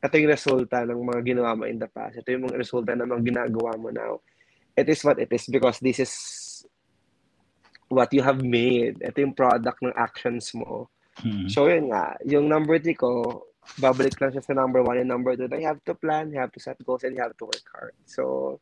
ito 0.00 0.14
yung 0.16 0.32
resulta 0.32 0.86
ng 0.86 1.02
mga 1.02 1.22
ginawa 1.34 1.56
mo 1.56 1.64
in 1.68 1.80
the 1.80 1.90
past. 1.90 2.16
Ito 2.20 2.28
yung 2.32 2.48
mga 2.48 2.56
resulta 2.60 2.92
ng 2.94 3.08
mga 3.08 3.22
ginagawa 3.26 3.72
mo 3.76 3.88
now. 3.92 4.22
It 4.76 4.88
is 4.88 5.00
what 5.04 5.20
it 5.20 5.32
is 5.32 5.48
because 5.48 5.80
this 5.80 5.98
is 5.98 6.12
what 7.88 8.12
you 8.12 8.22
have 8.22 8.40
made. 8.44 9.00
Ito 9.02 9.24
yung 9.24 9.34
product 9.34 9.80
ng 9.82 9.96
actions 9.96 10.52
mo. 10.52 10.88
Hmm. 11.20 11.48
So 11.48 11.66
yun 11.66 11.90
nga, 11.90 12.16
yung 12.28 12.46
number 12.46 12.76
three 12.76 12.96
ko, 12.96 13.42
babalik 13.80 14.14
lang 14.20 14.30
siya 14.30 14.44
sa 14.44 14.54
number 14.54 14.84
one 14.84 15.00
and 15.00 15.10
number 15.10 15.34
two. 15.34 15.48
You 15.50 15.66
have 15.66 15.82
to 15.88 15.96
plan, 15.96 16.30
you 16.30 16.38
have 16.38 16.52
to 16.54 16.60
set 16.62 16.78
goals, 16.86 17.02
and 17.02 17.16
you 17.16 17.22
have 17.24 17.34
to 17.40 17.46
work 17.48 17.66
hard. 17.72 17.96
So, 18.06 18.60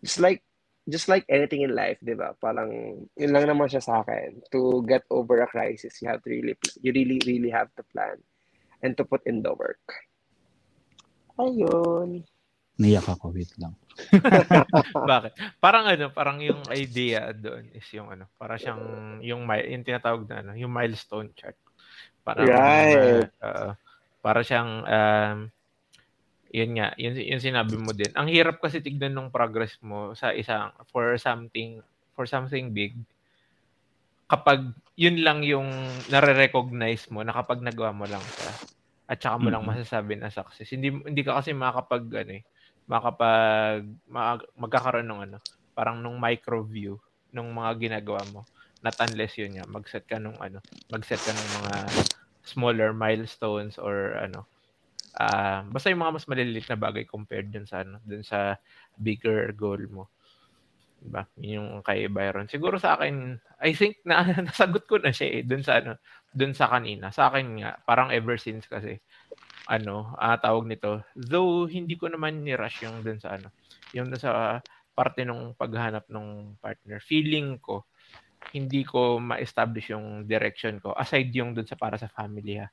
just 0.00 0.22
like 0.22 0.40
just 0.88 1.06
like 1.06 1.22
anything 1.30 1.62
in 1.62 1.74
life, 1.74 1.98
di 2.02 2.14
ba? 2.14 2.34
Parang, 2.38 2.70
yun 3.14 3.32
lang 3.32 3.46
naman 3.46 3.70
siya 3.70 3.82
sa 3.82 4.02
akin. 4.02 4.42
To 4.50 4.82
get 4.82 5.06
over 5.10 5.38
a 5.42 5.48
crisis, 5.48 6.02
you 6.02 6.10
have 6.10 6.22
to 6.26 6.30
really, 6.30 6.58
you 6.82 6.90
really, 6.90 7.18
really 7.22 7.50
have 7.50 7.70
to 7.78 7.82
plan 7.94 8.18
and 8.82 8.98
to 8.98 9.06
put 9.06 9.22
in 9.26 9.42
the 9.42 9.54
work. 9.54 9.82
Ayun. 11.38 12.26
Niyak 12.82 13.06
ako, 13.06 13.30
wait 13.30 13.52
lang. 13.62 13.78
Bakit? 15.12 15.32
Parang 15.62 15.84
ano, 15.86 16.10
parang 16.10 16.40
yung 16.40 16.64
idea 16.72 17.30
doon 17.30 17.68
is 17.76 17.86
yung 17.92 18.10
ano, 18.10 18.26
para 18.40 18.56
siyang 18.56 18.80
yung 19.20 19.44
yung 19.46 19.84
tinatawag 19.84 20.24
na 20.26 20.36
ano, 20.42 20.52
yung 20.56 20.72
milestone 20.72 21.30
chart. 21.36 21.54
Parang 22.24 22.48
right. 22.48 23.28
Uh, 23.38 23.76
para 24.24 24.40
siyang 24.40 24.70
um, 24.82 25.38
yun 26.52 26.76
nga, 26.76 26.92
yun, 27.00 27.16
yun 27.16 27.40
sinabi 27.40 27.80
mo 27.80 27.96
din. 27.96 28.12
Ang 28.12 28.28
hirap 28.28 28.60
kasi 28.60 28.84
tignan 28.84 29.16
ng 29.16 29.32
progress 29.32 29.80
mo 29.80 30.12
sa 30.12 30.36
isang, 30.36 30.68
for 30.92 31.16
something, 31.16 31.80
for 32.12 32.28
something 32.28 32.76
big, 32.76 32.92
kapag 34.28 34.68
yun 34.96 35.24
lang 35.24 35.40
yung 35.44 35.68
nare-recognize 36.12 37.08
mo 37.08 37.24
na 37.24 37.32
kapag 37.32 37.64
nagawa 37.64 37.96
mo 37.96 38.04
lang 38.04 38.20
siya 38.20 38.52
at 39.08 39.18
saka 39.20 39.36
mo 39.36 39.48
mm-hmm. 39.48 39.54
lang 39.56 39.64
masasabi 39.64 40.12
na 40.20 40.32
success. 40.32 40.72
Hindi 40.72 40.92
hindi 40.92 41.20
ka 41.24 41.40
kasi 41.40 41.56
makakapag 41.56 42.04
ano 42.24 42.32
eh, 42.36 42.44
makapag 42.88 43.84
mag, 44.08 44.40
magkakaroon 44.56 45.08
ng 45.08 45.20
ano, 45.28 45.38
parang 45.72 46.00
nung 46.00 46.20
micro 46.20 46.64
view 46.64 47.00
ng 47.32 47.48
mga 47.48 47.70
ginagawa 47.80 48.24
mo. 48.32 48.44
Not 48.84 48.96
unless 49.00 49.36
yun 49.40 49.56
nga, 49.56 49.64
mag-set 49.68 50.04
ka 50.04 50.20
nung 50.20 50.36
ano, 50.36 50.60
mag-set 50.92 51.20
ka 51.20 51.32
ng 51.32 51.48
mga 51.60 51.76
smaller 52.44 52.90
milestones 52.92 53.78
or 53.80 54.16
ano, 54.20 54.44
uh, 55.18 55.66
basta 55.68 55.90
yung 55.92 56.02
mga 56.02 56.14
mas 56.16 56.26
maliliit 56.28 56.66
na 56.68 56.78
bagay 56.78 57.04
compared 57.04 57.48
dun 57.52 57.68
sa 57.68 57.84
ano, 57.84 58.00
dun 58.04 58.24
sa 58.24 58.56
bigger 58.96 59.52
goal 59.56 59.82
mo. 59.88 60.04
Diba? 61.02 61.26
Yung 61.42 61.82
kay 61.82 62.06
Byron. 62.06 62.46
Siguro 62.46 62.78
sa 62.78 62.94
akin, 62.94 63.34
I 63.58 63.74
think 63.74 63.98
na 64.06 64.22
nasagot 64.46 64.86
ko 64.86 65.02
na 65.02 65.10
siya 65.10 65.40
eh 65.40 65.42
dun 65.42 65.66
sa 65.66 65.82
ano, 65.82 65.98
dun 66.30 66.54
sa 66.54 66.70
kanina. 66.70 67.10
Sa 67.10 67.28
akin 67.28 67.46
nga, 67.58 67.70
parang 67.82 68.14
ever 68.14 68.38
since 68.38 68.70
kasi 68.70 69.02
ano, 69.66 70.14
uh, 70.16 70.36
tawag 70.38 70.70
nito. 70.70 71.02
Though 71.18 71.66
hindi 71.66 71.98
ko 71.98 72.06
naman 72.08 72.46
ni-rush 72.46 72.86
yung 72.86 73.02
dun 73.02 73.18
sa 73.18 73.34
ano, 73.34 73.50
yung 73.92 74.08
dun 74.14 74.22
sa 74.22 74.62
parte 74.92 75.24
ng 75.26 75.56
paghanap 75.58 76.06
ng 76.06 76.60
partner. 76.60 77.02
Feeling 77.02 77.58
ko 77.58 77.88
hindi 78.50 78.82
ko 78.82 79.22
ma-establish 79.22 79.94
yung 79.94 80.26
direction 80.26 80.82
ko 80.82 80.90
aside 80.98 81.30
yung 81.30 81.54
dun 81.54 81.62
sa 81.62 81.78
para 81.78 81.94
sa 81.94 82.10
family 82.10 82.58
ha 82.58 82.66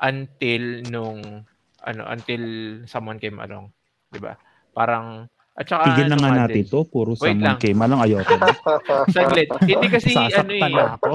until 0.00 0.64
nung 0.88 1.44
ano 1.80 2.02
until 2.12 2.42
someone 2.84 3.16
came 3.20 3.40
along 3.40 3.72
'di 4.12 4.20
ba 4.20 4.36
parang 4.72 5.28
at 5.60 5.66
saka 5.68 5.92
Tigil 5.92 6.08
na 6.08 6.16
ano 6.16 6.24
nga 6.24 6.40
natin 6.46 6.64
to. 6.64 6.80
Puro 6.88 7.12
Wait 7.18 7.36
someone 7.36 7.42
lang. 7.44 7.58
came. 7.60 7.76
Malang 7.76 8.00
ayoko. 8.00 8.32
na. 8.38 8.48
saglit 9.14 9.50
hindi 9.66 9.86
kasi 9.92 10.16
ano 10.16 10.30
Sasaktan 10.30 10.48
eh 10.56 10.62
na 10.72 10.84
ako. 10.96 11.10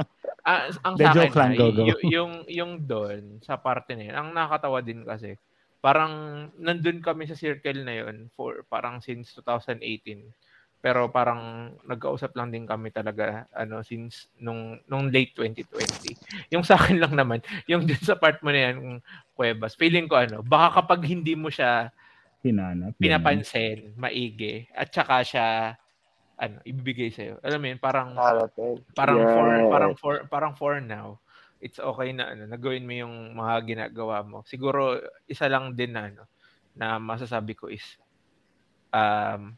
ah, 0.48 0.60
ang 0.86 0.94
sa 0.96 1.10
akin 1.12 1.30
lang, 1.36 1.52
go, 1.58 1.66
go. 1.74 1.84
y- 1.84 2.04
yung 2.08 2.32
yung 2.48 2.72
doon 2.88 3.42
sa 3.44 3.60
parte 3.60 3.92
na 3.92 4.08
yun 4.08 4.16
ang 4.16 4.28
nakakatawa 4.32 4.80
din 4.80 5.04
kasi 5.04 5.36
parang 5.84 6.12
nandun 6.56 7.04
kami 7.04 7.28
sa 7.28 7.36
circle 7.36 7.84
na 7.84 8.04
yun 8.04 8.32
for 8.32 8.64
parang 8.72 9.04
since 9.04 9.36
2018 9.36 10.32
pero 10.80 11.12
parang 11.12 11.72
nagkausap 11.84 12.32
lang 12.36 12.48
din 12.48 12.64
kami 12.64 12.88
talaga 12.88 13.44
ano 13.52 13.84
since 13.84 14.32
nung 14.40 14.80
nung 14.88 15.12
late 15.12 15.36
2020 15.36 16.52
yung 16.56 16.64
sa 16.64 16.80
akin 16.80 16.96
lang 16.96 17.12
naman 17.12 17.44
yung 17.68 17.84
dun 17.84 18.00
sa 18.00 18.16
part 18.16 18.40
mo 18.40 18.48
na 18.48 18.72
yan 18.72 18.76
Cuevas 19.36 19.76
feeling 19.76 20.08
ko 20.08 20.16
ano 20.16 20.40
baka 20.40 20.80
kapag 20.80 21.04
hindi 21.04 21.36
mo 21.36 21.52
siya 21.52 21.92
Hinanap. 22.40 22.96
pinapansin 22.96 23.92
maigi 24.00 24.64
at 24.72 24.88
saka 24.88 25.20
siya 25.20 25.46
ano 26.40 26.56
ibibigay 26.64 27.12
sa 27.12 27.36
alam 27.44 27.60
mo 27.60 27.68
yun 27.68 27.76
parang 27.76 28.16
parang 28.96 29.20
for 29.36 29.48
Yes. 29.52 29.68
parang 29.68 29.92
for 29.96 30.14
parang 30.26 30.52
for 30.56 30.72
now. 30.80 31.20
It's 31.60 31.76
okay 31.76 32.16
na 32.16 32.32
ano 32.32 32.48
nagawin 32.48 32.88
mo 32.88 32.94
yung 32.96 33.14
mga 33.36 33.54
ginagawa 33.68 34.24
mo. 34.24 34.40
Siguro 34.48 34.96
isa 35.28 35.44
lang 35.52 35.76
din 35.76 35.92
na 35.92 36.08
ano 36.08 36.24
na 36.72 36.96
masasabi 36.96 37.52
ko 37.52 37.68
is 37.68 37.84
um 38.96 39.52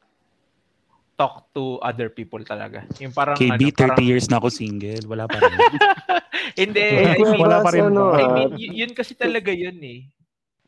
talk 1.14 1.52
to 1.52 1.78
other 1.84 2.08
people 2.08 2.40
talaga 2.42 2.82
yung 2.98 3.12
parang 3.12 3.36
KB, 3.36 3.52
ano 3.52 3.62
30 3.68 3.76
parang, 3.76 3.98
years 4.02 4.26
na 4.32 4.40
ako 4.40 4.48
single. 4.48 5.04
Wala 5.06 5.24
pa 5.28 5.38
rin. 5.38 5.52
hindi 6.62 6.80
Eh, 7.02 7.16
I 7.16 7.18
mean, 7.20 7.40
wala 7.40 7.62
pa 7.62 7.70
rin 7.72 7.86
ano? 7.88 8.12
I 8.12 8.26
mean 8.28 8.50
y- 8.58 8.74
yun 8.84 8.92
kasi 8.92 9.14
talaga 9.16 9.52
yun 9.54 9.78
eh 9.80 10.00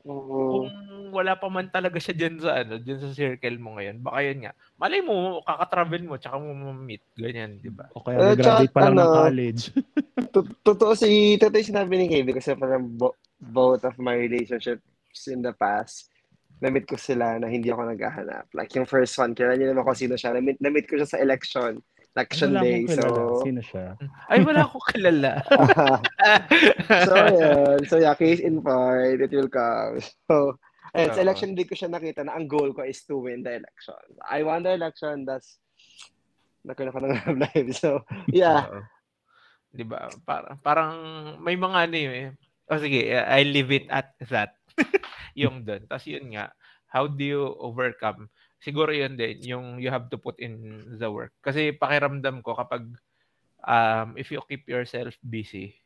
mhm. 0.04 0.48
kung 0.50 0.68
wala 1.14 1.38
pa 1.38 1.46
man 1.46 1.70
talaga 1.70 2.02
siya 2.02 2.14
dyan 2.18 2.42
sa 2.42 2.66
ano 2.66 2.74
dyan 2.82 2.98
sa 2.98 3.14
circle 3.14 3.58
mo 3.62 3.78
ngayon 3.78 4.02
baka 4.02 4.18
yun 4.26 4.38
nga 4.42 4.52
malay 4.74 4.98
mo 4.98 5.38
kaka-travel 5.46 6.02
mo 6.02 6.14
tsaka 6.18 6.36
mo 6.42 6.50
ma-meet 6.50 7.02
ganyan 7.14 7.62
di 7.62 7.70
ba 7.70 7.86
O 7.94 8.02
kaya 8.02 8.18
Eh, 8.18 8.34
nag-graduate 8.34 8.66
tsaka 8.66 8.74
pa 8.74 8.80
lang 8.90 8.94
ng 8.98 9.06
ano, 9.06 9.18
college. 9.22 9.62
To- 10.34 10.58
Totoo 10.66 10.92
si 10.98 11.38
totoo 11.38 11.62
sinabi 11.62 11.94
ni 11.94 12.06
KB 12.10 12.34
kasi 12.34 12.58
parang 12.58 12.82
bo- 12.90 13.18
both 13.38 13.86
of 13.86 13.94
my 14.02 14.18
relationships 14.18 15.22
in 15.30 15.38
the 15.44 15.54
past 15.54 16.10
na-meet 16.64 16.88
ko 16.88 16.96
sila 16.96 17.36
na 17.36 17.52
hindi 17.52 17.68
ako 17.68 17.92
naghahanap. 17.92 18.48
Like 18.56 18.72
yung 18.72 18.88
first 18.88 19.12
one, 19.20 19.36
kilala 19.36 19.60
niyo 19.60 19.76
naman 19.76 19.84
kung 19.84 20.00
sino 20.00 20.16
siya. 20.16 20.32
Na-meet, 20.32 20.56
na-meet 20.64 20.88
ko 20.88 20.96
siya 20.96 21.08
sa 21.12 21.20
election. 21.20 21.84
Election 22.16 22.50
Wala 22.56 22.62
day. 22.64 22.80
akong. 22.88 22.96
So, 22.96 23.44
Sino 23.44 23.60
siya? 23.60 23.86
ay 24.32 24.38
wala 24.46 24.62
ako 24.64 24.78
kilala 24.94 25.32
so, 27.10 27.14
yun. 27.18 27.78
So, 27.90 27.98
yeah, 28.00 28.14
case 28.16 28.40
in 28.40 28.64
point, 28.64 29.20
it 29.20 29.34
will 29.34 29.52
come. 29.52 30.00
So, 30.30 30.56
ayun, 30.96 31.12
sa 31.12 31.20
election 31.26 31.52
day 31.52 31.68
ko 31.68 31.76
siya 31.76 31.90
nakita 31.92 32.24
na 32.24 32.38
ang 32.38 32.48
goal 32.48 32.72
ko 32.72 32.86
is 32.86 33.02
to 33.04 33.18
win 33.18 33.44
the 33.44 33.60
election. 33.60 34.00
I 34.24 34.46
won 34.46 34.62
the 34.64 34.72
election, 34.72 35.28
that's 35.28 35.58
nagkaroon 36.64 36.94
ko 36.96 37.00
ng 37.04 37.12
love 37.12 37.38
life. 37.44 37.70
So, 37.76 38.00
yeah. 38.32 38.72
Oo. 38.72 38.80
'Di 39.74 39.84
ba? 39.84 40.06
Parang 40.22 40.56
parang 40.62 40.90
may 41.42 41.58
mga 41.58 41.78
ano 41.90 41.96
eh. 41.98 42.30
O 42.70 42.78
sige, 42.80 43.10
I 43.12 43.42
leave 43.44 43.74
it 43.74 43.86
at 43.90 44.14
that. 44.30 44.56
yung 45.34 45.62
doon. 45.66 45.86
Tapos 45.86 46.06
yun 46.06 46.26
nga, 46.34 46.54
how 46.90 47.06
do 47.10 47.22
you 47.22 47.42
overcome? 47.58 48.30
Siguro 48.62 48.94
yun 48.94 49.18
din, 49.18 49.42
yung 49.44 49.66
you 49.82 49.92
have 49.92 50.08
to 50.08 50.16
put 50.16 50.38
in 50.40 50.82
the 50.96 51.10
work. 51.10 51.34
Kasi 51.44 51.74
pakiramdam 51.74 52.40
ko 52.40 52.56
kapag 52.56 52.86
um, 53.60 54.08
if 54.16 54.30
you 54.32 54.40
keep 54.48 54.64
yourself 54.70 55.12
busy, 55.20 55.76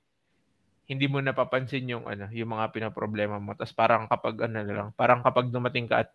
hindi 0.89 1.05
mo 1.11 1.21
napapansin 1.21 1.91
yung 1.91 2.07
ano, 2.07 2.31
yung 2.33 2.55
mga 2.55 2.73
pinaproblema 2.73 3.37
mo. 3.43 3.53
Tapos 3.59 3.75
parang 3.75 4.07
kapag 4.07 4.47
ano 4.47 4.59
lang, 4.63 4.89
parang 4.95 5.21
kapag 5.21 5.51
dumating 5.51 5.91
ka 5.91 6.07
at 6.07 6.11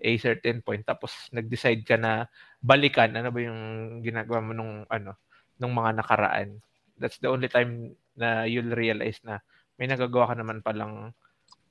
a 0.00 0.12
certain 0.20 0.60
point 0.60 0.84
tapos 0.84 1.12
nag-decide 1.32 1.80
ka 1.84 1.96
na 1.96 2.28
balikan 2.60 3.16
ano 3.16 3.32
ba 3.32 3.40
yung 3.40 3.60
ginagawa 4.04 4.44
mo 4.44 4.52
nung 4.52 4.84
ano 4.92 5.16
nung 5.56 5.72
mga 5.72 6.04
nakaraan 6.04 6.60
that's 7.00 7.16
the 7.20 7.28
only 7.28 7.48
time 7.48 7.96
na 8.16 8.44
you'll 8.44 8.76
realize 8.76 9.20
na 9.24 9.40
may 9.80 9.88
nagagawa 9.88 10.32
ka 10.32 10.34
naman 10.36 10.60
palang 10.60 11.16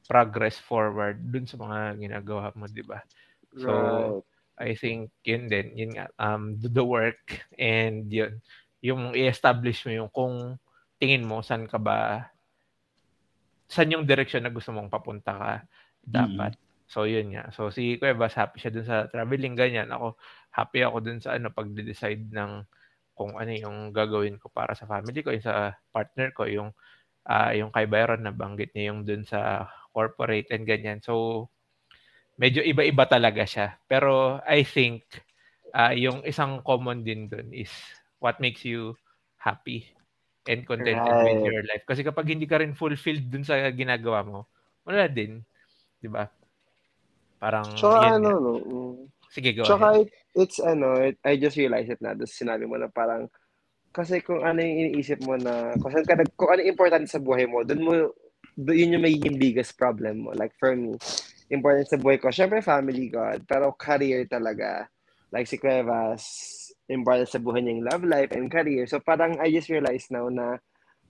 progress 0.05 0.61
forward 0.61 1.17
dun 1.33 1.49
sa 1.49 1.57
mga 1.57 1.97
ginagawa 1.97 2.53
mo, 2.53 2.69
di 2.69 2.85
ba? 2.85 3.01
So, 3.57 3.71
right. 3.71 4.21
I 4.55 4.71
think 4.79 5.11
yun 5.25 5.51
din, 5.51 5.75
yun 5.75 5.91
nga, 5.97 6.07
um, 6.15 6.55
do 6.55 6.71
the 6.71 6.85
work 6.85 7.43
and 7.59 8.07
yun, 8.07 8.39
yung 8.79 9.11
i-establish 9.17 9.83
mo 9.83 9.91
yung 9.91 10.11
kung 10.13 10.55
tingin 11.01 11.27
mo 11.27 11.43
saan 11.43 11.67
ka 11.67 11.75
ba, 11.75 12.29
saan 13.67 13.91
yung 13.91 14.05
direction 14.07 14.45
na 14.45 14.53
gusto 14.53 14.71
mong 14.71 14.93
papunta 14.93 15.33
ka 15.35 15.53
dapat. 16.05 16.55
So, 16.85 17.09
yun 17.09 17.33
nga. 17.33 17.49
So, 17.49 17.73
si 17.73 17.97
Cuevas, 17.97 18.37
happy 18.37 18.61
siya 18.61 18.71
dun 18.71 18.85
sa 18.85 19.09
traveling, 19.09 19.57
ganyan. 19.57 19.89
Ako, 19.89 20.15
happy 20.53 20.85
ako 20.85 21.01
dun 21.01 21.19
sa 21.19 21.33
ano, 21.33 21.49
pag-decide 21.49 22.29
ng 22.29 22.61
kung 23.15 23.39
ano 23.39 23.51
yung 23.51 23.89
gagawin 23.95 24.37
ko 24.37 24.53
para 24.53 24.77
sa 24.77 24.85
family 24.85 25.25
ko, 25.25 25.33
yung 25.33 25.43
sa 25.43 25.73
partner 25.89 26.29
ko, 26.35 26.45
yung 26.45 26.69
ah 27.25 27.57
yung 27.57 27.73
kay 27.73 27.89
Byron 27.89 28.21
na 28.21 28.29
banggit 28.29 28.69
niya 28.77 28.93
yung 28.93 29.01
dun 29.01 29.25
sa 29.25 29.65
corporate 29.95 30.51
and 30.51 30.67
ganyan. 30.67 30.99
So, 30.99 31.47
medyo 32.35 32.59
iba-iba 32.59 33.07
talaga 33.07 33.47
siya. 33.47 33.79
Pero 33.87 34.43
I 34.43 34.67
think 34.67 35.07
ah 35.71 35.95
yung 35.95 36.23
isang 36.27 36.59
common 36.63 37.07
din 37.07 37.31
dun 37.31 37.51
is 37.55 37.71
what 38.19 38.39
makes 38.43 38.67
you 38.67 38.95
happy 39.39 39.87
and 40.47 40.67
contented 40.67 41.15
with 41.23 41.39
Right. 41.39 41.47
your 41.47 41.63
life. 41.63 41.83
Kasi 41.87 42.03
kapag 42.03 42.27
hindi 42.27 42.43
ka 42.43 42.59
rin 42.59 42.75
fulfilled 42.75 43.31
dun 43.31 43.47
sa 43.47 43.55
ginagawa 43.71 44.27
mo, 44.27 44.39
wala 44.83 45.07
din. 45.07 45.39
'Di 46.03 46.11
ba? 46.11 46.27
Parang 47.39 47.71
Tsaka 47.71 47.97
yun 48.03 48.15
ano, 48.19 48.29
nga. 48.29 48.35
no. 48.43 48.51
Sige, 49.31 49.51
go 49.51 49.67
Tsaka 49.67 49.85
ahead. 49.99 50.07
it, 50.07 50.09
it's 50.35 50.57
ano, 50.63 50.87
it, 51.03 51.19
I 51.27 51.35
just 51.35 51.59
realized 51.59 51.91
it 51.91 51.99
na. 51.99 52.15
Tapos 52.15 52.31
sinabi 52.31 52.63
mo 52.63 52.79
na 52.79 52.87
parang, 52.87 53.27
kasi 53.91 54.23
kung 54.23 54.43
ano 54.43 54.63
yung 54.63 54.95
iniisip 54.95 55.19
mo 55.27 55.35
na, 55.35 55.75
kung, 55.79 55.91
saan 55.91 56.07
ka, 56.07 56.15
nag- 56.15 56.35
kung 56.39 56.51
ano 56.51 56.63
yung 56.63 56.71
importante 56.71 57.11
sa 57.11 57.19
buhay 57.19 57.43
mo, 57.43 57.67
dun 57.67 57.83
mo, 57.83 57.91
yun 58.55 58.95
yung 58.95 59.05
magiging 59.05 59.37
biggest 59.39 59.75
problem 59.75 60.27
mo. 60.27 60.31
Like 60.31 60.55
for 60.55 60.75
me, 60.75 60.95
important 61.51 61.87
sa 61.91 61.99
buhay 61.99 62.17
ko, 62.17 62.31
syempre 62.31 62.63
family 62.63 63.11
God, 63.11 63.43
pero 63.45 63.75
career 63.75 64.25
talaga. 64.25 64.87
Like 65.29 65.47
si 65.51 65.59
Cuevas, 65.59 66.23
important 66.87 67.27
sa 67.27 67.41
buhay 67.43 67.61
niya 67.61 67.73
yung 67.75 67.85
love 67.85 68.03
life 68.07 68.31
and 68.31 68.47
career. 68.47 68.87
So 68.87 69.03
parang 69.03 69.37
I 69.43 69.51
just 69.51 69.67
realized 69.67 70.09
now 70.09 70.31
na 70.31 70.57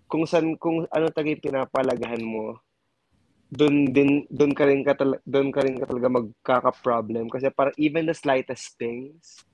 kung 0.10 0.26
san 0.26 0.58
kung 0.58 0.90
ano 0.90 1.06
talaga 1.14 1.34
yung 1.38 1.46
pinapalagahan 1.46 2.24
mo, 2.26 2.60
doon 3.54 3.94
din 3.94 4.26
doon 4.34 4.54
ka 4.58 4.66
rin 4.66 4.82
ka 4.82 4.98
doon 5.24 5.50
ka 5.54 5.62
rin 5.62 5.78
talaga 5.78 6.10
magkaka-problem 6.10 7.30
kasi 7.30 7.48
parang 7.54 7.78
even 7.78 8.10
the 8.10 8.18
slightest 8.18 8.74
things 8.76 9.46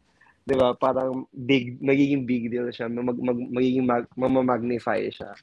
'di 0.47 0.55
ba 0.57 0.73
parang 0.73 1.27
big 1.29 1.77
magiging 1.83 2.25
big 2.25 2.49
deal 2.49 2.71
siya 2.71 2.89
mag, 2.89 3.19
mag 3.19 3.39
magiging 3.51 3.85
mag, 3.85 4.07
mamagnify 4.17 5.05
siya 5.11 5.35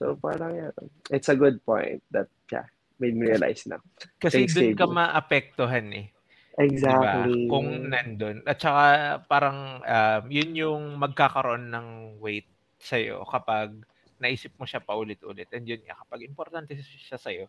so 0.00 0.16
parang 0.16 0.56
yeah, 0.56 0.72
it's 1.12 1.28
a 1.28 1.36
good 1.36 1.60
point 1.60 2.00
that 2.08 2.32
yeah 2.48 2.64
made 2.96 3.12
me 3.12 3.28
realize 3.28 3.68
na 3.68 3.76
Kasi 4.16 4.48
dun 4.48 4.72
ka 4.72 4.88
maapektuhan 4.88 5.88
eh. 5.92 6.08
exactly 6.56 7.48
Diba? 7.48 7.52
Kung 7.52 7.68
nandun. 7.88 8.44
At 8.44 8.60
saka 8.60 8.84
parang 9.24 9.80
um, 9.80 10.22
yun 10.28 10.52
yung 10.56 10.84
magkakaroon 11.00 11.72
ng 11.72 11.88
weight 12.20 12.48
sa'yo 12.80 13.24
kapag 13.28 13.72
naisip 14.20 14.52
mo 14.60 14.68
siya 14.68 14.84
paulit-ulit. 14.84 15.48
And 15.52 15.64
yun 15.64 15.80
kapag 15.84 16.24
importante 16.24 16.76
siya 16.76 17.16
sa'yo 17.16 17.48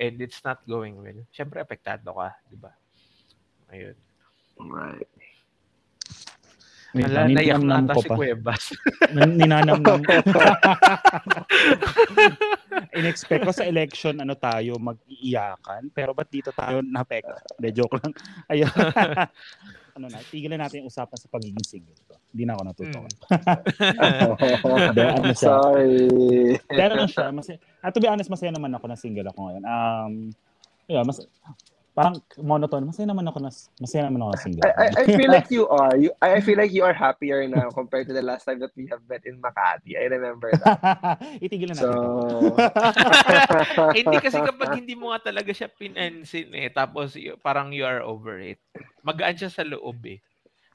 and 0.00 0.16
it's 0.24 0.40
not 0.40 0.64
going 0.64 0.96
well, 0.96 1.20
syempre 1.32 1.60
apektado 1.60 2.16
ka, 2.16 2.32
di 2.48 2.56
ba? 2.56 2.72
Ayun. 3.68 3.96
right 4.58 5.17
Nin- 6.96 7.36
naiyak 7.36 7.60
na 7.60 7.84
ata 7.84 7.92
ko 7.92 8.00
si. 8.00 8.08
Cuevas. 8.08 8.72
Nin- 9.16 9.36
Ninanamnam. 9.36 10.00
In-expect 12.98 13.44
ko 13.44 13.52
sa 13.52 13.68
election, 13.68 14.16
ano 14.24 14.32
tayo, 14.32 14.80
mag-iiyakan. 14.80 15.92
Pero 15.92 16.16
ba't 16.16 16.32
dito 16.32 16.48
tayo 16.56 16.80
napek? 16.80 17.28
De, 17.60 17.68
joke 17.76 18.00
lang. 18.00 18.12
Ayun. 18.48 18.72
ano 19.98 20.06
na, 20.08 20.22
tigilan 20.32 20.56
natin 20.56 20.80
yung 20.80 20.88
usapan 20.88 21.18
sa 21.20 21.28
pagiging 21.28 21.66
single 21.66 21.98
ko. 22.08 22.16
Hindi 22.32 22.42
na 22.48 22.56
ako 22.56 22.62
natutuwa. 22.64 23.08
Mm. 23.08 24.94
De, 24.96 25.02
ano 25.04 25.32
siya? 25.34 25.48
sorry 25.60 26.08
Pero 26.70 26.92
ano 26.96 27.08
siya, 27.10 27.26
mas, 27.34 27.50
ah, 27.84 27.90
to 27.92 28.00
be 28.00 28.08
honest, 28.08 28.30
masaya 28.32 28.54
naman 28.54 28.72
ako 28.72 28.86
na 28.88 28.96
single 28.96 29.28
ako 29.28 29.38
ngayon. 29.50 29.64
Um, 29.66 30.12
yeah, 30.88 31.04
mas, 31.04 31.20
parang 31.96 32.20
monotone, 32.38 32.86
masaya 32.86 33.10
naman 33.10 33.26
ako 33.26 33.38
na, 33.42 33.50
masaya 33.80 34.02
naman 34.06 34.20
ako 34.22 34.30
na 34.30 34.40
single. 34.40 34.62
I, 34.64 34.70
I, 34.70 34.86
I 34.94 35.04
feel 35.06 35.30
like 35.30 35.48
you 35.50 35.64
are 35.66 35.94
you 35.98 36.10
I 36.22 36.38
feel 36.38 36.58
like 36.58 36.70
you 36.70 36.84
are 36.86 36.94
happier 36.94 37.42
now 37.50 37.70
compared 37.74 38.06
to 38.06 38.14
the 38.14 38.22
last 38.22 38.46
time 38.46 38.62
that 38.62 38.70
we 38.78 38.86
have 38.90 39.02
met 39.10 39.26
in 39.26 39.42
Makati 39.42 39.98
I 39.98 40.06
remember 40.06 40.52
that 40.62 40.78
Itigilan 41.44 41.74
natin. 41.74 41.98
so 41.98 42.54
hindi 43.98 44.16
kasi 44.22 44.38
kapag 44.38 44.78
hindi 44.78 44.94
mo 44.94 45.10
nga 45.10 45.30
talaga 45.32 45.50
siya 45.50 45.70
pinansin 45.70 46.54
eh, 46.54 46.70
tapos 46.70 47.18
y- 47.18 47.34
parang 47.40 47.74
you 47.74 47.82
are 47.82 48.02
over 48.04 48.38
it, 48.38 48.58
magaan 49.02 49.34
siya 49.38 49.50
sa 49.50 49.66
loob 49.66 49.98
eh. 50.06 50.18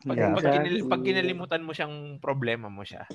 Pag, 0.03 0.19
Yeah. 0.19 0.35
pag, 0.35 0.43
kinil- 0.43 0.83
pag 0.91 1.01
kinalimutan 1.01 1.63
mo 1.63 1.71
siyang 1.71 2.19
problema 2.19 2.67
mo 2.67 2.83
siya. 2.83 3.07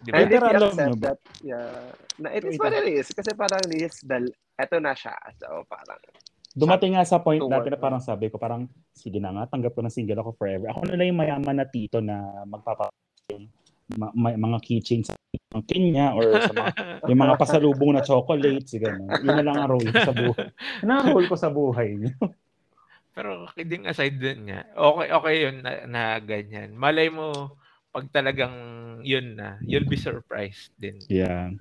Di 0.00 0.08
ba? 0.08 0.24
And 0.24 0.32
if 0.32 0.40
you 0.40 0.56
accept 0.56 1.00
that, 1.04 1.18
yeah, 1.44 1.92
na 2.16 2.32
it 2.32 2.48
is 2.48 2.56
what 2.56 2.72
it 2.72 2.88
is. 2.88 3.12
Kasi 3.12 3.36
parang 3.36 3.60
this, 3.68 4.00
dal, 4.00 4.24
eto 4.56 4.80
na 4.80 4.96
siya. 4.96 5.12
So, 5.36 5.68
parang, 5.68 6.00
Dumating 6.52 6.92
nga 6.96 7.04
sa 7.08 7.20
point 7.20 7.40
dati 7.40 7.72
na 7.72 7.80
parang 7.80 8.02
sabi 8.02 8.28
ko, 8.28 8.36
parang, 8.36 8.68
sige 8.92 9.16
na 9.16 9.32
nga, 9.32 9.48
tanggap 9.56 9.72
ko 9.72 9.80
na 9.80 9.92
single 9.92 10.20
ako 10.20 10.36
forever. 10.36 10.68
Ako 10.68 10.84
na 10.84 10.96
lang 11.00 11.08
yung 11.08 11.20
mayaman 11.20 11.56
na 11.56 11.66
tito 11.68 12.04
na 12.04 12.44
magpapa 12.44 12.92
ma- 13.96 14.12
ma- 14.12 14.36
mga 14.36 14.58
keychains 14.64 15.08
sa 15.08 15.16
ng 15.52 15.64
Kenya 15.68 16.16
or 16.16 16.40
sa 16.40 16.52
mga, 16.52 16.70
yung 17.08 17.20
mga 17.20 17.36
pasalubong 17.40 17.92
na 17.96 18.04
chocolates, 18.04 18.72
gano'n. 18.76 19.20
Yun 19.20 19.36
na 19.36 19.44
lang 19.44 19.56
ang 19.60 19.68
role 19.76 19.92
sa 20.00 20.12
buhay. 20.12 20.48
Ang 20.84 21.08
role 21.12 21.28
ko 21.28 21.36
sa 21.36 21.52
buhay 21.52 21.88
niyo. 21.96 22.12
Pero 23.12 23.44
kidding 23.52 23.84
aside 23.84 24.16
dun 24.16 24.48
nga, 24.48 24.64
okay, 24.72 25.08
okay 25.12 25.34
yun 25.44 25.56
na, 25.60 25.72
na 25.84 26.02
ganyan. 26.24 26.72
Malay 26.72 27.12
mo, 27.12 27.56
pag 27.92 28.08
talagang 28.08 28.56
yun 29.04 29.36
na, 29.36 29.60
you'll 29.68 29.88
be 29.88 30.00
surprised 30.00 30.72
din. 30.80 30.96
Yeah. 31.12 31.52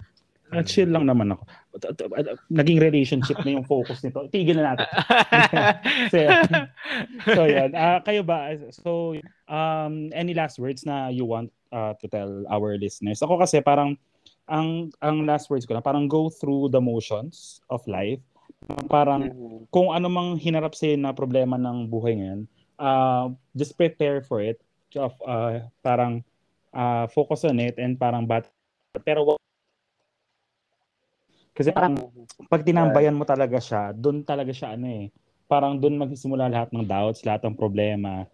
Ah, 0.52 0.68
chill 0.68 0.92
lang 0.92 1.08
naman 1.08 1.32
ako. 1.32 1.44
Naging 2.52 2.84
relationship 2.84 3.40
na 3.48 3.56
yung 3.56 3.64
focus 3.64 4.04
nito. 4.04 4.28
Tigil 4.28 4.60
na 4.60 4.76
natin. 4.76 4.88
so, 6.12 6.18
yan. 6.20 6.50
so 7.24 7.42
yan. 7.48 7.70
Ah, 7.72 8.04
kayo 8.04 8.22
ba? 8.28 8.52
So, 8.76 9.16
um, 9.48 10.12
any 10.12 10.36
last 10.36 10.60
words 10.60 10.84
na 10.84 11.08
you 11.08 11.24
want 11.24 11.56
uh, 11.72 11.96
to 12.04 12.06
tell 12.12 12.44
our 12.52 12.76
listeners? 12.76 13.24
Ako 13.24 13.40
kasi 13.40 13.64
parang, 13.64 13.96
ang 14.52 14.92
ang 15.00 15.24
last 15.24 15.48
words 15.48 15.64
ko 15.64 15.72
na 15.72 15.80
parang 15.80 16.12
go 16.12 16.28
through 16.28 16.68
the 16.68 16.84
motions 16.84 17.64
of 17.72 17.80
life. 17.88 18.20
Parang 18.92 19.32
mhm. 19.32 19.72
kung 19.72 19.96
ano 19.96 20.12
mang 20.12 20.36
hinarap 20.36 20.76
sa'yo 20.76 21.00
na 21.00 21.16
problema 21.16 21.56
ng 21.56 21.88
buhay 21.88 22.20
ngayon, 22.20 22.42
uh, 22.76 23.32
just 23.56 23.80
prepare 23.80 24.20
for 24.20 24.44
it. 24.44 24.60
Uh, 24.92 25.64
parang 25.80 26.20
uh, 26.76 27.08
focus 27.08 27.48
on 27.48 27.64
it 27.64 27.80
and 27.80 27.96
parang 27.96 28.28
bat 28.28 28.44
pero 29.08 29.24
wag- 29.24 29.40
kasi 31.62 31.70
parang 31.70 31.94
pag 32.50 32.66
tinambayan 32.66 33.14
mo 33.14 33.22
talaga 33.22 33.62
siya, 33.62 33.94
doon 33.94 34.26
talaga 34.26 34.50
siya 34.50 34.74
ano 34.74 34.90
eh. 34.90 35.14
Parang 35.46 35.78
doon 35.78 36.02
magsisimula 36.02 36.50
lahat 36.50 36.74
ng 36.74 36.82
doubts, 36.90 37.22
lahat 37.22 37.46
ng 37.46 37.54
problema. 37.54 38.26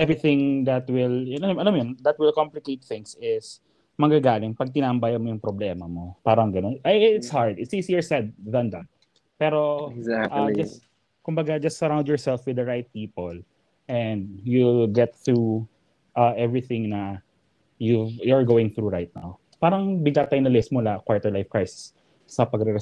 Everything 0.00 0.64
that 0.64 0.88
will, 0.88 1.28
you 1.28 1.36
know, 1.36 1.52
alam 1.52 1.72
mo 1.76 1.78
yun, 1.84 1.90
that 2.00 2.16
will 2.16 2.32
complicate 2.32 2.80
things 2.88 3.20
is 3.20 3.60
manggagaling 4.00 4.56
pag 4.56 4.72
tinambayan 4.72 5.20
mo 5.20 5.28
yung 5.28 5.44
problema 5.44 5.84
mo. 5.84 6.16
Parang 6.24 6.48
gano'n. 6.48 6.80
Ay, 6.80 7.20
it's 7.20 7.28
hard. 7.28 7.60
It's 7.60 7.76
easier 7.76 8.00
said 8.00 8.32
than 8.40 8.72
done. 8.72 8.88
Pero 9.36 9.92
uh, 9.92 9.92
Exactly. 9.92 10.56
just 10.56 10.80
kumbaga 11.20 11.60
just 11.60 11.76
surround 11.76 12.08
yourself 12.08 12.48
with 12.48 12.56
the 12.56 12.64
right 12.64 12.88
people 12.96 13.36
and 13.92 14.40
you'll 14.40 14.88
get 14.88 15.12
through 15.20 15.68
uh, 16.16 16.32
everything 16.32 16.88
na 16.96 17.20
you 17.76 18.08
you're 18.24 18.48
going 18.48 18.72
through 18.72 18.88
right 18.88 19.12
now. 19.12 19.36
Parang 19.60 20.00
bigla 20.00 20.26
tayo 20.26 20.40
na 20.40 20.50
list 20.50 20.72
mula 20.72 20.98
quarter 21.04 21.28
life 21.28 21.52
crisis 21.52 21.92
sa 22.26 22.46
pagre 22.48 22.78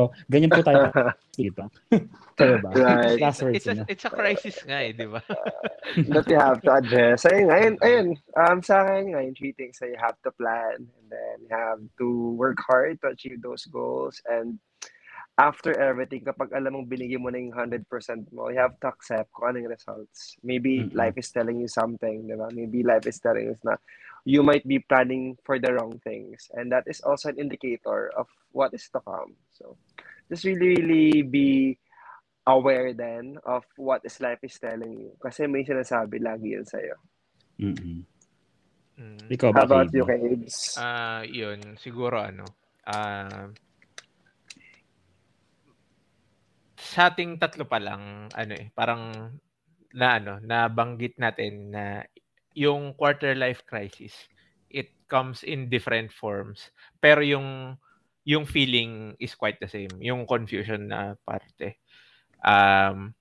so, 0.00 0.08
ganyan 0.32 0.48
po 0.48 0.64
tayo 0.64 0.88
dito. 1.36 1.68
Kayo 2.40 2.56
ba? 2.56 2.72
Right. 2.72 3.20
Last 3.20 3.44
words 3.44 3.60
it's, 3.60 3.68
a, 3.68 3.84
it's 3.84 4.04
a 4.08 4.12
crisis 4.12 4.56
nga 4.64 4.80
eh, 4.80 4.96
di 4.96 5.04
ba? 5.04 5.20
that 6.12 6.24
you 6.28 6.40
have 6.40 6.60
to 6.64 6.72
address. 6.72 7.28
Ayun, 7.28 7.52
ayun, 7.52 7.74
ayun. 7.84 8.08
Um, 8.32 8.64
sa 8.64 8.80
akin 8.80 9.12
ngayon, 9.12 9.36
three 9.36 9.52
things. 9.52 9.76
So 9.76 9.84
you 9.84 10.00
have 10.00 10.16
to 10.24 10.32
plan 10.32 10.88
and 10.88 11.06
then 11.12 11.36
you 11.44 11.52
have 11.52 11.84
to 12.00 12.08
work 12.40 12.56
hard 12.64 12.96
to 13.04 13.12
achieve 13.12 13.44
those 13.44 13.68
goals 13.68 14.24
and 14.24 14.56
after 15.40 15.72
everything, 15.72 16.20
kapag 16.20 16.52
alam 16.52 16.76
mong 16.76 16.88
binigay 16.92 17.16
mo 17.16 17.32
na 17.32 17.40
yung 17.40 17.56
100% 17.56 17.88
mo, 18.28 18.52
you 18.52 18.60
have 18.60 18.76
to 18.76 18.92
accept 18.92 19.32
kung 19.32 19.48
ano 19.48 19.64
yung 19.64 19.72
results. 19.72 20.36
Maybe 20.44 20.84
Mhm. 20.84 20.92
life 20.92 21.16
is 21.16 21.32
telling 21.32 21.56
you 21.64 21.70
something, 21.70 22.28
di 22.28 22.36
ba? 22.36 22.52
Maybe 22.52 22.84
life 22.84 23.08
is 23.08 23.16
telling 23.16 23.48
us 23.48 23.60
na 23.64 23.80
you 24.24 24.42
might 24.42 24.66
be 24.66 24.78
planning 24.78 25.36
for 25.44 25.58
the 25.58 25.72
wrong 25.72 26.00
things. 26.04 26.48
And 26.54 26.72
that 26.72 26.84
is 26.86 27.00
also 27.00 27.28
an 27.30 27.38
indicator 27.38 28.12
of 28.16 28.26
what 28.52 28.74
is 28.74 28.88
to 28.92 29.00
come. 29.00 29.36
So, 29.52 29.76
just 30.28 30.44
really, 30.44 30.76
really 30.76 31.22
be 31.22 31.78
aware 32.46 32.92
then 32.92 33.38
of 33.44 33.64
what 33.76 34.02
is 34.04 34.20
life 34.20 34.40
is 34.42 34.58
telling 34.58 34.98
you. 34.98 35.12
Kasi 35.20 35.46
may 35.46 35.64
sinasabi 35.64 36.20
lagi 36.20 36.56
yun 36.56 36.66
sa'yo. 36.66 36.96
Mm-mm. 37.60 38.04
Mm. 39.00 39.24
Ikaw 39.32 39.50
How 39.56 39.64
ba, 39.64 39.84
about 39.84 39.88
you, 39.96 40.04
Cabes? 40.04 40.76
Ah, 40.76 41.24
yun, 41.24 41.80
siguro 41.80 42.20
ano, 42.20 42.44
ah, 42.84 43.48
sa 46.76 47.08
ating 47.08 47.40
tatlo 47.40 47.64
pa 47.64 47.80
lang, 47.80 48.28
ano 48.32 48.52
eh, 48.56 48.68
parang 48.76 49.12
na 49.96 50.20
ano, 50.20 50.36
nabanggit 50.42 51.16
natin 51.16 51.72
na 51.72 52.04
yung 52.60 52.92
quarter 52.92 53.32
life 53.32 53.64
crisis, 53.64 54.12
it 54.68 54.92
comes 55.08 55.40
in 55.40 55.72
different 55.72 56.12
forms. 56.12 56.68
Pero 57.00 57.24
yung 57.24 57.80
yung 58.28 58.44
feeling 58.44 59.16
is 59.16 59.32
quite 59.32 59.56
the 59.64 59.70
same, 59.70 59.90
yung 60.04 60.28
confusion 60.28 60.92
na 60.92 61.16
parte. 61.24 61.80
Um, 62.44 63.16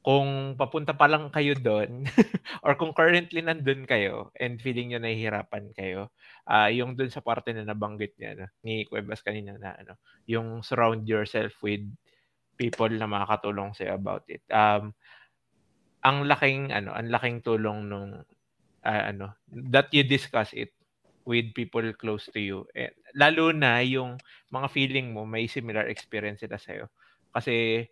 kung 0.00 0.56
papunta 0.56 0.96
pa 0.96 1.04
lang 1.04 1.28
kayo 1.28 1.52
doon 1.52 2.08
or 2.64 2.72
kung 2.80 2.96
currently 2.96 3.44
nandun 3.44 3.84
kayo 3.84 4.32
and 4.40 4.56
feeling 4.56 4.88
nyo 4.88 5.00
nahihirapan 5.04 5.76
kayo, 5.76 6.08
ah 6.48 6.72
yung 6.72 6.96
dun 6.96 7.12
sa 7.12 7.20
parte 7.20 7.52
na 7.52 7.68
nabanggit 7.68 8.16
niya 8.16 8.32
no, 8.40 8.48
ni 8.64 8.88
Cuevas 8.88 9.20
kanina 9.20 9.60
na 9.60 9.76
ano, 9.76 10.00
yung 10.24 10.64
surround 10.64 11.04
yourself 11.04 11.52
with 11.60 11.84
people 12.56 12.88
na 12.88 13.04
makakatulong 13.04 13.76
sa 13.76 13.92
about 13.92 14.24
it. 14.32 14.40
Um 14.48 14.96
ang 16.04 16.24
laking 16.28 16.72
ano, 16.72 16.94
ang 16.96 17.08
laking 17.12 17.44
tulong 17.44 17.88
nung 17.90 18.24
ah, 18.86 19.12
ano, 19.12 19.36
that 19.50 19.90
you 19.92 20.04
discuss 20.04 20.52
it 20.56 20.72
with 21.28 21.52
people 21.54 21.84
close 21.96 22.26
to 22.32 22.40
you. 22.40 22.58
Eh, 22.74 22.90
lalo 23.14 23.52
na 23.52 23.80
yung 23.84 24.16
mga 24.50 24.68
feeling 24.72 25.12
mo 25.14 25.28
may 25.28 25.46
similar 25.46 25.86
experience 25.88 26.42
sila 26.42 26.56
sa'yo. 26.58 26.88
Kasi 27.30 27.86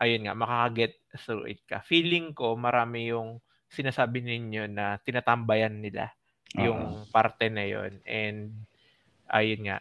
ayun 0.00 0.24
nga, 0.26 0.34
makakaget 0.36 0.92
through 1.20 1.46
it 1.50 1.60
ka. 1.68 1.82
Feeling 1.84 2.32
ko 2.32 2.56
marami 2.56 3.10
yung 3.12 3.38
sinasabi 3.70 4.24
ninyo 4.24 4.66
na 4.70 4.98
tinatambayan 5.02 5.78
nila 5.78 6.10
yung 6.58 7.06
parte 7.14 7.46
na 7.46 7.62
yon 7.62 8.02
and 8.02 8.66
ayun 9.30 9.62
nga 9.70 9.78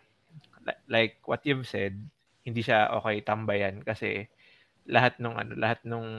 li- 0.65 0.81
like 0.89 1.15
what 1.25 1.41
you've 1.45 1.65
said 1.65 1.97
hindi 2.45 2.61
siya 2.61 2.93
okay 2.97 3.25
tambayan 3.25 3.81
kasi 3.81 4.29
lahat 4.85 5.17
nung 5.17 5.37
ano 5.37 5.57
lahat 5.57 5.81
nung 5.85 6.09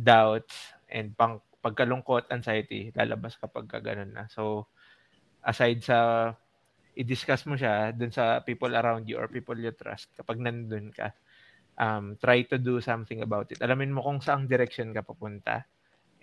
doubts 0.00 0.72
and 0.88 1.12
pang 1.14 1.40
pagkalungkot 1.60 2.32
anxiety 2.32 2.88
lalabas 2.96 3.36
kapag 3.36 3.68
ka 3.68 3.78
ganun 3.84 4.16
na 4.16 4.24
so 4.32 4.64
aside 5.44 5.84
sa 5.84 6.32
i-discuss 6.96 7.44
mo 7.46 7.54
siya 7.56 7.92
dun 7.92 8.10
sa 8.12 8.40
people 8.42 8.72
around 8.72 9.04
you 9.06 9.20
or 9.20 9.28
people 9.28 9.56
you 9.56 9.70
trust 9.76 10.08
kapag 10.16 10.40
nandun 10.40 10.88
ka 10.92 11.12
um, 11.76 12.16
try 12.20 12.42
to 12.44 12.56
do 12.60 12.80
something 12.80 13.20
about 13.24 13.48
it 13.52 13.60
alamin 13.60 13.92
mo 13.92 14.00
kung 14.04 14.20
saang 14.24 14.48
direction 14.48 14.92
ka 14.96 15.04
papunta 15.04 15.64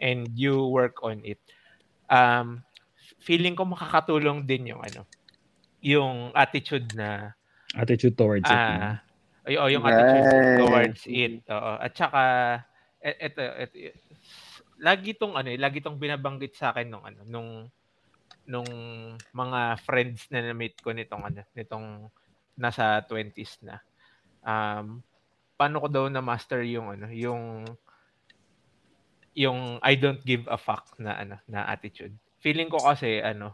and 0.02 0.30
you 0.38 0.68
work 0.70 1.02
on 1.06 1.22
it 1.26 1.42
um, 2.10 2.62
feeling 3.22 3.54
ko 3.58 3.66
makakatulong 3.66 4.46
din 4.46 4.74
yung 4.74 4.82
ano 4.82 5.06
yung 5.82 6.34
attitude 6.34 6.90
na 6.98 7.38
Attitude 7.78 8.18
towards 8.18 8.50
it. 8.50 8.62
ah 8.62 9.00
ay 9.48 9.56
oh, 9.56 9.70
yung 9.72 9.86
attitude 9.88 10.28
Right. 10.28 10.58
towards 10.60 11.06
it 11.08 11.46
oo 11.48 11.72
at 11.80 11.94
saka 11.96 12.24
et, 13.02 13.16
eto, 13.32 13.42
eto, 13.42 13.76
lagi 14.82 15.18
tong 15.18 15.34
ano 15.34 15.50
eh, 15.50 15.60
lagi 15.60 15.82
tong 15.82 15.98
binabanggit 15.98 16.54
sa 16.54 16.74
akin 16.74 16.88
nung 16.90 17.06
ano 17.06 17.20
nung 17.26 17.50
nung 18.48 18.70
mga 19.36 19.60
friends 19.84 20.32
na 20.32 20.40
na-meet 20.40 20.80
ko 20.80 20.96
nitong 20.96 21.24
ano 21.28 21.42
nitong 21.52 22.08
nasa 22.58 23.04
20s 23.06 23.62
na 23.68 23.76
um 24.48 25.04
paano 25.58 25.82
ko 25.84 25.88
daw 25.90 26.06
na 26.08 26.24
master 26.24 26.64
yung 26.64 26.96
ano 26.96 27.10
yung 27.12 27.66
yung 29.38 29.78
I 29.86 29.94
don't 29.98 30.22
give 30.26 30.50
a 30.50 30.58
fuck 30.58 30.98
na 30.98 31.14
ano 31.18 31.38
na 31.46 31.70
attitude. 31.70 32.14
Feeling 32.42 32.74
ko 32.74 32.82
kasi 32.82 33.22
ano 33.22 33.54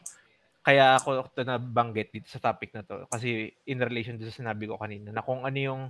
kaya 0.63 0.95
ako 0.95 1.27
ito 1.27 1.43
nabanggit 1.43 2.15
dito 2.15 2.31
sa 2.31 2.39
topic 2.39 2.71
na 2.71 2.87
to 2.87 3.03
kasi 3.11 3.51
in 3.67 3.83
relation 3.83 4.15
to 4.15 4.23
sa 4.31 4.39
sinabi 4.39 4.63
ko 4.63 4.79
kanina 4.79 5.11
na 5.11 5.19
kung 5.19 5.43
ano 5.43 5.59
yung 5.59 5.83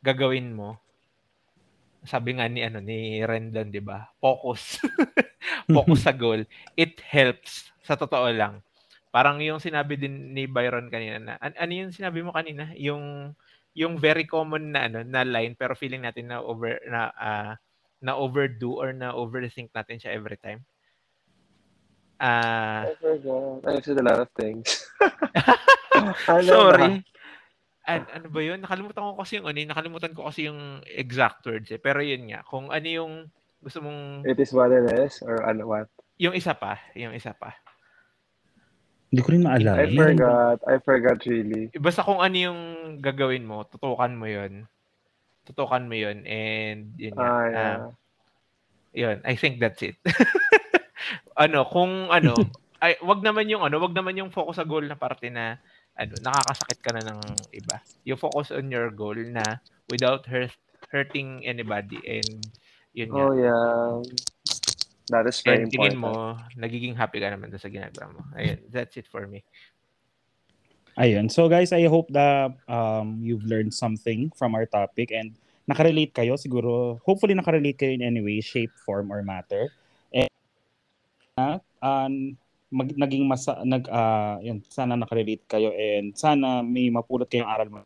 gagawin 0.00 0.56
mo 0.56 0.80
sabi 2.04 2.36
nga 2.36 2.46
ni 2.46 2.60
ano 2.60 2.78
ni 2.84 3.24
Rendon 3.24 3.72
'di 3.72 3.82
ba? 3.82 4.08
Focus. 4.20 4.80
Focus 5.74 6.00
sa 6.04 6.12
goal. 6.12 6.44
It 6.76 7.00
helps. 7.00 7.72
Sa 7.84 7.96
totoo 7.96 8.28
lang. 8.32 8.60
Parang 9.08 9.40
yung 9.40 9.60
sinabi 9.60 9.96
din 9.96 10.36
ni 10.36 10.44
Byron 10.44 10.92
kanina 10.92 11.18
na 11.20 11.34
an- 11.40 11.56
ano 11.56 11.72
yung 11.72 11.92
sinabi 11.92 12.20
mo 12.20 12.32
kanina? 12.32 12.72
Yung 12.76 13.32
yung 13.74 13.98
very 13.98 14.28
common 14.28 14.70
na 14.70 14.86
ano 14.86 15.02
na 15.02 15.26
line 15.26 15.58
pero 15.58 15.74
feeling 15.74 16.06
natin 16.06 16.30
na 16.30 16.38
over 16.44 16.78
na 16.86 17.10
ah, 17.18 17.52
na 18.04 18.14
overdo 18.20 18.76
or 18.78 18.92
na 18.92 19.16
overthink 19.16 19.72
natin 19.72 19.96
siya 19.96 20.12
every 20.14 20.36
time. 20.36 20.60
Ah. 22.20 22.86
I 22.88 22.94
forgot. 23.00 23.64
I've 23.66 23.84
said 23.84 23.98
a 23.98 24.06
lot 24.06 24.20
of 24.22 24.30
things. 24.38 24.86
Sorry. 26.46 27.02
An- 27.84 28.08
ano 28.08 28.28
ba 28.32 28.40
yun? 28.40 28.64
Nakalimutan 28.64 29.04
ko 29.04 29.20
kasi 29.20 29.40
yung 29.40 29.46
ano, 29.48 29.58
eh, 29.60 29.68
nakalimutan 29.68 30.12
ko 30.16 30.24
kasi 30.28 30.48
yung 30.48 30.80
exact 30.88 31.44
words 31.44 31.68
eh. 31.68 31.80
Pero 31.80 32.00
yun 32.00 32.28
nga, 32.32 32.40
kung 32.48 32.72
ano 32.72 32.88
yung 32.88 33.14
Gusto 33.64 33.80
mong 33.80 34.28
It 34.28 34.36
is 34.36 34.52
what 34.52 34.68
it 34.68 34.84
is 34.92 35.24
or 35.24 35.40
ano 35.40 35.64
what? 35.64 35.88
yung 36.20 36.36
isa 36.36 36.52
pa, 36.54 36.78
yung 36.94 37.16
isa 37.16 37.32
pa. 37.32 37.56
Hindi 39.08 39.20
ko 39.24 39.28
rin 39.32 39.42
maalala. 39.42 39.82
I 39.82 39.96
forgot. 39.96 40.58
I 40.68 40.76
forgot 40.84 41.18
really. 41.26 41.72
Basta 41.74 42.04
kung 42.04 42.20
ano 42.20 42.36
yung 42.36 42.60
gagawin 43.00 43.48
mo, 43.48 43.64
tutukan 43.66 44.12
mo 44.14 44.28
'yon. 44.28 44.68
Tutukan 45.48 45.88
mo 45.88 45.96
'yon 45.96 46.22
and 46.28 46.94
yun 47.00 47.14
nga. 47.16 47.24
Ah, 47.24 47.42
um, 47.42 47.50
yeah. 47.50 47.78
yun, 48.94 49.16
I 49.26 49.34
think 49.34 49.58
that's 49.58 49.82
it. 49.82 49.98
ano, 51.44 51.66
kung 51.66 52.10
ano, 52.12 52.34
ay 52.84 53.00
wag 53.02 53.24
naman 53.24 53.50
yung 53.50 53.64
ano, 53.64 53.82
wag 53.82 53.94
naman 53.96 54.18
yung 54.18 54.30
focus 54.34 54.60
sa 54.62 54.68
goal 54.68 54.86
na 54.86 54.98
parte 54.98 55.30
na 55.32 55.58
ano, 55.94 56.14
nakakasakit 56.22 56.78
ka 56.82 56.90
na 56.94 57.02
ng 57.14 57.20
iba. 57.54 57.78
You 58.02 58.18
focus 58.18 58.50
on 58.50 58.70
your 58.70 58.90
goal 58.90 59.14
na 59.14 59.62
without 59.90 60.26
hurt, 60.26 60.54
hurting 60.90 61.46
anybody 61.46 61.98
and 62.02 62.42
yun. 62.94 63.10
Oh 63.14 63.34
yeah. 63.34 64.02
That 65.12 65.28
is 65.28 65.36
very 65.44 65.68
and 65.68 65.70
tingin 65.70 66.00
important. 66.00 66.00
mo, 66.00 66.40
nagiging 66.56 66.96
happy 66.96 67.20
ka 67.20 67.28
naman 67.28 67.52
sa 67.60 67.68
ginagawa 67.68 68.08
mo. 68.08 68.20
Ayun, 68.40 68.58
that's 68.72 68.96
it 68.96 69.04
for 69.04 69.28
me. 69.28 69.44
Ayun. 70.96 71.28
So 71.28 71.50
guys, 71.50 71.74
I 71.74 71.84
hope 71.90 72.08
that 72.14 72.54
um, 72.70 73.20
you've 73.20 73.44
learned 73.44 73.74
something 73.74 74.32
from 74.32 74.54
our 74.54 74.64
topic 74.64 75.10
and 75.12 75.36
nakarelate 75.68 76.14
kayo 76.14 76.40
siguro. 76.40 77.02
Hopefully 77.04 77.34
nakarelate 77.34 77.76
kayo 77.76 77.92
in 77.92 78.02
any 78.02 78.22
way, 78.24 78.40
shape, 78.40 78.72
form, 78.86 79.12
or 79.12 79.20
matter. 79.20 79.68
And 80.14 80.30
uh, 81.36 81.58
um, 81.82 82.38
mag, 82.74 82.90
naging 82.98 83.30
masa, 83.30 83.62
nag, 83.62 83.86
uh, 83.86 84.42
yun, 84.42 84.58
sana 84.66 84.98
nakarelate 84.98 85.46
kayo 85.46 85.70
and 85.70 86.18
sana 86.18 86.66
may 86.66 86.90
mapulot 86.90 87.30
kayong 87.30 87.46
aral 87.46 87.70
mo. 87.70 87.80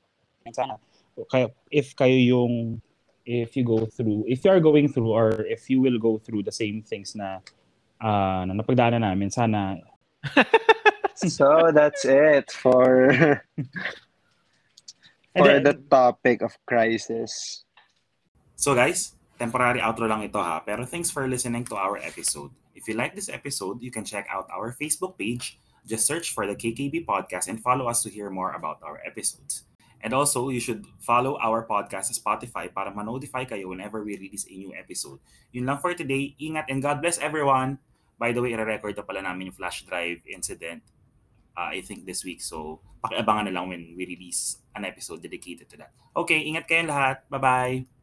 And 0.49 0.57
sana 0.57 0.80
kayo, 1.28 1.53
if 1.68 1.93
kayo 1.93 2.16
yung 2.16 2.80
if 3.28 3.53
you 3.53 3.68
go 3.68 3.84
through, 3.84 4.24
if 4.24 4.41
you 4.41 4.51
are 4.51 4.64
going 4.64 4.89
through 4.89 5.12
or 5.12 5.45
if 5.45 5.68
you 5.68 5.84
will 5.84 6.01
go 6.01 6.16
through 6.16 6.41
the 6.41 6.55
same 6.55 6.80
things 6.80 7.12
na 7.12 7.45
uh, 8.01 8.49
na 8.49 8.57
napagdaanan 8.57 9.05
namin, 9.05 9.28
sana 9.28 9.76
So 11.18 11.74
that's 11.74 12.07
it 12.07 12.49
for 12.55 12.86
for 15.36 15.49
then- 15.51 15.66
the 15.66 15.74
topic 15.91 16.41
of 16.41 16.55
crisis. 16.64 17.64
So 18.59 18.74
guys, 18.74 19.14
temporary 19.39 19.82
outro 19.82 20.07
lang 20.11 20.22
ito 20.22 20.39
ha, 20.39 20.62
pero 20.62 20.82
thanks 20.86 21.11
for 21.11 21.26
listening 21.26 21.66
to 21.70 21.78
our 21.78 21.99
episode. 21.99 22.55
If 22.79 22.87
you 22.87 22.95
like 22.95 23.18
this 23.18 23.26
episode, 23.26 23.83
you 23.83 23.91
can 23.91 24.07
check 24.07 24.31
out 24.31 24.47
our 24.55 24.70
Facebook 24.70 25.18
page. 25.18 25.59
Just 25.83 26.07
search 26.07 26.31
for 26.31 26.47
the 26.47 26.55
KKB 26.55 27.03
podcast 27.03 27.51
and 27.51 27.59
follow 27.59 27.91
us 27.91 28.07
to 28.07 28.11
hear 28.11 28.31
more 28.31 28.55
about 28.55 28.79
our 28.87 29.03
episodes. 29.03 29.66
And 29.99 30.14
also, 30.14 30.49
you 30.55 30.62
should 30.62 30.87
follow 31.03 31.35
our 31.43 31.66
podcast 31.66 32.14
sa 32.14 32.14
Spotify 32.14 32.70
para 32.70 32.95
ma-notify 32.95 33.51
kayo 33.51 33.74
whenever 33.74 34.07
we 34.07 34.14
release 34.14 34.47
a 34.47 34.55
new 34.55 34.70
episode. 34.70 35.18
Yun 35.51 35.66
lang 35.66 35.83
for 35.83 35.91
today. 35.91 36.39
Ingat 36.39 36.70
and 36.70 36.79
God 36.79 37.03
bless 37.03 37.18
everyone. 37.18 37.83
By 38.14 38.31
the 38.31 38.39
way, 38.39 38.55
i-record 38.55 38.95
na 38.95 39.03
pala 39.03 39.26
namin 39.26 39.51
yung 39.51 39.59
flash 39.59 39.83
drive 39.83 40.22
incident 40.31 40.87
uh, 41.59 41.74
I 41.74 41.83
think 41.83 42.07
this 42.07 42.22
week. 42.22 42.39
So, 42.39 42.79
pakiabangan 43.03 43.51
na 43.51 43.59
lang 43.59 43.66
when 43.66 43.83
we 43.99 44.07
release 44.07 44.62
an 44.79 44.87
episode 44.87 45.18
dedicated 45.18 45.66
to 45.74 45.76
that. 45.83 45.91
Okay, 46.14 46.47
ingat 46.47 46.70
kayong 46.70 46.95
lahat. 46.95 47.26
Bye-bye! 47.26 47.97